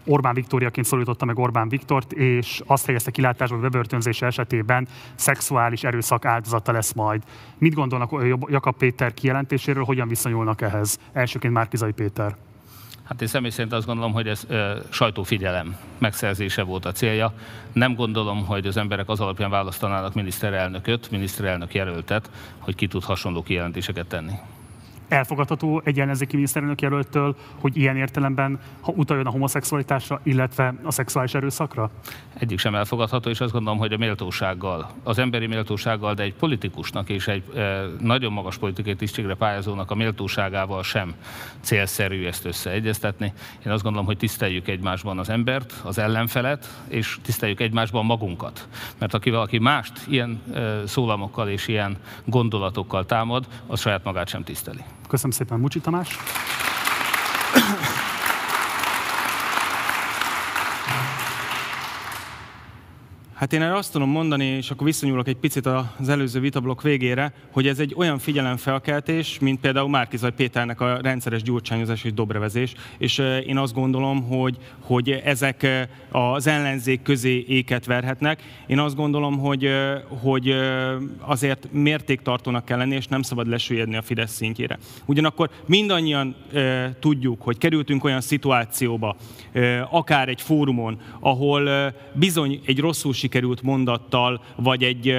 Orbán 0.05 0.33
Viktóriaként 0.33 0.85
szólította 0.85 1.25
meg 1.25 1.39
Orbán 1.39 1.69
Viktort, 1.69 2.11
és 2.11 2.61
azt 2.65 2.85
helyezte 2.85 3.11
kilátásba, 3.11 3.55
hogy 3.55 3.63
bebörtönzése 3.63 4.25
esetében 4.25 4.87
szexuális 5.15 5.83
erőszak 5.83 6.25
áldozata 6.25 6.71
lesz 6.71 6.93
majd. 6.93 7.23
Mit 7.57 7.73
gondolnak 7.73 8.11
Jakab 8.47 8.77
Péter 8.77 9.13
kijelentéséről, 9.13 9.83
hogyan 9.83 10.07
viszonyulnak 10.07 10.61
ehhez? 10.61 10.99
Elsőként 11.13 11.53
Márkizai 11.53 11.91
Péter. 11.91 12.46
Hát 13.07 13.21
én 13.21 13.27
személy 13.27 13.49
szerint 13.49 13.73
azt 13.73 13.85
gondolom, 13.85 14.13
hogy 14.13 14.27
ez 14.27 14.43
ö, 14.47 14.77
sajtófigyelem 14.89 15.77
megszerzése 15.97 16.61
volt 16.61 16.85
a 16.85 16.91
célja. 16.91 17.33
Nem 17.73 17.95
gondolom, 17.95 18.45
hogy 18.45 18.67
az 18.67 18.77
emberek 18.77 19.09
az 19.09 19.19
alapján 19.19 19.49
választanának 19.49 20.13
miniszterelnököt, 20.13 21.11
miniszterelnök 21.11 21.73
jelöltet, 21.73 22.29
hogy 22.57 22.75
ki 22.75 22.87
tud 22.87 23.03
hasonló 23.03 23.43
kijelentéseket 23.43 24.07
tenni 24.07 24.33
elfogadható 25.07 25.81
egy 25.85 25.99
ellenzéki 25.99 26.35
miniszterelnök 26.35 26.81
jelöltől, 26.81 27.35
hogy 27.59 27.77
ilyen 27.77 27.97
értelemben 27.97 28.59
ha 28.81 28.93
utaljon 28.95 29.25
a 29.25 29.29
homoszexualitásra, 29.29 30.19
illetve 30.23 30.73
a 30.83 30.91
szexuális 30.91 31.33
erőszakra? 31.33 31.89
Egyik 32.33 32.59
sem 32.59 32.75
elfogadható, 32.75 33.29
és 33.29 33.39
azt 33.39 33.51
gondolom, 33.51 33.79
hogy 33.79 33.93
a 33.93 33.97
méltósággal, 33.97 34.89
az 35.03 35.17
emberi 35.17 35.47
méltósággal, 35.47 36.13
de 36.13 36.23
egy 36.23 36.33
politikusnak 36.33 37.09
és 37.09 37.27
egy 37.27 37.43
e, 37.55 37.83
nagyon 37.99 38.31
magas 38.31 38.57
politikai 38.57 38.95
tisztségre 38.95 39.35
pályázónak 39.35 39.91
a 39.91 39.95
méltóságával 39.95 40.83
sem 40.83 41.15
célszerű 41.59 42.25
ezt 42.25 42.45
összeegyeztetni. 42.45 43.33
Én 43.65 43.71
azt 43.71 43.83
gondolom, 43.83 44.07
hogy 44.07 44.17
tiszteljük 44.17 44.67
egymásban 44.67 45.19
az 45.19 45.29
embert, 45.29 45.81
az 45.83 45.97
ellenfelet, 45.97 46.81
és 46.87 47.17
tiszteljük 47.21 47.59
egymásban 47.59 48.05
magunkat. 48.05 48.67
Mert 48.97 49.13
aki 49.13 49.29
valaki 49.29 49.57
mást 49.57 49.93
ilyen 50.07 50.41
e, 50.53 50.87
szólamokkal 50.87 51.49
és 51.49 51.67
ilyen 51.67 51.97
gondolatokkal 52.25 53.05
támad, 53.05 53.45
az 53.67 53.79
saját 53.79 54.03
magát 54.03 54.27
sem 54.27 54.43
tiszteli. 54.43 54.83
Köszönöm 55.07 55.31
szépen, 55.31 55.59
Mucsi 55.59 55.79
Tamás. 55.79 56.17
Hát 63.37 63.53
én 63.53 63.61
erre 63.61 63.75
azt 63.75 63.91
tudom 63.91 64.09
mondani, 64.09 64.45
és 64.45 64.71
akkor 64.71 64.85
visszanyúlok 64.85 65.27
egy 65.27 65.37
picit 65.37 65.65
az 65.65 66.09
előző 66.09 66.39
vitablok 66.39 66.81
végére, 66.81 67.33
hogy 67.51 67.67
ez 67.67 67.79
egy 67.79 67.93
olyan 67.97 68.17
figyelemfelkeltés, 68.19 69.39
mint 69.39 69.59
például 69.59 69.89
Márkizaj 69.89 70.31
Péternek 70.31 70.81
a 70.81 70.99
rendszeres 71.01 71.41
gyurcsányozás 71.41 72.03
és 72.03 72.13
dobrevezés, 72.13 72.73
és 72.97 73.17
én 73.45 73.57
azt 73.57 73.73
gondolom, 73.73 74.23
hogy, 74.23 74.57
hogy 74.79 75.09
ezek 75.09 75.87
az 76.11 76.47
ellenzék 76.47 77.01
közé 77.01 77.45
éket 77.47 77.85
verhetnek. 77.85 78.41
Én 78.67 78.79
azt 78.79 78.95
gondolom, 78.95 79.37
hogy, 79.37 79.69
hogy 80.21 80.55
azért 81.19 81.67
mértéktartónak 81.71 82.65
kell 82.65 82.77
lenni, 82.77 82.95
és 82.95 83.07
nem 83.07 83.21
szabad 83.21 83.47
lesüllyedni 83.47 83.95
a 83.95 84.01
Fidesz 84.01 84.33
szintjére. 84.33 84.77
Ugyanakkor 85.05 85.49
mindannyian 85.65 86.35
tudjuk, 86.99 87.41
hogy 87.41 87.57
kerültünk 87.57 88.03
olyan 88.03 88.21
szituációba, 88.21 89.15
akár 89.89 90.29
egy 90.29 90.41
fórumon, 90.41 90.99
ahol 91.19 91.93
bizony 92.13 92.61
egy 92.65 92.79
rosszul 92.79 93.13
sikerült 93.27 93.61
mondattal, 93.61 94.41
vagy 94.55 94.83
egy 94.83 95.17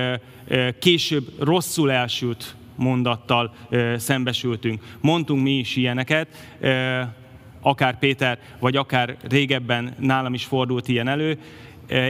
később 0.79 1.27
rosszul 1.39 1.91
elsült 1.91 2.55
mondattal 2.77 3.55
szembesültünk. 3.97 4.83
Mondtunk 5.01 5.43
mi 5.43 5.59
is 5.59 5.77
ilyeneket, 5.77 6.29
akár 7.61 7.99
Péter, 7.99 8.39
vagy 8.59 8.77
akár 8.77 9.17
régebben 9.23 9.95
nálam 9.99 10.35
is 10.35 10.45
fordult 10.45 10.89
ilyen 10.89 11.09
elő. 11.09 11.39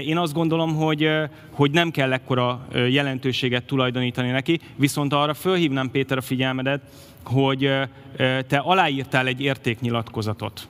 Én 0.05 0.19
azt 0.19 0.33
gondolom, 0.33 0.75
hogy, 0.75 1.11
hogy 1.51 1.71
nem 1.71 1.91
kell 1.91 2.13
ekkora 2.13 2.67
jelentőséget 2.89 3.65
tulajdonítani 3.65 4.31
neki, 4.31 4.61
viszont 4.77 5.13
arra 5.13 5.35
fölhívnám 5.35 5.91
Péter 5.91 6.19
a 6.19 6.21
figyelmedet, 6.21 6.81
hogy 7.25 7.71
te 8.47 8.59
aláírtál 8.59 9.27
egy 9.27 9.41
értéknyilatkozatot 9.41 10.69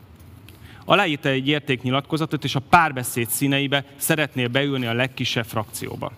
aláírta 0.88 1.28
egy 1.28 1.48
értéknyilatkozatot, 1.48 2.44
és 2.44 2.54
a 2.54 2.62
párbeszéd 2.70 3.28
színeibe 3.28 3.84
szeretnél 3.96 4.48
beülni 4.48 4.86
a 4.86 4.92
legkisebb 4.92 5.44
frakcióba. 5.44 6.12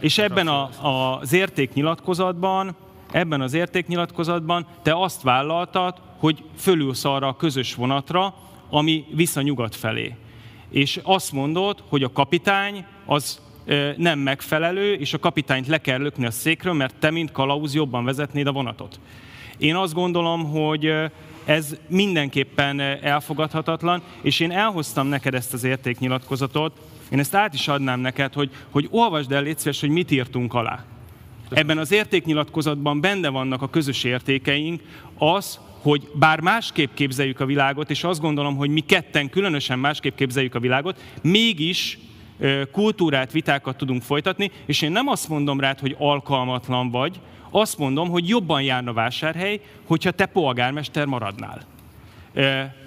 És 0.00 0.18
ebben 0.18 0.48
a, 0.48 0.70
az 1.18 1.32
értéknyilatkozatban, 1.32 2.76
ebben 3.10 3.40
az 3.40 3.54
értéknyilatkozatban 3.54 4.66
te 4.82 5.00
azt 5.00 5.22
vállaltad, 5.22 5.94
hogy 6.18 6.44
fölülsz 6.58 7.04
arra 7.04 7.28
a 7.28 7.36
közös 7.36 7.74
vonatra, 7.74 8.34
ami 8.70 9.04
vissza 9.14 9.42
nyugat 9.42 9.74
felé. 9.74 10.14
És 10.70 11.00
azt 11.02 11.32
mondod, 11.32 11.82
hogy 11.88 12.02
a 12.02 12.12
kapitány 12.12 12.84
az 13.06 13.40
nem 13.96 14.18
megfelelő, 14.18 14.94
és 14.94 15.12
a 15.12 15.18
kapitányt 15.18 15.66
le 15.66 15.78
kell 15.78 15.98
lökni 15.98 16.26
a 16.26 16.30
székről, 16.30 16.72
mert 16.72 16.94
te, 16.98 17.10
mint 17.10 17.32
kalauz, 17.32 17.74
jobban 17.74 18.04
vezetnéd 18.04 18.46
a 18.46 18.52
vonatot. 18.52 19.00
Én 19.58 19.74
azt 19.76 19.94
gondolom, 19.94 20.50
hogy 20.50 20.92
ez 21.46 21.76
mindenképpen 21.88 22.80
elfogadhatatlan, 22.80 24.02
és 24.22 24.40
én 24.40 24.50
elhoztam 24.50 25.06
neked 25.06 25.34
ezt 25.34 25.52
az 25.52 25.64
értéknyilatkozatot, 25.64 26.80
én 27.10 27.18
ezt 27.18 27.34
át 27.34 27.54
is 27.54 27.68
adnám 27.68 28.00
neked, 28.00 28.32
hogy, 28.32 28.50
hogy 28.70 28.88
olvasd 28.90 29.32
el, 29.32 29.42
légy 29.42 29.58
szíves, 29.58 29.80
hogy 29.80 29.88
mit 29.88 30.10
írtunk 30.10 30.54
alá. 30.54 30.84
Ebben 31.50 31.78
az 31.78 31.92
értéknyilatkozatban 31.92 33.00
benne 33.00 33.28
vannak 33.28 33.62
a 33.62 33.70
közös 33.70 34.04
értékeink, 34.04 34.82
az, 35.18 35.58
hogy 35.82 36.08
bár 36.14 36.40
másképp 36.40 36.94
képzeljük 36.94 37.40
a 37.40 37.46
világot, 37.46 37.90
és 37.90 38.04
azt 38.04 38.20
gondolom, 38.20 38.56
hogy 38.56 38.70
mi 38.70 38.80
ketten 38.80 39.30
különösen 39.30 39.78
másképp 39.78 40.16
képzeljük 40.16 40.54
a 40.54 40.60
világot, 40.60 41.00
mégis 41.22 41.98
kultúrát, 42.72 43.32
vitákat 43.32 43.76
tudunk 43.76 44.02
folytatni, 44.02 44.50
és 44.66 44.82
én 44.82 44.92
nem 44.92 45.08
azt 45.08 45.28
mondom 45.28 45.60
rád, 45.60 45.78
hogy 45.78 45.96
alkalmatlan 45.98 46.90
vagy, 46.90 47.20
azt 47.50 47.78
mondom, 47.78 48.08
hogy 48.08 48.28
jobban 48.28 48.62
járna 48.62 48.92
vásárhely, 48.92 49.60
hogyha 49.86 50.10
te 50.10 50.26
polgármester 50.26 51.06
maradnál. 51.06 51.62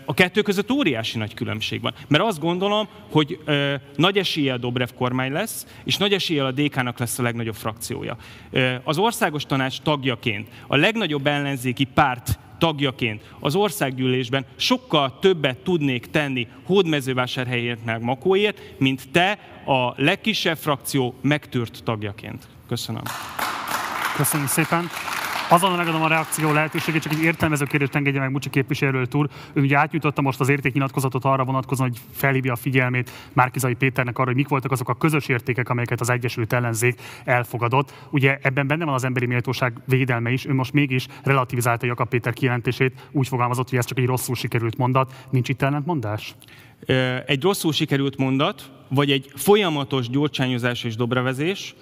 A 0.09 0.13
kettő 0.13 0.41
között 0.41 0.71
óriási 0.71 1.17
nagy 1.17 1.33
különbség 1.33 1.81
van. 1.81 1.93
Mert 2.07 2.23
azt 2.23 2.39
gondolom, 2.39 2.87
hogy 3.11 3.39
ö, 3.45 3.73
nagy 3.95 4.17
eséllyel 4.17 4.57
Dobrev 4.57 4.89
kormány 4.97 5.31
lesz, 5.31 5.65
és 5.83 5.97
nagy 5.97 6.13
eséllyel 6.13 6.45
a 6.45 6.51
DK-nak 6.51 6.99
lesz 6.99 7.19
a 7.19 7.21
legnagyobb 7.23 7.55
frakciója. 7.55 8.17
Ö, 8.51 8.75
az 8.83 8.97
országos 8.97 9.45
tanács 9.45 9.81
tagjaként, 9.81 10.47
a 10.67 10.75
legnagyobb 10.75 11.27
ellenzéki 11.27 11.83
párt 11.83 12.39
tagjaként 12.57 13.21
az 13.39 13.55
országgyűlésben 13.55 14.45
sokkal 14.55 15.19
többet 15.19 15.57
tudnék 15.57 16.05
tenni 16.05 16.47
Hódmezővásárhelyért 16.65 17.85
meg 17.85 18.01
Makóért, 18.01 18.61
mint 18.77 19.11
te 19.11 19.39
a 19.65 19.93
legkisebb 19.95 20.57
frakció 20.57 21.15
megtűrt 21.21 21.83
tagjaként. 21.83 22.47
Köszönöm. 22.67 23.03
Köszönjük 24.15 24.49
szépen. 24.49 24.89
Azonnal 25.51 25.77
megadom 25.77 26.01
a 26.01 26.07
reakció 26.07 26.51
lehetőségét, 26.51 27.01
csak 27.01 27.11
egy 27.11 27.23
értelmező 27.23 27.65
kérdést 27.65 27.95
engedje 27.95 28.19
meg 28.19 28.31
Mucsi 28.31 28.49
képviselő 28.49 29.07
úr. 29.13 29.29
Ő 29.53 29.61
ugye 29.61 29.77
átnyújtotta 29.77 30.21
most 30.21 30.39
az 30.39 30.49
értéknyilatkozatot 30.49 31.25
arra 31.25 31.43
vonatkozóan, 31.43 31.89
hogy 31.89 31.99
felhívja 32.11 32.53
a 32.53 32.55
figyelmét 32.55 33.11
Márkizai 33.33 33.73
Péternek 33.73 34.17
arra, 34.17 34.27
hogy 34.27 34.35
mik 34.35 34.47
voltak 34.47 34.71
azok 34.71 34.89
a 34.89 34.93
közös 34.93 35.27
értékek, 35.27 35.69
amelyeket 35.69 36.01
az 36.01 36.09
Egyesült 36.09 36.53
Ellenzék 36.53 37.01
elfogadott. 37.25 37.93
Ugye 38.09 38.37
ebben 38.41 38.67
benne 38.67 38.85
van 38.85 38.93
az 38.93 39.03
emberi 39.03 39.25
méltóság 39.25 39.73
védelme 39.85 40.31
is, 40.31 40.45
ő 40.45 40.53
most 40.53 40.73
mégis 40.73 41.07
relativizálta 41.23 41.85
Jakab 41.85 42.09
Péter 42.09 42.33
kijelentését, 42.33 43.07
úgy 43.11 43.27
fogalmazott, 43.27 43.69
hogy 43.69 43.77
ez 43.77 43.85
csak 43.85 43.97
egy 43.97 44.05
rosszul 44.05 44.35
sikerült 44.35 44.77
mondat. 44.77 45.13
Nincs 45.29 45.49
itt 45.49 45.61
ellentmondás? 45.61 46.35
Egy 47.25 47.41
rosszul 47.41 47.73
sikerült 47.73 48.17
mondat, 48.17 48.71
vagy 48.87 49.11
egy 49.11 49.31
folyamatos 49.35 50.09
gyurcsányozás 50.09 50.83
és 50.83 50.95
dobravezés, 50.95 51.75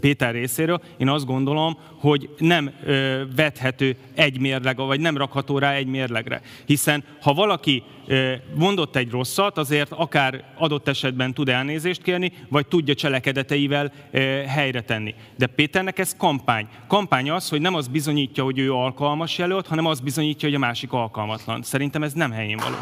Péter 0.00 0.32
részéről, 0.32 0.80
én 0.96 1.08
azt 1.08 1.26
gondolom, 1.26 1.78
hogy 1.98 2.28
nem 2.38 2.70
ö, 2.84 3.22
vethető 3.36 3.96
egy 4.14 4.40
mérleg, 4.40 4.76
vagy 4.76 5.00
nem 5.00 5.16
rakható 5.16 5.58
rá 5.58 5.72
egy 5.72 5.86
mérlegre. 5.86 6.40
Hiszen 6.64 7.04
ha 7.20 7.32
valaki 7.32 7.82
ö, 8.06 8.32
mondott 8.54 8.96
egy 8.96 9.10
rosszat, 9.10 9.58
azért 9.58 9.92
akár 9.92 10.44
adott 10.58 10.88
esetben 10.88 11.34
tud 11.34 11.48
elnézést 11.48 12.02
kérni, 12.02 12.32
vagy 12.48 12.66
tudja 12.66 12.94
cselekedeteivel 12.94 13.92
ö, 14.10 14.18
helyre 14.46 14.80
tenni. 14.80 15.14
De 15.36 15.46
Péternek 15.46 15.98
ez 15.98 16.16
kampány. 16.16 16.68
Kampány 16.86 17.30
az, 17.30 17.48
hogy 17.48 17.60
nem 17.60 17.74
az 17.74 17.88
bizonyítja, 17.88 18.44
hogy 18.44 18.58
ő 18.58 18.72
alkalmas 18.72 19.38
jelölt, 19.38 19.66
hanem 19.66 19.86
az 19.86 20.00
bizonyítja, 20.00 20.48
hogy 20.48 20.56
a 20.56 20.60
másik 20.60 20.92
alkalmatlan. 20.92 21.62
Szerintem 21.62 22.02
ez 22.02 22.12
nem 22.12 22.30
helyén 22.30 22.56
való. 22.56 22.76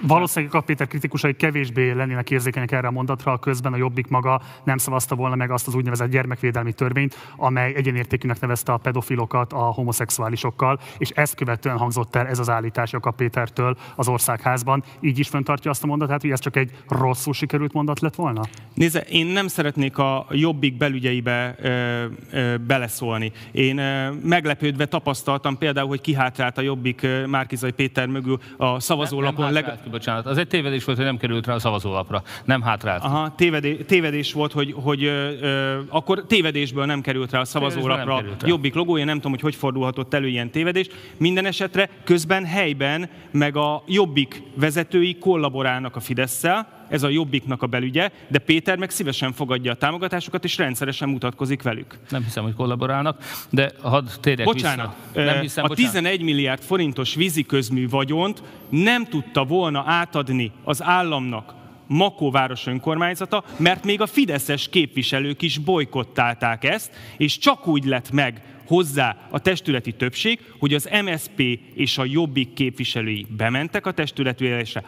Valószínűleg 0.00 0.54
a 0.54 0.60
Péter 0.60 0.86
kritikusai 0.86 1.34
kevésbé 1.34 1.90
lennének 1.90 2.30
érzékenyek 2.30 2.72
erre 2.72 2.88
a 2.88 2.90
mondatra, 2.90 3.38
közben 3.38 3.72
a 3.72 3.76
Jobbik 3.76 4.08
maga 4.08 4.40
nem 4.64 4.76
szavazta 4.76 5.14
volna 5.14 5.34
meg 5.34 5.50
azt 5.50 5.66
az 5.66 5.74
úgynevezett 5.74 6.10
gyermekvédelmi 6.10 6.72
törvényt, 6.72 7.16
amely 7.36 7.74
egyenértékűnek 7.74 8.40
nevezte 8.40 8.72
a 8.72 8.76
pedofilokat 8.76 9.52
a 9.52 9.58
homoszexuálisokkal, 9.58 10.80
és 10.98 11.10
ezt 11.10 11.34
követően 11.34 11.78
hangzott 11.78 12.16
el 12.16 12.26
ez 12.26 12.38
az 12.38 12.48
állítás 12.48 12.94
a 12.94 13.10
Pétertől 13.10 13.76
az 13.96 14.08
országházban. 14.08 14.84
Így 15.00 15.18
is 15.18 15.28
föntartja 15.28 15.70
azt 15.70 15.82
a 15.82 15.86
mondatát, 15.86 16.20
hogy 16.20 16.30
ez 16.30 16.40
csak 16.40 16.56
egy 16.56 16.70
rosszul 16.88 17.32
sikerült 17.32 17.72
mondat 17.72 18.00
lett 18.00 18.14
volna? 18.14 18.42
Nézze, 18.74 19.00
én 19.00 19.26
nem 19.26 19.48
szeretnék 19.48 19.98
a 19.98 20.26
Jobbik 20.30 20.76
belügyeibe 20.76 21.56
ö, 21.58 22.04
ö, 22.30 22.56
beleszólni. 22.56 23.32
Én 23.52 23.78
ö, 23.78 24.12
meglepődve 24.22 24.86
tapasztaltam 24.86 25.58
például, 25.58 25.88
hogy 25.88 26.00
kihátrált 26.00 26.58
a 26.58 26.60
Jobbik 26.60 27.06
Márkizai 27.26 27.70
Péter 27.70 28.06
mögül 28.06 28.38
a 28.56 28.80
szavazólapon. 28.80 29.44
Nem, 29.44 29.54
nem 29.54 29.64
leg 29.64 29.85
ki, 29.86 29.92
bocsánat. 29.92 30.26
Az 30.26 30.38
egy 30.38 30.48
tévedés 30.48 30.84
volt, 30.84 30.96
hogy 30.96 31.06
nem 31.06 31.16
került 31.16 31.46
rá 31.46 31.54
a 31.54 31.58
szavazólapra. 31.58 32.22
Nem 32.44 32.62
hátrált. 32.62 33.02
Aha, 33.02 33.34
tévedés, 33.34 33.76
tévedés 33.86 34.32
volt, 34.32 34.52
hogy, 34.52 34.74
hogy 34.76 35.04
ö, 35.04 35.30
ö, 35.40 35.78
akkor 35.88 36.24
tévedésből 36.26 36.84
nem 36.84 37.00
került 37.00 37.30
rá 37.30 37.40
a 37.40 37.44
szavazólapra 37.44 38.20
rá. 38.20 38.46
Jobbik 38.46 38.74
logója, 38.74 39.04
nem 39.04 39.16
tudom, 39.16 39.32
hogy 39.32 39.40
hogy 39.40 39.54
fordulhatott 39.54 40.14
elő 40.14 40.28
ilyen 40.28 40.50
tévedés. 40.50 40.88
Minden 41.16 41.46
esetre 41.46 41.90
közben 42.04 42.44
helyben, 42.44 43.08
meg 43.30 43.56
a 43.56 43.82
Jobbik 43.86 44.42
vezetői 44.54 45.18
kollaborálnak 45.18 45.96
a 45.96 46.00
Fidesz-szel, 46.00 46.85
ez 46.88 47.02
a 47.02 47.08
Jobbiknak 47.08 47.62
a 47.62 47.66
belügye, 47.66 48.10
de 48.28 48.38
Péter 48.38 48.78
meg 48.78 48.90
szívesen 48.90 49.32
fogadja 49.32 49.72
a 49.72 49.74
támogatásukat, 49.74 50.44
és 50.44 50.56
rendszeresen 50.56 51.08
mutatkozik 51.08 51.62
velük. 51.62 51.98
Nem 52.08 52.22
hiszem, 52.22 52.42
hogy 52.42 52.54
kollaborálnak, 52.54 53.22
de 53.50 53.72
hadd 53.82 54.04
térjek 54.20 54.46
bocsánat, 54.46 54.96
vissza. 55.12 55.24
Nem 55.24 55.40
hiszem, 55.40 55.64
a 55.64 55.68
bocsánat. 55.68 55.92
11 55.92 56.22
milliárd 56.22 56.62
forintos 56.62 57.14
víziközmű 57.14 57.88
vagyont 57.88 58.42
nem 58.68 59.04
tudta 59.04 59.44
volna 59.44 59.82
átadni 59.86 60.52
az 60.64 60.82
államnak 60.82 61.54
Makó 61.88 62.30
város 62.30 62.66
önkormányzata, 62.66 63.44
mert 63.56 63.84
még 63.84 64.00
a 64.00 64.06
fideszes 64.06 64.68
képviselők 64.68 65.42
is 65.42 65.58
bolykottálták 65.58 66.64
ezt, 66.64 66.92
és 67.16 67.38
csak 67.38 67.66
úgy 67.66 67.84
lett 67.84 68.10
meg 68.10 68.42
hozzá 68.66 69.16
a 69.30 69.38
testületi 69.38 69.92
többség, 69.92 70.40
hogy 70.58 70.74
az 70.74 70.88
MSP 71.04 71.40
és 71.74 71.98
a 71.98 72.04
Jobbik 72.04 72.52
képviselői 72.52 73.26
bementek 73.36 73.86
a 73.86 73.92
testületülésre, 73.92 74.84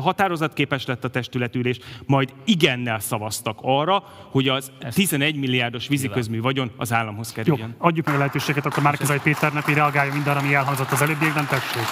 határozatképes 0.00 0.86
lett 0.86 1.04
a 1.04 1.08
testületülés, 1.08 1.78
majd 2.06 2.32
igennel 2.44 2.98
szavaztak 2.98 3.58
arra, 3.62 4.02
hogy 4.30 4.48
az 4.48 4.72
11 4.90 5.36
milliárdos 5.36 5.88
víziközmű 5.88 6.40
vagyon 6.40 6.70
az 6.76 6.92
államhoz 6.92 7.32
kerüljön. 7.32 7.68
Jó, 7.68 7.86
adjuk 7.86 8.06
meg 8.06 8.14
a 8.14 8.18
lehetőséget 8.18 8.66
akkor 8.66 8.82
Márkizai 8.82 9.18
Péternek, 9.22 9.64
hogy 9.64 9.74
reagálja 9.74 10.12
mindenre, 10.12 10.40
ami 10.40 10.54
elhangzott 10.54 10.90
az 10.90 11.02
előbbiekben, 11.02 11.46
tessék. 11.46 11.82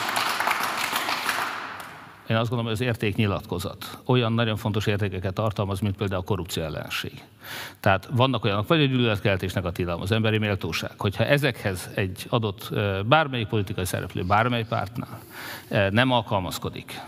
Én 2.28 2.36
azt 2.36 2.48
gondolom, 2.48 2.72
hogy 2.72 2.80
az 2.80 2.80
értéknyilatkozat 2.80 3.98
olyan 4.06 4.32
nagyon 4.32 4.56
fontos 4.56 4.86
értékeket 4.86 5.34
tartalmaz, 5.34 5.80
mint 5.80 5.96
például 5.96 6.20
a 6.20 6.24
korrupció 6.24 6.62
ellenség. 6.62 7.12
Tehát 7.80 8.08
vannak 8.10 8.44
olyanok, 8.44 8.68
vagy 8.68 8.80
a 8.80 8.86
gyűlöletkeltésnek 8.86 9.64
a 9.64 9.70
tilalom, 9.70 10.00
az 10.00 10.12
emberi 10.12 10.38
méltóság, 10.38 10.90
hogyha 10.96 11.24
ezekhez 11.24 11.90
egy 11.94 12.26
adott 12.28 12.70
bármelyik 13.06 13.46
politikai 13.46 13.84
szereplő, 13.84 14.22
bármely 14.22 14.64
pártnál 14.64 15.20
nem 15.90 16.10
alkalmazkodik, 16.10 17.00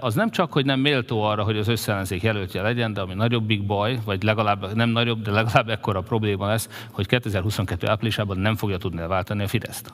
az 0.00 0.14
nem 0.14 0.30
csak, 0.30 0.52
hogy 0.52 0.64
nem 0.64 0.80
méltó 0.80 1.22
arra, 1.22 1.42
hogy 1.42 1.58
az 1.58 1.68
összellenzék 1.68 2.22
jelöltje 2.22 2.62
legyen, 2.62 2.92
de 2.92 3.00
ami 3.00 3.14
nagyobbik 3.14 3.66
baj, 3.66 3.98
vagy 4.04 4.22
legalább 4.22 4.74
nem 4.74 4.88
nagyobb, 4.88 5.22
de 5.22 5.30
legalább 5.30 5.68
ekkora 5.68 6.00
probléma 6.00 6.46
lesz, 6.46 6.68
hogy 6.90 7.06
2022 7.06 7.88
áprilisában 7.88 8.38
nem 8.38 8.56
fogja 8.56 8.76
tudni 8.76 9.00
elváltani 9.00 9.42
a 9.42 9.48
Fideszt. 9.48 9.92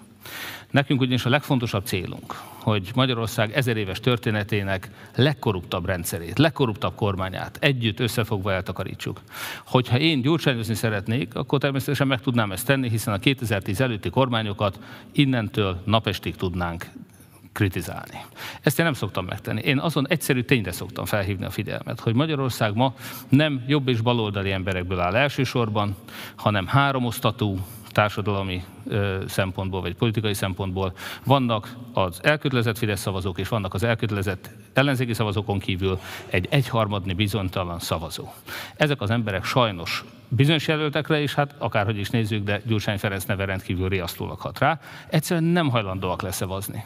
Nekünk 0.70 1.00
ugyanis 1.00 1.24
a 1.24 1.28
legfontosabb 1.28 1.84
célunk, 1.84 2.34
hogy 2.62 2.90
Magyarország 2.94 3.52
ezer 3.52 3.76
éves 3.76 4.00
történetének 4.00 4.90
legkorruptabb 5.14 5.86
rendszerét, 5.86 6.38
legkorruptabb 6.38 6.94
kormányát 6.94 7.56
együtt 7.60 8.00
összefogva 8.00 8.52
eltakarítsuk. 8.52 9.20
Hogyha 9.66 9.98
én 9.98 10.20
gyurcsányozni 10.20 10.74
szeretnék, 10.74 11.34
akkor 11.34 11.58
természetesen 11.58 12.06
meg 12.06 12.20
tudnám 12.20 12.52
ezt 12.52 12.66
tenni, 12.66 12.88
hiszen 12.88 13.14
a 13.14 13.18
2010 13.18 13.80
előtti 13.80 14.10
kormányokat 14.10 14.78
innentől 15.12 15.82
napestig 15.84 16.36
tudnánk 16.36 16.86
kritizálni. 17.54 18.24
Ezt 18.60 18.78
én 18.78 18.84
nem 18.84 18.94
szoktam 18.94 19.24
megtenni. 19.24 19.60
Én 19.60 19.78
azon 19.78 20.08
egyszerű 20.08 20.42
tényre 20.42 20.72
szoktam 20.72 21.04
felhívni 21.04 21.44
a 21.44 21.50
figyelmet, 21.50 22.00
hogy 22.00 22.14
Magyarország 22.14 22.74
ma 22.74 22.94
nem 23.28 23.64
jobb 23.66 23.88
és 23.88 24.00
baloldali 24.00 24.50
emberekből 24.52 25.00
áll 25.00 25.14
elsősorban, 25.14 25.96
hanem 26.36 26.66
háromosztatú, 26.66 27.58
társadalmi 27.94 28.64
szempontból, 29.26 29.80
vagy 29.80 29.94
politikai 29.94 30.34
szempontból 30.34 30.92
vannak 31.24 31.76
az 31.92 32.18
elkötelezett 32.22 32.78
Fidesz 32.78 33.00
szavazók, 33.00 33.38
és 33.38 33.48
vannak 33.48 33.74
az 33.74 33.82
elkötelezett 33.82 34.50
ellenzéki 34.72 35.14
szavazókon 35.14 35.58
kívül 35.58 35.98
egy 36.26 36.46
egyharmadni 36.50 37.12
bizonytalan 37.12 37.78
szavazó. 37.78 38.32
Ezek 38.76 39.00
az 39.00 39.10
emberek 39.10 39.44
sajnos 39.44 40.04
bizonyos 40.36 40.68
jelöltekre 40.68 41.20
is, 41.20 41.34
hát 41.34 41.54
akárhogy 41.58 41.98
is 41.98 42.10
nézzük, 42.10 42.44
de 42.44 42.60
Gyurcsány 42.66 42.98
Ferenc 42.98 43.24
neve 43.24 43.44
rendkívül 43.44 43.88
riasztólag 43.88 44.38
hat 44.40 44.58
rá, 44.58 44.80
egyszerűen 45.08 45.44
nem 45.44 45.70
hajlandóak 45.70 46.22
leszavazni. 46.22 46.84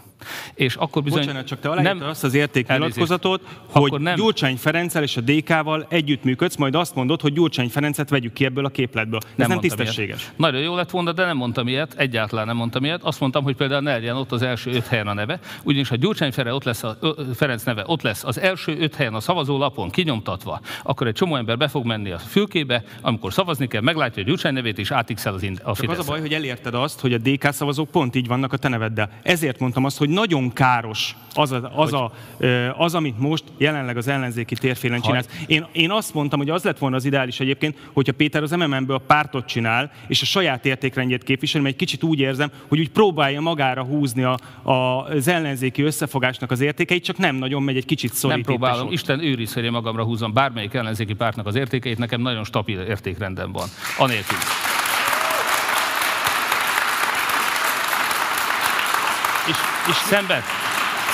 És 0.55 0.75
akkor 0.75 1.03
bizony... 1.03 1.21
Bocsánat, 1.21 1.47
csak 1.47 1.61
te 1.61 1.83
nem, 1.83 2.03
azt 2.03 2.25
az 2.25 2.35
értéknyilatkozatot, 2.35 3.43
hogy 3.67 4.01
nem. 4.01 4.15
Gyurcsány 4.15 4.57
Ferenccel 4.57 5.03
és 5.03 5.17
a 5.17 5.21
DK-val 5.21 5.87
együttműködsz, 5.89 6.57
majd 6.57 6.75
azt 6.75 6.95
mondod, 6.95 7.21
hogy 7.21 7.33
Gyurcsány 7.33 7.69
Ferencet 7.69 8.09
vegyük 8.09 8.33
ki 8.33 8.45
ebből 8.45 8.65
a 8.65 8.69
képletből. 8.69 9.21
Ez 9.23 9.33
nem, 9.37 9.49
nem 9.49 9.61
tisztességes. 9.61 10.21
Ilyet. 10.21 10.33
Nagyon 10.37 10.61
jó 10.61 10.75
lett 10.75 10.91
volna, 10.91 11.13
de 11.13 11.25
nem 11.25 11.37
mondtam 11.37 11.69
ilyet, 11.69 11.95
egyáltalán 11.95 12.47
nem 12.47 12.57
mondtam 12.57 12.85
ilyet. 12.85 13.03
Azt 13.03 13.21
mondtam, 13.21 13.45
hogy 13.45 13.57
például 13.57 13.83
ne 13.83 13.93
legyen 13.93 14.17
ott 14.17 14.33
az 14.33 14.43
első 14.43 14.71
öt 14.71 14.87
helyen 14.87 15.07
a 15.07 15.15
neve, 15.15 15.41
ugyanis 15.63 15.89
ha 15.89 15.97
Gyurcsány 15.97 16.33
Ferenc 16.33 16.57
ott 16.57 16.65
lesz, 16.65 16.83
a, 16.83 16.99
Ferenc 17.35 17.63
neve 17.63 17.83
ott 17.87 18.03
lesz 18.03 18.25
az 18.25 18.41
első 18.41 18.77
öt 18.79 18.95
helyen 18.95 19.15
a 19.15 19.21
szavazólapon 19.21 19.91
kinyomtatva, 19.91 20.61
akkor 20.83 21.07
egy 21.07 21.15
csomó 21.15 21.37
ember 21.37 21.57
be 21.57 21.69
fog 21.69 21.85
menni 21.85 22.11
a 22.11 22.19
fülkébe, 22.19 22.85
amikor 23.01 23.33
szavazni 23.39 23.67
kell, 23.67 23.81
meglátja 23.81 24.15
hogy 24.15 24.25
Gyurcsány 24.25 24.53
nevét, 24.53 24.79
és 24.79 24.91
átixel 24.91 25.35
az, 25.35 25.43
a 25.63 25.75
Csak 25.75 25.91
az 25.91 25.99
a 25.99 26.05
baj, 26.07 26.21
hogy 26.21 26.33
elérted 26.33 26.75
azt, 26.75 27.01
hogy 27.01 27.13
a 27.13 27.19
DK 27.19 27.53
szavazók 27.53 27.91
pont 27.91 28.15
így 28.15 28.27
vannak 28.27 28.53
a 28.53 28.57
te 28.57 28.69
neveddel. 28.69 29.11
Ezért 29.23 29.59
mondtam 29.59 29.85
azt, 29.85 29.99
hogy 29.99 30.09
nagyon 30.09 30.53
káros 30.53 31.17
az, 31.35 31.53
a, 31.53 31.71
az, 31.75 31.93
a, 31.93 32.13
az 32.77 32.95
amit 32.95 33.19
most 33.19 33.45
jelenleg 33.57 33.97
az 33.97 34.09
ellenzéki 34.09 34.55
térfélen 34.55 35.01
csinálsz. 35.01 35.29
Én, 35.47 35.67
én 35.73 35.91
azt 35.91 36.15
mondtam, 36.15 36.39
hogy 36.39 36.51
az 36.51 36.63
lett 36.63 36.79
volna 36.79 36.97
az 36.97 37.05
ideális 37.05 37.41
egyébként, 37.41 37.77
hogyha 37.93 38.13
Péter 38.13 38.43
az 38.43 38.51
MMM-ből 38.51 39.01
pártot 39.07 39.47
csinál, 39.47 39.93
és 40.09 40.23
a 40.23 40.25
saját 40.25 40.67
értékrendjét 40.67 41.25
képvisel, 41.25 41.61
mert 41.61 41.73
egy 41.73 41.81
kicsit 41.81 42.03
úgy 42.03 42.19
érzem, 42.19 42.51
hogy 42.69 42.79
úgy 42.79 42.91
próbálja 42.91 43.41
magára 43.41 43.85
húzni 43.85 44.23
a, 44.23 44.39
a, 44.63 44.73
az 44.73 45.29
ellenzéki 45.29 45.83
összefogásnak 45.83 46.51
az 46.51 46.61
értékeit, 46.61 47.05
csak 47.05 47.17
nem 47.17 47.37
nagyon 47.37 47.63
megy 47.63 47.77
egy 47.77 47.87
kicsit 47.87 48.13
szorít. 48.13 48.37
Nem 48.37 48.45
próbálom, 48.45 48.93
Isten 48.93 49.21
őriz, 49.21 49.53
hogy 49.53 49.65
én 49.65 49.71
magamra 49.71 50.05
húzom 50.05 50.33
bármelyik 50.33 50.75
ellenzéki 50.75 51.15
pártnak 51.15 51.47
az 51.47 51.55
értékeit, 51.55 51.99
nekem 51.99 52.21
nagyon 52.21 52.45
stabil 52.45 52.81
értékrendem 53.29 53.53
van. 53.53 53.69
Anélkül. 53.99 54.39
És, 59.49 59.57
és 59.89 59.97
szemben, 59.97 60.43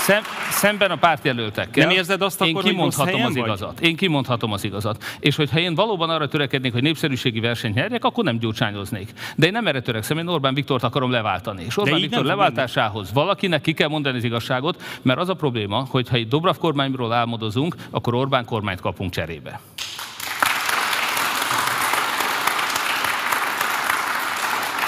szem, 0.04 0.22
szemben 0.50 0.90
a 0.90 0.96
pártjelöltekkel. 0.96 1.86
Nem 1.86 1.96
érzed 1.96 2.22
azt 2.22 2.42
én 2.42 2.50
akkor, 2.50 2.62
kimondhatom 2.62 3.20
hogy 3.20 3.30
az 3.30 3.36
igazat. 3.36 3.80
Én 3.80 3.96
kimondhatom 3.96 4.52
az 4.52 4.64
igazat. 4.64 5.04
És 5.20 5.36
hogyha 5.36 5.58
én 5.58 5.74
valóban 5.74 6.10
arra 6.10 6.28
törekednék, 6.28 6.72
hogy 6.72 6.82
népszerűségi 6.82 7.40
versenyt 7.40 7.74
nyerjek, 7.74 8.04
akkor 8.04 8.24
nem 8.24 8.38
gyurcsányoznék. 8.38 9.12
De 9.36 9.46
én 9.46 9.52
nem 9.52 9.66
erre 9.66 9.80
törekszem, 9.80 10.18
én 10.18 10.26
Orbán 10.26 10.54
Viktort 10.54 10.82
akarom 10.82 11.10
leváltani. 11.10 11.64
És 11.64 11.76
Orbán 11.76 12.00
Viktor 12.00 12.24
leváltásához 12.24 13.12
valakinek 13.12 13.60
ki 13.60 13.72
kell 13.72 13.88
mondani 13.88 14.16
az 14.16 14.24
igazságot, 14.24 14.82
mert 15.02 15.18
az 15.18 15.28
a 15.28 15.34
probléma, 15.34 15.86
hogy 15.90 16.08
ha 16.08 16.16
itt 16.16 16.28
Dobrev 16.28 16.56
kormányról 16.56 17.12
álmodozunk, 17.12 17.76
akkor 17.90 18.14
Orbán 18.14 18.44
kormányt 18.44 18.80
kapunk 18.80 19.12
cserébe. 19.12 19.60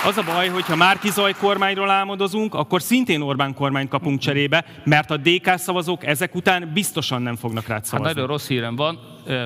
Az 0.06 0.16
a 0.16 0.22
baj, 0.22 0.48
hogy 0.48 0.64
ha 0.64 0.76
már 0.76 0.98
Kizaj 0.98 1.32
kormányról 1.32 1.90
álmodozunk, 1.90 2.54
akkor 2.54 2.82
szintén 2.82 3.20
Orbán 3.20 3.54
kormányt 3.54 3.88
kapunk 3.88 4.20
cserébe, 4.20 4.64
mert 4.84 5.10
a 5.10 5.16
DK 5.16 5.56
szavazók 5.56 6.06
ezek 6.06 6.34
után 6.34 6.70
biztosan 6.74 7.22
nem 7.22 7.36
fognak 7.36 7.66
rá 7.66 7.80
szavazni. 7.82 8.06
Hát 8.06 8.14
nagyon 8.14 8.28
rossz 8.28 8.48
hírem 8.48 8.76
van, 8.76 8.98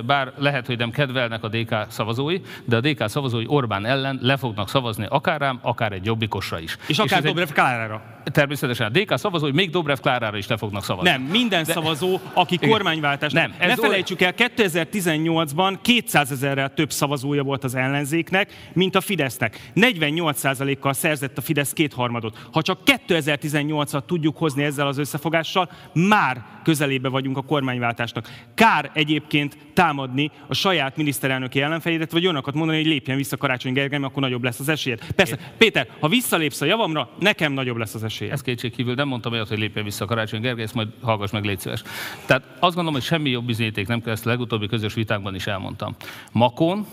bár 0.06 0.32
lehet, 0.36 0.66
hogy 0.66 0.78
nem 0.78 0.90
kedvelnek 0.90 1.44
a 1.44 1.48
DK 1.48 1.74
szavazói, 1.88 2.40
de 2.64 2.76
a 2.76 2.80
DK 2.80 3.08
szavazói 3.08 3.44
Orbán 3.46 3.86
ellen 3.86 4.18
le 4.22 4.36
fognak 4.36 4.68
szavazni 4.68 5.06
akár 5.08 5.40
rám, 5.40 5.58
akár 5.62 5.92
egy 5.92 6.04
jobbikosra 6.04 6.58
is. 6.58 6.76
És 6.86 6.98
akár 6.98 7.22
Dobrev 7.22 7.48
egy... 7.48 7.54
Klárára. 7.54 8.02
Természetesen 8.25 8.87
a 8.87 8.99
DK 8.99 9.18
szavazói 9.18 9.53
még 9.53 9.71
Dobrev 9.71 9.99
Klárára 9.99 10.37
is 10.37 10.47
le 10.47 10.57
fognak 10.57 10.85
szavazni. 10.85 11.11
Nem, 11.11 11.23
minden 11.23 11.64
De... 11.64 11.73
szavazó, 11.73 12.18
aki 12.35 12.55
Igen. 12.55 12.71
kormányváltás. 12.71 13.33
Nem, 13.33 13.55
ne 13.59 13.77
felejtsük 13.77 14.21
el, 14.21 14.35
2018-ban 14.37 15.79
200 15.83 16.31
ezerrel 16.31 16.75
több 16.75 16.93
szavazója 16.93 17.43
volt 17.43 17.64
az 17.64 17.75
ellenzéknek, 17.75 18.71
mint 18.73 18.95
a 18.95 19.01
Fidesznek. 19.01 19.71
48%-kal 19.75 20.93
szerzett 20.93 21.39
a 21.39 21.41
Fidesz 21.41 21.73
kétharmadot. 21.73 22.47
Ha 22.53 22.62
csak 22.62 22.79
2018-at 22.85 24.05
tudjuk 24.07 24.37
hozni 24.37 24.64
ezzel 24.64 24.87
az 24.87 24.99
összefogással, 24.99 25.71
már 25.93 26.45
közelébe 26.64 27.09
vagyunk 27.09 27.37
a 27.37 27.43
kormányváltásnak. 27.43 28.29
Kár 28.55 28.91
egyébként 28.95 29.57
támadni 29.75 30.31
a 30.47 30.55
saját 30.55 30.97
miniszterelnöki 30.97 31.61
ellenfejédet, 31.61 32.12
vagy 32.12 32.25
olyanokat 32.25 32.55
mondani, 32.55 32.79
hogy 32.79 32.87
lépjen 32.87 33.16
vissza 33.16 33.37
Karácsony 33.37 33.73
Gergely, 33.73 34.03
akkor 34.03 34.23
nagyobb 34.23 34.45
lesz 34.45 34.61
az 34.61 34.68
esélyed. 34.68 35.01
Persze. 35.14 35.39
Péter, 35.59 35.89
ha 36.01 36.09
visszalépsz 36.09 36.61
a 36.61 36.64
javamra, 36.64 37.11
nekem 37.18 37.53
nagyobb 37.53 37.77
lesz 37.77 37.95
az 37.95 38.03
esélyed. 38.03 38.09
Ez 38.18 38.42
kétség 38.42 38.72
kívül 38.72 38.94
nem 38.94 39.08
mondtam 39.08 39.32
olyat, 39.32 39.48
hogy 39.48 39.58
lépjen 39.58 39.84
vissza 39.84 40.04
Karácsony 40.04 40.40
Gergely, 40.40 40.64
ezt 40.64 40.74
majd 40.74 40.88
hallgass 41.00 41.30
meg, 41.30 41.44
légy 41.44 41.61
szíves. 41.61 41.82
Tehát 42.26 42.42
azt 42.42 42.74
gondolom, 42.74 42.92
hogy 42.92 43.02
semmi 43.02 43.30
jobb 43.30 43.44
bizonyíték 43.44 43.86
nem 43.86 44.02
kell, 44.02 44.12
ezt 44.12 44.26
a 44.26 44.28
legutóbbi 44.28 44.66
közös 44.66 44.94
vitákban 44.94 45.34
is 45.34 45.46
elmondtam. 45.46 45.96
Makon 46.32 46.86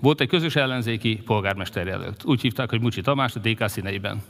volt 0.00 0.20
egy 0.20 0.28
közös 0.28 0.56
ellenzéki 0.56 1.16
polgármester 1.16 1.86
jelölt. 1.86 2.24
Úgy 2.24 2.40
hívták, 2.40 2.70
hogy 2.70 2.80
Mucsi 2.80 3.00
Tamás 3.00 3.34
a 3.34 3.38
DK 3.38 3.68
színeiben. 3.68 4.22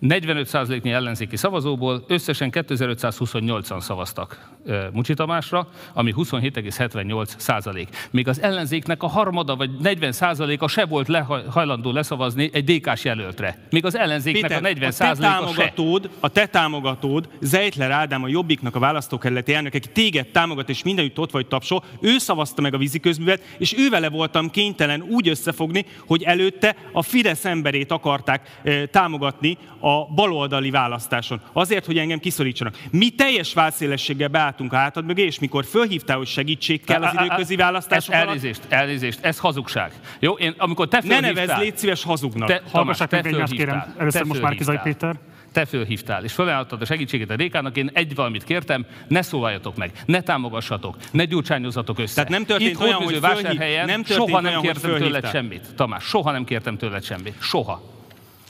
45%-nyi 0.00 0.90
ellenzéki 0.90 1.36
szavazóból 1.36 2.04
összesen 2.08 2.50
2528-an 2.52 3.80
szavaztak 3.80 4.50
Mucsi 4.92 5.14
Tamásra, 5.14 5.68
ami 5.92 6.14
27,78%. 6.16 7.86
Még 8.10 8.28
az 8.28 8.42
ellenzéknek 8.42 9.02
a 9.02 9.06
harmada 9.06 9.56
vagy 9.56 9.70
40%-a 9.82 10.68
se 10.68 10.84
volt 10.84 11.08
hajlandó 11.50 11.92
leszavazni 11.92 12.50
egy 12.52 12.64
DK-s 12.64 13.04
jelöltre. 13.04 13.58
Még 13.70 13.84
az 13.84 13.96
ellenzéknek 13.96 14.60
Péter, 14.60 14.64
a 14.64 14.90
40%-a 14.90 15.04
a 15.04 15.14
te 15.14 15.20
támogatód, 15.20 16.02
se. 16.02 16.10
A 16.20 16.28
te 16.28 16.46
támogatód, 16.46 17.28
Zejtler 17.40 17.90
Ádám, 17.90 18.22
a 18.22 18.28
Jobbiknak 18.28 18.74
a 18.74 18.78
választókerületi 18.78 19.54
elnök, 19.54 19.74
aki 19.74 19.88
téged 19.88 20.26
támogat, 20.26 20.68
és 20.68 20.82
mindenütt 20.82 21.18
ott 21.18 21.30
vagy 21.30 21.46
tapsol, 21.46 21.84
ő 22.00 22.18
szavazta 22.18 22.62
meg 22.62 22.74
a 22.74 22.78
víziközművet, 22.78 23.42
és 23.58 23.74
ő 23.78 23.88
vele 23.88 24.08
voltam 24.08 24.50
kénytelen 24.50 25.02
úgy 25.02 25.28
összefogni, 25.28 25.86
hogy 26.06 26.22
előtte 26.22 26.76
a 26.92 27.02
Fidesz 27.02 27.44
emberét 27.44 27.92
akarták 27.92 28.60
támogatni 28.90 29.58
a 29.86 30.06
baloldali 30.14 30.70
választáson. 30.70 31.40
Azért, 31.52 31.86
hogy 31.86 31.98
engem 31.98 32.18
kiszorítsanak. 32.18 32.78
Mi 32.90 33.10
teljes 33.10 33.54
válszélességgel 33.54 34.28
beálltunk 34.28 34.72
a 34.72 34.76
hátad 34.76 35.04
mögé, 35.04 35.22
és 35.22 35.38
mikor 35.38 35.64
fölhívtál, 35.64 36.16
hogy 36.16 36.26
segítség 36.26 36.84
kell 36.84 37.02
az 37.02 37.14
időközi 37.24 37.56
választások 37.56 38.14
ez 38.14 38.20
elnézést, 38.20 38.60
elnézést, 38.68 39.18
ez 39.22 39.38
hazugság. 39.38 39.92
Jó, 40.18 40.32
én 40.32 40.54
amikor 40.58 40.88
te 40.88 41.00
Ne 41.04 41.20
nevezd, 41.20 41.58
légy 41.58 41.76
szíves 41.76 42.04
hazugnak. 42.04 42.48
Te, 42.48 42.62
Tamás, 42.72 42.98
te 43.08 43.20
kérem. 43.46 43.94
Először 43.98 44.24
most 44.24 44.40
már 44.40 44.54
Kizaj 44.54 44.80
Péter 44.82 45.16
te 45.52 45.64
fölhívtál, 45.64 46.24
és 46.24 46.32
felajánlottad 46.32 46.82
a 46.82 46.84
segítséget 46.84 47.30
a 47.30 47.36
DK-nak, 47.36 47.76
én 47.76 47.90
egy 47.92 48.14
valamit 48.14 48.44
kértem, 48.44 48.86
ne 49.08 49.22
szólaljatok 49.22 49.76
meg, 49.76 49.92
ne 50.06 50.20
támogassatok, 50.20 50.96
ne 51.10 51.24
gyurcsányozatok 51.24 51.98
össze. 51.98 52.14
Tehát 52.14 52.30
nem 52.30 52.44
történt 52.44 52.70
Itt 52.70 52.80
olyan, 52.80 53.02
hogy 53.02 53.18
fölhív, 53.22 53.58
nem 53.86 54.04
soha 54.04 54.40
nem 54.40 54.60
kértem 54.60 54.90
tőled 54.96 55.30
semmit. 55.30 55.74
Tamás, 55.74 56.04
soha 56.04 56.30
nem 56.30 56.44
kértem 56.44 56.76
tőled 56.76 57.04
semmit. 57.04 57.34
Soha. 57.40 57.95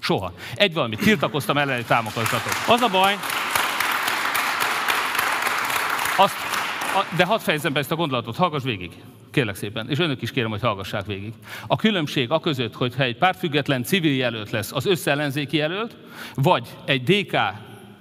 Soha. 0.06 0.32
Egy 0.54 0.74
valamit 0.74 0.98
tiltakoztam 0.98 1.58
elleni 1.58 1.84
támogattatok. 1.84 2.52
Az 2.68 2.80
a 2.80 2.88
baj, 2.88 3.14
azt, 6.16 6.34
de 7.16 7.24
hadd 7.24 7.38
fejezem 7.38 7.72
be 7.72 7.78
ezt 7.78 7.90
a 7.90 7.96
gondolatot, 7.96 8.36
hallgass 8.36 8.62
végig. 8.62 8.92
Kérlek 9.30 9.54
szépen, 9.54 9.90
és 9.90 9.98
önök 9.98 10.22
is 10.22 10.30
kérem, 10.30 10.50
hogy 10.50 10.60
hallgassák 10.60 11.06
végig. 11.06 11.32
A 11.66 11.76
különbség 11.76 12.30
a 12.30 12.40
között, 12.40 12.74
hogyha 12.74 13.02
egy 13.02 13.16
pártfüggetlen 13.16 13.82
civil 13.82 14.16
jelölt 14.16 14.50
lesz 14.50 14.72
az 14.72 14.86
összellenzéki 14.86 15.56
jelölt, 15.56 15.96
vagy 16.34 16.68
egy 16.84 17.02
DK 17.02 17.36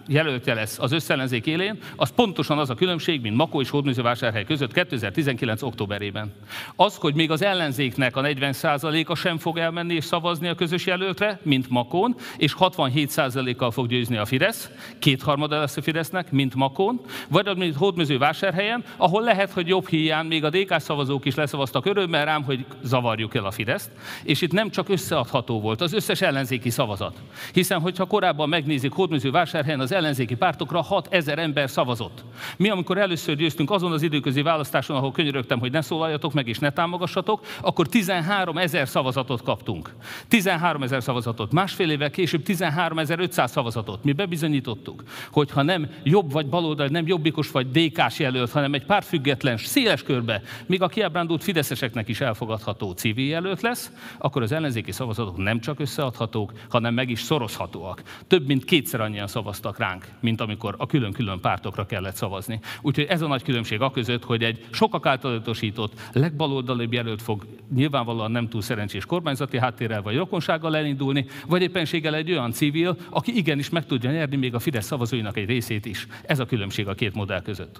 jelöltje 0.08 0.53
lesz 0.53 0.80
az 0.80 0.91
összellenzék 0.91 1.45
élén, 1.45 1.78
az 1.95 2.10
pontosan 2.10 2.58
az 2.58 2.70
a 2.70 2.74
különbség, 2.74 3.22
mint 3.22 3.36
Makó 3.36 3.62
és 3.62 3.70
Hódműzővásárhely 3.70 4.43
között 4.43 4.74
2019. 4.74 5.62
októberében. 5.62 6.34
Az, 6.76 6.95
hogy 6.95 7.16
még 7.16 7.32
az 7.32 7.41
ellenzéknek 7.41 8.16
a 8.16 8.22
40%-a 8.22 9.16
sem 9.16 9.38
fog 9.38 9.58
elmenni 9.58 9.93
és 9.93 10.06
szavazni 10.06 10.47
a 10.47 10.56
közös 10.56 10.86
jelöltre, 10.86 11.39
mint 11.43 11.70
Makón, 11.70 12.16
és 12.38 12.56
67%-kal 12.60 13.72
fog 13.72 13.88
győzni 13.88 14.18
a 14.18 14.26
Fidesz, 14.26 14.70
kétharmada 14.99 15.60
lesz 15.60 15.78
a 15.78 15.82
Fidesznek, 15.82 16.32
mint 16.32 16.56
Makón, 16.56 17.01
vagy 17.28 17.58
mint 17.58 17.76
Hódműzővásárhelyen, 17.76 18.84
ahol 18.97 19.24
lehet, 19.24 19.51
hogy 19.51 19.68
jobb 19.68 19.88
hiány 19.88 20.26
még 20.26 20.43
a 20.43 20.49
DK 20.49 20.80
szavazók 20.80 21.26
is 21.26 21.36
leszavaztak 21.36 21.86
örömmel 21.86 22.26
rám, 22.26 22.43
hogy 22.43 22.66
zavarjuk 22.84 23.36
el 23.36 23.45
a 23.45 23.51
Fideszt, 23.51 23.91
és 24.24 24.41
itt 24.41 24.51
nem 24.51 24.70
csak 24.70 24.89
összeadható 24.89 25.62
volt 25.62 25.82
az 25.82 25.93
összes 25.93 26.22
ellenzéki 26.22 26.70
szavazat. 26.70 27.18
Hiszen, 27.53 27.80
hogyha 27.80 28.06
korábban 28.06 28.49
megnézik 28.49 28.91
Hódműzővásárhelyen 28.91 29.80
az 29.80 29.91
ellenzéki 29.96 30.36
pártokra 30.36 30.82
6 30.82 31.08
ezer 31.12 31.39
ember 31.39 31.70
szavazott. 31.70 32.24
Mi, 32.58 32.70
amikor 32.70 32.98
először 32.98 33.36
győztünk 33.36 33.72
azon 33.72 33.91
az 33.91 34.02
időközi 34.02 34.41
választáson, 34.41 34.96
ahol 34.96 35.12
könyörögtem, 35.12 35.60
hogy 35.60 35.72
ne 35.72 35.82
szólaljatok 35.82 36.34
meg 36.34 36.48
és 36.48 36.60
ne 36.60 36.70
támogassatok, 36.70 37.46
akkor 37.62 37.88
13 37.88 38.58
ezer 38.58 38.88
szavazatot 38.88 39.41
kaptunk. 39.41 39.93
13 40.28 40.84
ezer 40.84 41.04
szavazatot. 41.04 41.52
Másfél 41.52 41.91
évvel 41.91 42.12
később 42.12 42.43
13 42.43 42.98
500 42.98 43.52
szavazatot. 43.52 44.04
Mi 44.04 44.14
bebizonyítottuk, 44.14 45.04
hogy 45.32 45.52
ha 45.52 45.62
nem 45.62 45.89
jobb 46.04 46.32
vagy 46.32 46.48
baloldal, 46.48 46.88
nem 46.88 47.08
jobbikos 47.08 47.52
vagy 47.52 47.72
DK-s 47.72 48.20
jelölt, 48.20 48.52
hanem 48.52 48.74
egy 48.74 48.86
pártfüggetlen, 48.86 49.58
széles 49.58 50.04
körbe, 50.04 50.41
míg 50.66 50.82
a 50.82 50.88
kiábrándult 50.88 51.43
fideszeseknek 51.43 52.08
is 52.08 52.22
elfogadható 52.22 52.91
civil 52.91 53.28
jelölt 53.28 53.62
lesz, 53.62 53.91
akkor 54.18 54.41
az 54.41 54.52
ellenzéki 54.52 54.91
szavazatok 54.91 55.38
nem 55.38 55.60
csak 55.60 55.80
összeadhatók, 55.80 56.52
hanem 56.70 56.93
meg 56.93 57.10
is 57.10 57.22
szorozhatóak. 57.22 58.02
Több 58.28 58.48
mint 58.48 58.66
kétszer 58.66 59.02
annyian 59.02 59.28
szavaztak 59.28 59.78
rá 59.78 59.84
ránk, 59.86 60.07
mint 60.19 60.41
amikor 60.41 60.75
a 60.77 60.86
külön-külön 60.86 61.39
pártokra 61.39 61.86
kellett 61.86 62.15
szavazni. 62.15 62.59
Úgyhogy 62.81 63.05
ez 63.05 63.21
a 63.21 63.27
nagy 63.27 63.43
különbség 63.43 63.81
a 63.81 63.91
között, 63.91 64.23
hogy 64.23 64.43
egy 64.43 64.65
sokak 64.71 65.05
által 65.05 65.38
utasított, 65.38 65.93
legbaloldalibb 66.13 66.93
jelölt 66.93 67.21
fog 67.21 67.45
nyilvánvalóan 67.73 68.31
nem 68.31 68.49
túl 68.49 68.61
szerencsés 68.61 69.05
kormányzati 69.05 69.59
háttérrel 69.59 70.01
vagy 70.01 70.15
rokonsággal 70.15 70.75
elindulni, 70.75 71.25
vagy 71.47 71.61
éppenséggel 71.61 72.15
egy 72.15 72.31
olyan 72.31 72.51
civil, 72.51 72.97
aki 73.09 73.38
igenis 73.38 73.69
meg 73.69 73.86
tudja 73.86 74.11
nyerni 74.11 74.36
még 74.36 74.53
a 74.53 74.59
Fidesz 74.59 74.86
szavazóinak 74.86 75.38
egy 75.38 75.45
részét 75.45 75.86
is. 75.86 76.07
Ez 76.25 76.39
a 76.39 76.45
különbség 76.45 76.88
a 76.88 76.93
két 76.93 77.13
modell 77.13 77.41
között. 77.41 77.79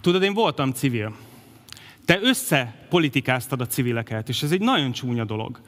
Tudod, 0.00 0.22
én 0.22 0.34
voltam 0.34 0.72
civil. 0.72 1.29
Te 2.10 2.18
összepolitikáztad 2.22 3.60
a 3.60 3.66
civileket, 3.66 4.28
és 4.28 4.42
ez 4.42 4.50
egy 4.50 4.60
nagyon 4.60 4.92
csúnya 4.92 5.24
dolog. 5.24 5.60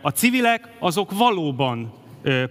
A 0.00 0.10
civilek 0.10 0.68
azok 0.78 1.12
valóban 1.12 1.92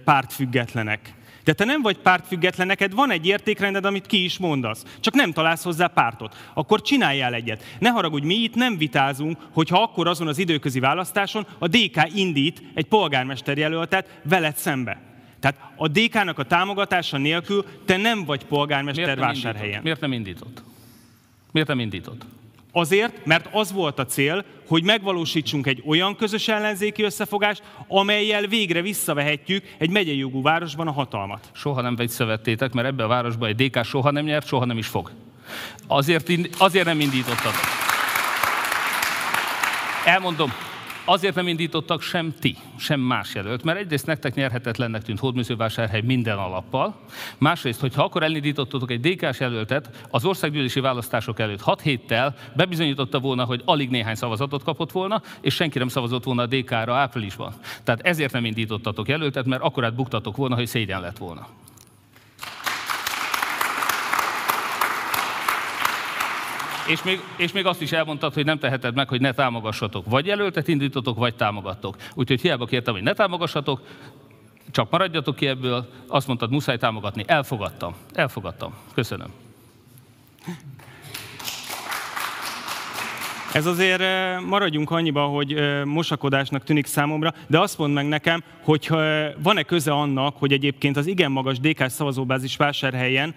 pártfüggetlenek. 0.04 1.14
De 1.44 1.52
te 1.52 1.64
nem 1.64 1.82
vagy 1.82 1.98
pártfüggetlen, 1.98 2.66
neked 2.66 2.94
van 2.94 3.10
egy 3.10 3.26
értékrended, 3.26 3.84
amit 3.84 4.06
ki 4.06 4.24
is 4.24 4.38
mondasz. 4.38 4.84
Csak 5.00 5.14
nem 5.14 5.32
találsz 5.32 5.64
hozzá 5.64 5.86
pártot. 5.86 6.50
Akkor 6.54 6.80
csináljál 6.80 7.34
egyet. 7.34 7.76
Ne 7.78 7.88
haragudj, 7.88 8.26
mi 8.26 8.34
itt 8.34 8.54
nem 8.54 8.76
vitázunk, 8.78 9.38
hogyha 9.52 9.82
akkor 9.82 10.08
azon 10.08 10.28
az 10.28 10.38
időközi 10.38 10.80
választáson 10.80 11.46
a 11.58 11.68
DK 11.68 12.14
indít 12.14 12.62
egy 12.74 12.86
polgármester 12.86 13.58
jelöltet 13.58 14.20
veled 14.22 14.56
szembe. 14.56 15.00
Tehát 15.40 15.72
a 15.76 15.88
DK-nak 15.88 16.38
a 16.38 16.44
támogatása 16.44 17.16
nélkül 17.16 17.64
te 17.84 17.96
nem 17.96 18.24
vagy 18.24 18.44
polgármester 18.44 19.04
Miért 19.04 19.18
nem 19.18 19.28
vásárhelyen. 19.28 19.64
Indított? 19.64 19.82
Miért 19.82 20.00
nem 20.00 20.12
indított? 20.12 20.62
Miért 21.52 21.68
nem 21.68 21.78
indított? 21.78 22.24
Azért, 22.72 23.24
mert 23.26 23.48
az 23.52 23.72
volt 23.72 23.98
a 23.98 24.04
cél, 24.04 24.44
hogy 24.68 24.82
megvalósítsunk 24.82 25.66
egy 25.66 25.82
olyan 25.86 26.16
közös 26.16 26.48
ellenzéki 26.48 27.02
összefogást, 27.02 27.62
amelyel 27.88 28.46
végre 28.46 28.80
visszavehetjük 28.80 29.64
egy 29.78 29.90
megyei 29.90 30.18
jogú 30.18 30.42
városban 30.42 30.88
a 30.88 30.92
hatalmat. 30.92 31.50
Soha 31.52 31.80
nem 31.80 31.96
visszavettétek, 31.96 32.72
mert 32.72 32.86
ebbe 32.86 33.04
a 33.04 33.08
városba 33.08 33.46
egy 33.46 33.54
DK 33.68 33.84
soha 33.84 34.10
nem 34.10 34.24
nyert, 34.24 34.46
soha 34.46 34.64
nem 34.64 34.78
is 34.78 34.86
fog. 34.86 35.10
Azért, 35.86 36.30
azért 36.58 36.84
nem 36.86 37.00
indítottak. 37.00 37.54
Elmondom, 40.04 40.52
Azért 41.04 41.34
nem 41.34 41.48
indítottak 41.48 42.02
sem 42.02 42.34
ti, 42.40 42.56
sem 42.76 43.00
más 43.00 43.34
jelölt, 43.34 43.62
mert 43.62 43.78
egyrészt 43.78 44.06
nektek 44.06 44.34
nyerhetetlennek 44.34 45.02
tűnt 45.02 45.18
hódműzővásárhely 45.18 46.00
minden 46.00 46.38
alappal, 46.38 46.96
másrészt, 47.38 47.80
hogyha 47.80 48.02
akkor 48.02 48.22
elindítottatok 48.22 48.90
egy 48.90 49.00
DK-s 49.00 49.40
jelöltet, 49.40 50.06
az 50.10 50.24
országgyűlési 50.24 50.80
választások 50.80 51.38
előtt 51.38 51.60
6 51.60 51.80
héttel 51.80 52.34
bebizonyította 52.56 53.18
volna, 53.18 53.44
hogy 53.44 53.62
alig 53.64 53.90
néhány 53.90 54.14
szavazatot 54.14 54.62
kapott 54.62 54.92
volna, 54.92 55.22
és 55.40 55.54
senki 55.54 55.78
nem 55.78 55.88
szavazott 55.88 56.24
volna 56.24 56.42
a 56.42 56.46
DK-ra 56.46 56.94
áprilisban. 56.94 57.54
Tehát 57.84 58.00
ezért 58.00 58.32
nem 58.32 58.44
indítottatok 58.44 59.08
jelöltet, 59.08 59.46
mert 59.46 59.62
akkorát 59.62 59.94
buktatok 59.94 60.36
volna, 60.36 60.54
hogy 60.54 60.66
szégyen 60.66 61.00
lett 61.00 61.18
volna. 61.18 61.46
És 66.88 67.02
még, 67.02 67.20
és 67.36 67.52
még 67.52 67.66
azt 67.66 67.80
is 67.80 67.92
elmondtad, 67.92 68.34
hogy 68.34 68.44
nem 68.44 68.58
teheted 68.58 68.94
meg, 68.94 69.08
hogy 69.08 69.20
ne 69.20 69.32
támogassatok. 69.32 70.04
Vagy 70.08 70.26
jelöltet 70.26 70.68
indítotok, 70.68 71.16
vagy 71.16 71.34
támogattok. 71.34 71.96
Úgyhogy 72.14 72.40
hiába 72.40 72.66
kértem, 72.66 72.94
hogy 72.94 73.02
ne 73.02 73.12
támogassatok, 73.12 73.80
csak 74.70 74.90
maradjatok 74.90 75.36
ki 75.36 75.46
ebből, 75.46 75.88
azt 76.06 76.26
mondtad, 76.26 76.50
muszáj 76.50 76.76
támogatni. 76.76 77.24
Elfogadtam. 77.26 77.94
Elfogadtam. 78.12 78.74
Köszönöm. 78.94 79.32
Ez 83.52 83.66
azért 83.66 84.02
maradjunk 84.46 84.90
annyiba, 84.90 85.22
hogy 85.22 85.60
mosakodásnak 85.84 86.64
tűnik 86.64 86.86
számomra, 86.86 87.34
de 87.46 87.58
azt 87.58 87.78
mond 87.78 87.94
meg 87.94 88.08
nekem, 88.08 88.42
hogy 88.62 88.88
van-e 89.42 89.62
köze 89.62 89.92
annak, 89.92 90.36
hogy 90.36 90.52
egyébként 90.52 90.96
az 90.96 91.06
igen 91.06 91.30
magas 91.30 91.60
DK 91.60 91.88
szavazóbázis 91.88 92.56
vásárhelyen, 92.56 93.34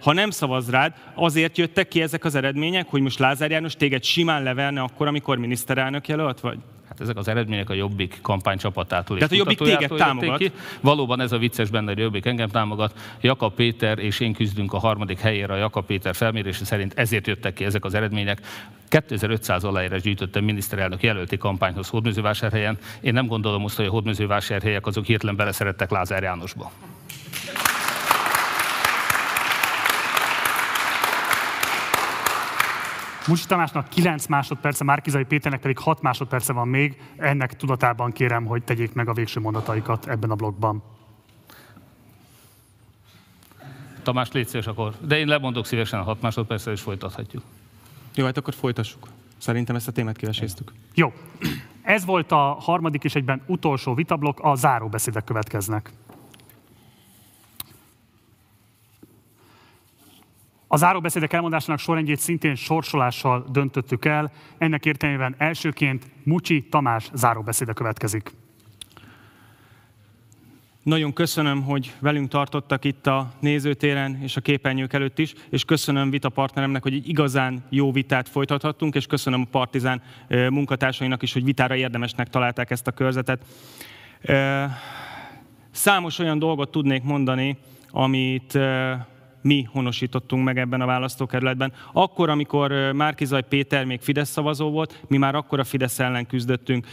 ha 0.00 0.12
nem 0.12 0.30
szavaz 0.30 0.70
rád, 0.70 0.94
azért 1.14 1.58
jöttek 1.58 1.88
ki 1.88 2.02
ezek 2.02 2.24
az 2.24 2.34
eredmények, 2.34 2.86
hogy 2.88 3.00
most 3.00 3.18
Lázár 3.18 3.50
János 3.50 3.76
téged 3.76 4.04
simán 4.04 4.42
levelne 4.42 4.80
akkor, 4.80 5.06
amikor 5.06 5.38
miniszterelnök 5.38 6.08
jelölt 6.08 6.40
vagy? 6.40 6.58
Hát 6.94 7.02
ezek 7.02 7.16
az 7.16 7.28
eredmények 7.28 7.70
a 7.70 7.74
Jobbik 7.74 8.18
kampánycsapatától 8.22 9.16
Tehát 9.16 9.32
a 9.32 9.36
Jobbik 9.36 9.58
téged 9.58 9.90
támogat? 9.90 10.38
Ki. 10.38 10.52
Valóban 10.80 11.20
ez 11.20 11.32
a 11.32 11.38
vicces 11.38 11.70
benne, 11.70 11.86
hogy 11.92 11.98
Jobbik 11.98 12.26
engem 12.26 12.48
támogat. 12.48 13.16
Jakab 13.20 13.54
Péter 13.54 13.98
és 13.98 14.20
én 14.20 14.32
küzdünk 14.32 14.72
a 14.72 14.78
harmadik 14.78 15.18
helyére 15.18 15.52
a 15.52 15.56
Jakab 15.56 15.86
Péter 15.86 16.14
felmérése 16.14 16.64
szerint, 16.64 16.92
ezért 16.96 17.26
jöttek 17.26 17.54
ki 17.54 17.64
ezek 17.64 17.84
az 17.84 17.94
eredmények. 17.94 18.40
2500 18.88 19.64
aláírás 19.64 20.02
gyűjtöttem 20.02 20.44
miniszterelnök 20.44 21.02
jelölti 21.02 21.36
kampányhoz 21.36 21.88
Hódműzővásárhelyen. 21.88 22.78
Én 23.00 23.12
nem 23.12 23.26
gondolom 23.26 23.64
azt, 23.64 23.76
hogy 23.76 23.86
a 23.86 23.90
Hódműzővásárhelyek 23.90 24.86
azok 24.86 25.04
hirtelen 25.04 25.36
beleszerettek 25.36 25.90
Lázár 25.90 26.22
Jánosba. 26.22 26.72
Musi 33.28 33.46
Tamásnak 33.46 33.88
9 33.88 34.26
másodperce, 34.26 34.84
Márkizai 34.84 35.24
Péternek 35.24 35.60
pedig 35.60 35.78
6 35.78 36.02
másodperce 36.02 36.52
van 36.52 36.68
még. 36.68 37.00
Ennek 37.16 37.56
tudatában 37.56 38.12
kérem, 38.12 38.44
hogy 38.44 38.62
tegyék 38.62 38.92
meg 38.92 39.08
a 39.08 39.12
végső 39.12 39.40
mondataikat 39.40 40.06
ebben 40.06 40.30
a 40.30 40.34
blogban. 40.34 40.82
Tamás, 44.02 44.32
légy 44.32 44.48
szíves 44.48 44.66
akkor. 44.66 44.94
De 45.00 45.18
én 45.18 45.26
lemondok 45.26 45.66
szívesen 45.66 46.00
a 46.00 46.02
6 46.02 46.20
másodpercre, 46.20 46.72
és 46.72 46.80
folytathatjuk. 46.80 47.42
Jó, 48.14 48.24
hát 48.24 48.36
akkor 48.36 48.54
folytassuk. 48.54 49.08
Szerintem 49.38 49.76
ezt 49.76 49.88
a 49.88 49.92
témát 49.92 50.16
kiveséztük. 50.16 50.72
Jó. 50.94 51.12
Ez 51.82 52.04
volt 52.04 52.32
a 52.32 52.56
harmadik 52.60 53.04
és 53.04 53.14
egyben 53.14 53.42
utolsó 53.46 53.94
vitablok, 53.94 54.40
a 54.42 54.54
záróbeszédek 54.54 55.24
következnek. 55.24 55.92
A 60.74 60.76
záróbeszédek 60.76 61.32
elmondásának 61.32 61.80
sorrendjét 61.80 62.18
szintén 62.18 62.54
sorsolással 62.54 63.46
döntöttük 63.50 64.04
el. 64.04 64.32
Ennek 64.58 64.86
értelmében 64.86 65.34
elsőként 65.38 66.06
Mucsi 66.22 66.66
Tamás 66.70 67.10
záróbeszéde 67.12 67.72
következik. 67.72 68.30
Nagyon 70.82 71.12
köszönöm, 71.12 71.62
hogy 71.62 71.94
velünk 71.98 72.28
tartottak 72.28 72.84
itt 72.84 73.06
a 73.06 73.32
nézőtéren 73.40 74.22
és 74.22 74.36
a 74.36 74.40
képernyők 74.40 74.92
előtt 74.92 75.18
is, 75.18 75.34
és 75.48 75.64
köszönöm 75.64 76.10
vita 76.10 76.28
partneremnek, 76.28 76.82
hogy 76.82 76.94
egy 76.94 77.08
igazán 77.08 77.64
jó 77.68 77.92
vitát 77.92 78.28
folytathattunk, 78.28 78.94
és 78.94 79.06
köszönöm 79.06 79.40
a 79.40 79.50
Partizán 79.50 80.02
munkatársainak 80.28 81.22
is, 81.22 81.32
hogy 81.32 81.44
vitára 81.44 81.74
érdemesnek 81.74 82.28
találták 82.28 82.70
ezt 82.70 82.86
a 82.86 82.92
körzetet. 82.92 83.44
Számos 85.70 86.18
olyan 86.18 86.38
dolgot 86.38 86.70
tudnék 86.70 87.02
mondani, 87.02 87.58
amit 87.90 88.58
mi 89.44 89.66
honosítottunk 89.72 90.44
meg 90.44 90.58
ebben 90.58 90.80
a 90.80 90.86
választókerületben. 90.86 91.72
Akkor, 91.92 92.28
amikor 92.28 92.92
Márkizaj 92.92 93.42
Péter 93.48 93.84
még 93.84 94.00
Fidesz 94.00 94.30
szavazó 94.30 94.70
volt, 94.70 95.02
mi 95.08 95.16
már 95.16 95.34
akkor 95.34 95.58
a 95.58 95.64
Fidesz 95.64 95.98
ellen 95.98 96.26
küzdöttünk. 96.26 96.86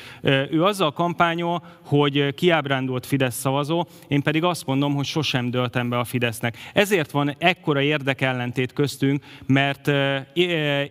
Ő 0.51 0.63
azzal 0.63 0.91
kampányol, 0.91 1.63
hogy 1.85 2.33
kiábrándult 2.33 3.05
Fidesz 3.05 3.35
szavazó, 3.35 3.85
én 4.07 4.21
pedig 4.21 4.43
azt 4.43 4.65
mondom, 4.65 4.95
hogy 4.95 5.05
sosem 5.05 5.49
döltem 5.49 5.89
be 5.89 5.97
a 5.97 6.03
Fidesznek. 6.03 6.57
Ezért 6.73 7.11
van 7.11 7.35
ekkora 7.37 7.81
érdekellentét 7.81 8.73
köztünk, 8.73 9.23
mert 9.45 9.91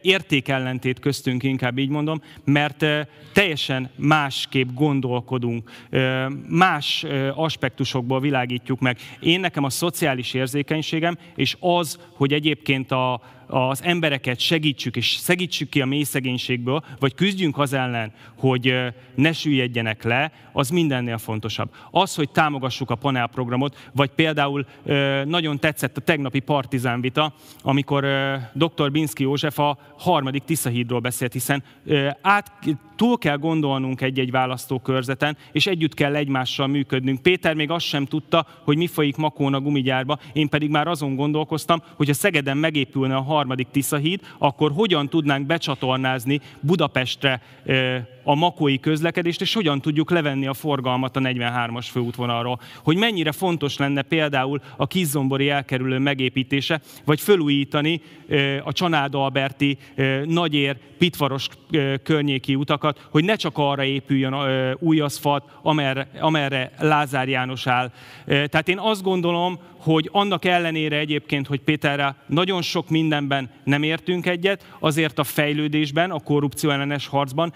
értékellentét 0.02 0.98
köztünk, 0.98 1.42
inkább 1.42 1.78
így 1.78 1.88
mondom, 1.88 2.20
mert 2.44 2.84
teljesen 3.32 3.90
másképp 3.96 4.68
gondolkodunk, 4.74 5.70
más 6.48 7.06
aspektusokból 7.34 8.20
világítjuk 8.20 8.80
meg. 8.80 8.98
Én 9.20 9.40
nekem 9.40 9.64
a 9.64 9.70
szociális 9.70 10.34
érzékenységem 10.34 11.18
és 11.34 11.49
és 11.50 11.56
az, 11.60 11.98
hogy 12.14 12.32
egyébként 12.32 12.90
a, 12.90 13.20
az 13.50 13.82
embereket 13.82 14.40
segítsük, 14.40 14.96
és 14.96 15.06
segítsük 15.06 15.68
ki 15.68 15.80
a 15.80 15.86
mély 15.86 16.02
szegénységből, 16.02 16.84
vagy 16.98 17.14
küzdjünk 17.14 17.58
az 17.58 17.72
ellen, 17.72 18.12
hogy 18.38 18.74
ne 19.14 19.32
süllyedjenek 19.32 20.02
le, 20.02 20.32
az 20.52 20.70
mindennél 20.70 21.18
fontosabb. 21.18 21.74
Az, 21.90 22.14
hogy 22.14 22.30
támogassuk 22.30 22.90
a 22.90 22.94
panelprogramot, 22.94 23.90
vagy 23.92 24.10
például 24.10 24.66
nagyon 25.24 25.58
tetszett 25.58 25.96
a 25.96 26.00
tegnapi 26.00 26.40
partizán 26.40 27.00
vita, 27.00 27.34
amikor 27.62 28.06
dr. 28.52 28.90
Binszki 28.90 29.22
József 29.22 29.58
a 29.58 29.78
harmadik 29.98 30.44
Tiszahídról 30.44 31.00
beszélt, 31.00 31.32
hiszen 31.32 31.62
át, 32.20 32.52
túl 32.96 33.18
kell 33.18 33.36
gondolnunk 33.36 34.00
egy-egy 34.00 34.30
választókörzeten, 34.30 35.36
és 35.52 35.66
együtt 35.66 35.94
kell 35.94 36.14
egymással 36.14 36.66
működnünk. 36.66 37.22
Péter 37.22 37.54
még 37.54 37.70
azt 37.70 37.86
sem 37.86 38.04
tudta, 38.04 38.46
hogy 38.64 38.76
mi 38.76 38.86
folyik 38.86 39.16
a 39.16 39.60
gumigyárba, 39.60 40.18
én 40.32 40.48
pedig 40.48 40.70
már 40.70 40.86
azon 40.86 41.14
gondolkoztam, 41.14 41.82
hogy 41.96 42.10
a 42.10 42.14
Szegeden 42.14 42.56
megépülne 42.56 43.14
a 43.14 43.20
harmadik 43.40 43.68
Tiszahíd, 43.70 44.20
akkor 44.38 44.72
hogyan 44.72 45.08
tudnánk 45.08 45.46
becsatornázni 45.46 46.40
Budapestre 46.60 47.42
a 48.22 48.34
makói 48.34 48.78
közlekedést, 48.80 49.40
és 49.40 49.54
hogyan 49.54 49.80
tudjuk 49.80 50.10
levenni 50.10 50.46
a 50.46 50.54
forgalmat 50.54 51.16
a 51.16 51.20
43-as 51.20 51.86
főútvonalról. 51.90 52.60
Hogy 52.84 52.96
mennyire 52.96 53.32
fontos 53.32 53.76
lenne 53.76 54.02
például 54.02 54.60
a 54.76 54.86
Kizzombori 54.86 55.48
elkerülő 55.48 55.98
megépítése, 55.98 56.80
vagy 57.04 57.20
fölújítani 57.20 58.00
a 58.64 58.72
Csanád-Alberti, 58.72 59.78
Nagyér, 60.24 60.76
Pitvaros 60.98 61.48
környéki 62.02 62.54
utakat, 62.54 63.06
hogy 63.10 63.24
ne 63.24 63.34
csak 63.34 63.58
arra 63.58 63.84
épüljön 63.84 64.34
új 64.78 65.00
aszfalt, 65.00 65.44
amerre, 65.62 66.10
amerre 66.20 66.72
Lázár 66.78 67.28
János 67.28 67.66
áll. 67.66 67.92
Tehát 68.24 68.68
én 68.68 68.78
azt 68.78 69.02
gondolom, 69.02 69.58
hogy 69.78 70.08
annak 70.12 70.44
ellenére 70.44 70.98
egyébként, 70.98 71.46
hogy 71.46 71.60
Péterre 71.60 72.16
nagyon 72.26 72.62
sok 72.62 72.88
mindenben 72.88 73.50
nem 73.64 73.82
értünk 73.82 74.26
egyet, 74.26 74.66
azért 74.78 75.18
a 75.18 75.24
fejlődésben, 75.24 76.10
a 76.10 76.18
korrupció 76.18 76.70
ellenes 76.70 77.06
harcban 77.06 77.52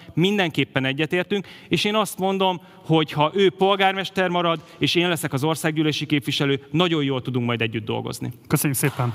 mindenképpen 0.55 0.85
egyetértünk, 0.85 1.47
és 1.69 1.85
én 1.85 1.95
azt 1.95 2.19
mondom, 2.19 2.61
hogy 2.87 3.13
ha 3.13 3.31
ő 3.35 3.51
polgármester 3.51 4.29
marad, 4.29 4.61
és 4.79 4.95
én 4.95 5.09
leszek 5.09 5.33
az 5.33 5.45
országgyűlési 5.45 6.07
képviselő, 6.07 6.67
nagyon 6.71 7.05
jól 7.05 7.23
tudunk 7.23 7.47
majd 7.47 7.61
együtt 7.61 7.85
dolgozni. 7.85 8.33
Köszönjük 8.47 8.79
szépen! 8.79 9.13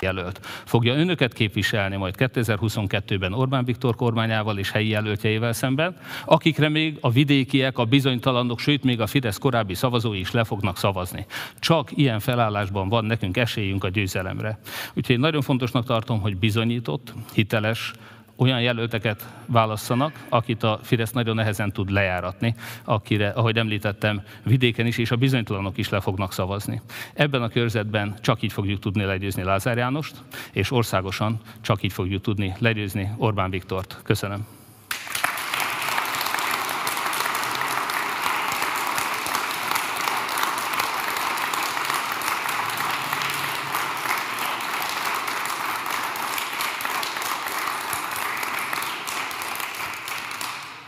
jelölt. 0.00 0.40
Fogja 0.64 0.94
önöket 0.94 1.32
képviselni 1.32 1.96
majd 1.96 2.14
2022-ben 2.18 3.32
Orbán 3.32 3.64
Viktor 3.64 3.96
kormányával 3.96 4.58
és 4.58 4.70
helyi 4.70 4.88
jelöltjeivel 4.88 5.52
szemben, 5.52 5.96
akikre 6.24 6.68
még 6.68 6.98
a 7.00 7.10
vidékiek, 7.10 7.78
a 7.78 7.84
bizonytalanok, 7.84 8.58
sőt 8.58 8.84
még 8.84 9.00
a 9.00 9.06
Fidesz 9.06 9.38
korábbi 9.38 9.74
szavazói 9.74 10.18
is 10.18 10.30
le 10.30 10.44
fognak 10.44 10.78
szavazni. 10.78 11.26
Csak 11.58 11.90
ilyen 11.94 12.20
felállásban 12.20 12.88
van 12.88 13.04
nekünk 13.04 13.36
esélyünk 13.36 13.84
a 13.84 13.88
győzelemre. 13.88 14.58
Úgyhogy 14.94 15.18
nagyon 15.18 15.42
fontosnak 15.42 15.84
tartom, 15.84 16.20
hogy 16.20 16.36
bizonyított, 16.36 17.14
hiteles, 17.34 17.92
olyan 18.36 18.60
jelölteket 18.60 19.34
válasszanak, 19.46 20.26
akit 20.28 20.62
a 20.62 20.78
Fidesz 20.82 21.12
nagyon 21.12 21.34
nehezen 21.34 21.72
tud 21.72 21.90
lejáratni, 21.90 22.54
akire, 22.84 23.28
ahogy 23.28 23.58
említettem, 23.58 24.22
vidéken 24.42 24.86
is 24.86 24.98
és 24.98 25.10
a 25.10 25.16
bizonytalanok 25.16 25.78
is 25.78 25.88
le 25.88 26.00
fognak 26.00 26.32
szavazni. 26.32 26.80
Ebben 27.14 27.42
a 27.42 27.48
körzetben 27.48 28.14
csak 28.20 28.42
így 28.42 28.52
fogjuk 28.52 28.78
tudni 28.80 29.04
legyőzni 29.04 29.42
Lázár 29.42 29.76
Jánost, 29.76 30.16
és 30.52 30.70
országosan 30.70 31.40
csak 31.60 31.82
így 31.82 31.92
fogjuk 31.92 32.22
tudni 32.22 32.54
legyőzni 32.58 33.10
Orbán 33.16 33.50
Viktort. 33.50 34.00
Köszönöm. 34.02 34.46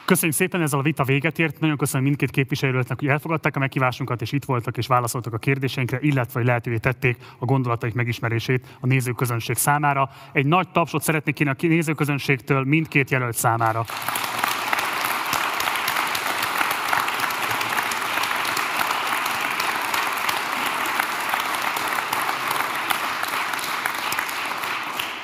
Köszönjük 0.08 0.36
szépen, 0.36 0.62
ezzel 0.62 0.78
a 0.78 0.82
vita 0.82 1.04
véget 1.04 1.38
ért. 1.38 1.60
Nagyon 1.60 1.76
köszönöm 1.76 2.04
mindkét 2.04 2.30
képviselőtnek, 2.30 2.98
hogy 2.98 3.08
elfogadták 3.08 3.56
a 3.56 3.58
meghívásunkat, 3.58 4.20
és 4.20 4.32
itt 4.32 4.44
voltak 4.44 4.76
és 4.76 4.86
válaszoltak 4.86 5.32
a 5.32 5.38
kérdéseinkre, 5.38 5.98
illetve 6.00 6.38
hogy 6.38 6.48
lehetővé 6.48 6.76
tették 6.76 7.16
a 7.38 7.44
gondolataik 7.44 7.94
megismerését 7.94 8.76
a 8.80 8.86
nézőközönség 8.86 9.56
számára. 9.56 10.10
Egy 10.32 10.46
nagy 10.46 10.68
tapsot 10.68 11.02
szeretnék 11.02 11.34
kérni 11.34 11.52
a 11.52 11.66
nézőközönségtől 11.66 12.64
mindkét 12.64 13.10
jelölt 13.10 13.36
számára. 13.36 13.84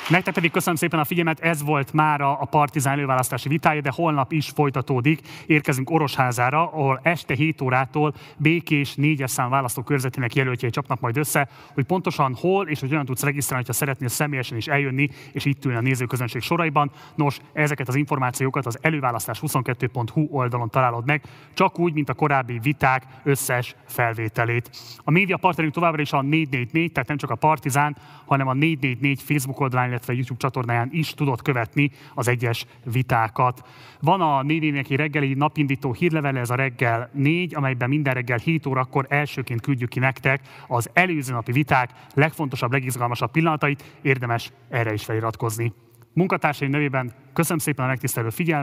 Nektek 0.09 0.35
pedig 0.35 0.51
köszönöm 0.51 0.77
szépen 0.77 0.99
a 0.99 1.05
figyelmet, 1.05 1.41
ez 1.41 1.63
volt 1.63 1.93
már 1.93 2.21
a 2.21 2.47
Partizán 2.51 2.93
előválasztási 2.93 3.49
vitája, 3.49 3.81
de 3.81 3.91
holnap 3.95 4.33
is 4.33 4.49
folytatódik. 4.49 5.21
Érkezünk 5.47 5.91
Orosházára, 5.91 6.63
ahol 6.63 7.01
este 7.03 7.35
7 7.35 7.61
órától 7.61 8.15
békés 8.37 8.95
négyes 8.95 9.31
szám 9.31 9.51
választókörzetének 9.51 10.35
jelöltjei 10.35 10.71
csapnak 10.71 11.01
majd 11.01 11.17
össze, 11.17 11.49
hogy 11.75 11.85
pontosan 11.85 12.35
hol 12.41 12.69
és 12.69 12.81
hogy 12.81 12.93
olyan 12.93 13.05
tudsz 13.05 13.23
regisztrálni, 13.23 13.65
ha 13.67 13.73
szeretnél 13.73 14.09
személyesen 14.09 14.57
is 14.57 14.67
eljönni, 14.67 15.09
és 15.33 15.45
itt 15.45 15.65
ülni 15.65 15.79
a 15.79 15.81
nézőközönség 15.81 16.43
soraiban. 16.43 16.91
Nos, 17.15 17.39
ezeket 17.53 17.89
az 17.89 17.95
információkat 17.95 18.67
az 18.67 18.79
előválasztás22.hu 18.83 20.27
oldalon 20.31 20.71
találod 20.71 21.07
meg, 21.07 21.23
csak 21.55 21.79
úgy, 21.79 21.93
mint 21.93 22.09
a 22.09 22.15
korábbi 22.15 22.59
viták 22.63 23.03
összes 23.23 23.75
felvételét. 23.87 24.71
A 24.99 25.11
média 25.11 25.37
partnerünk 25.37 25.75
továbbra 25.75 26.03
is 26.03 26.13
a 26.13 26.23
444, 26.23 26.93
tehát 26.93 27.09
nem 27.09 27.19
csak 27.19 27.31
a 27.31 27.35
Partizán, 27.35 27.97
hanem 28.25 28.49
a 28.49 28.53
444 28.53 29.23
Facebook 29.23 29.61
oldalán, 29.61 29.93
illetve 29.95 30.13
YouTube 30.13 30.41
csatornáján 30.41 30.89
is 30.93 31.15
tudod 31.15 31.43
követni 31.43 31.91
az 32.15 32.29
egyes 32.29 32.67
vitákat. 32.85 33.69
Van 34.01 34.21
a 34.21 34.43
444 34.43 34.99
reggeli 34.99 35.35
napindító 35.35 35.93
hírlevele, 35.93 36.41
ez 36.41 36.51
a 36.51 36.55
reggel 36.55 37.11
4, 37.13 37.55
amelyben 37.55 37.89
minden 37.89 38.15
reggel 38.15 38.39
7 38.39 38.67
órakor 38.67 39.07
elsőként 39.09 39.61
küldjük 39.61 39.89
ki 39.89 39.99
nektek 39.99 40.41
az 40.67 40.91
előző 40.93 41.33
napi 41.33 41.53
viták 41.53 41.91
legfontosabb, 42.15 42.73
legizgalmasabb 42.73 43.31
pillanatait, 43.31 43.99
érdemes 44.03 44.53
erre 44.69 44.93
is 44.93 45.05
feliratkozni. 45.05 45.73
Munkatársaim 46.13 46.71
nevében 46.71 47.13
köszönöm 47.33 47.59
szépen 47.59 47.85
a 47.85 47.89
megtisztelő 47.89 48.31
figyelmet, 48.31 48.63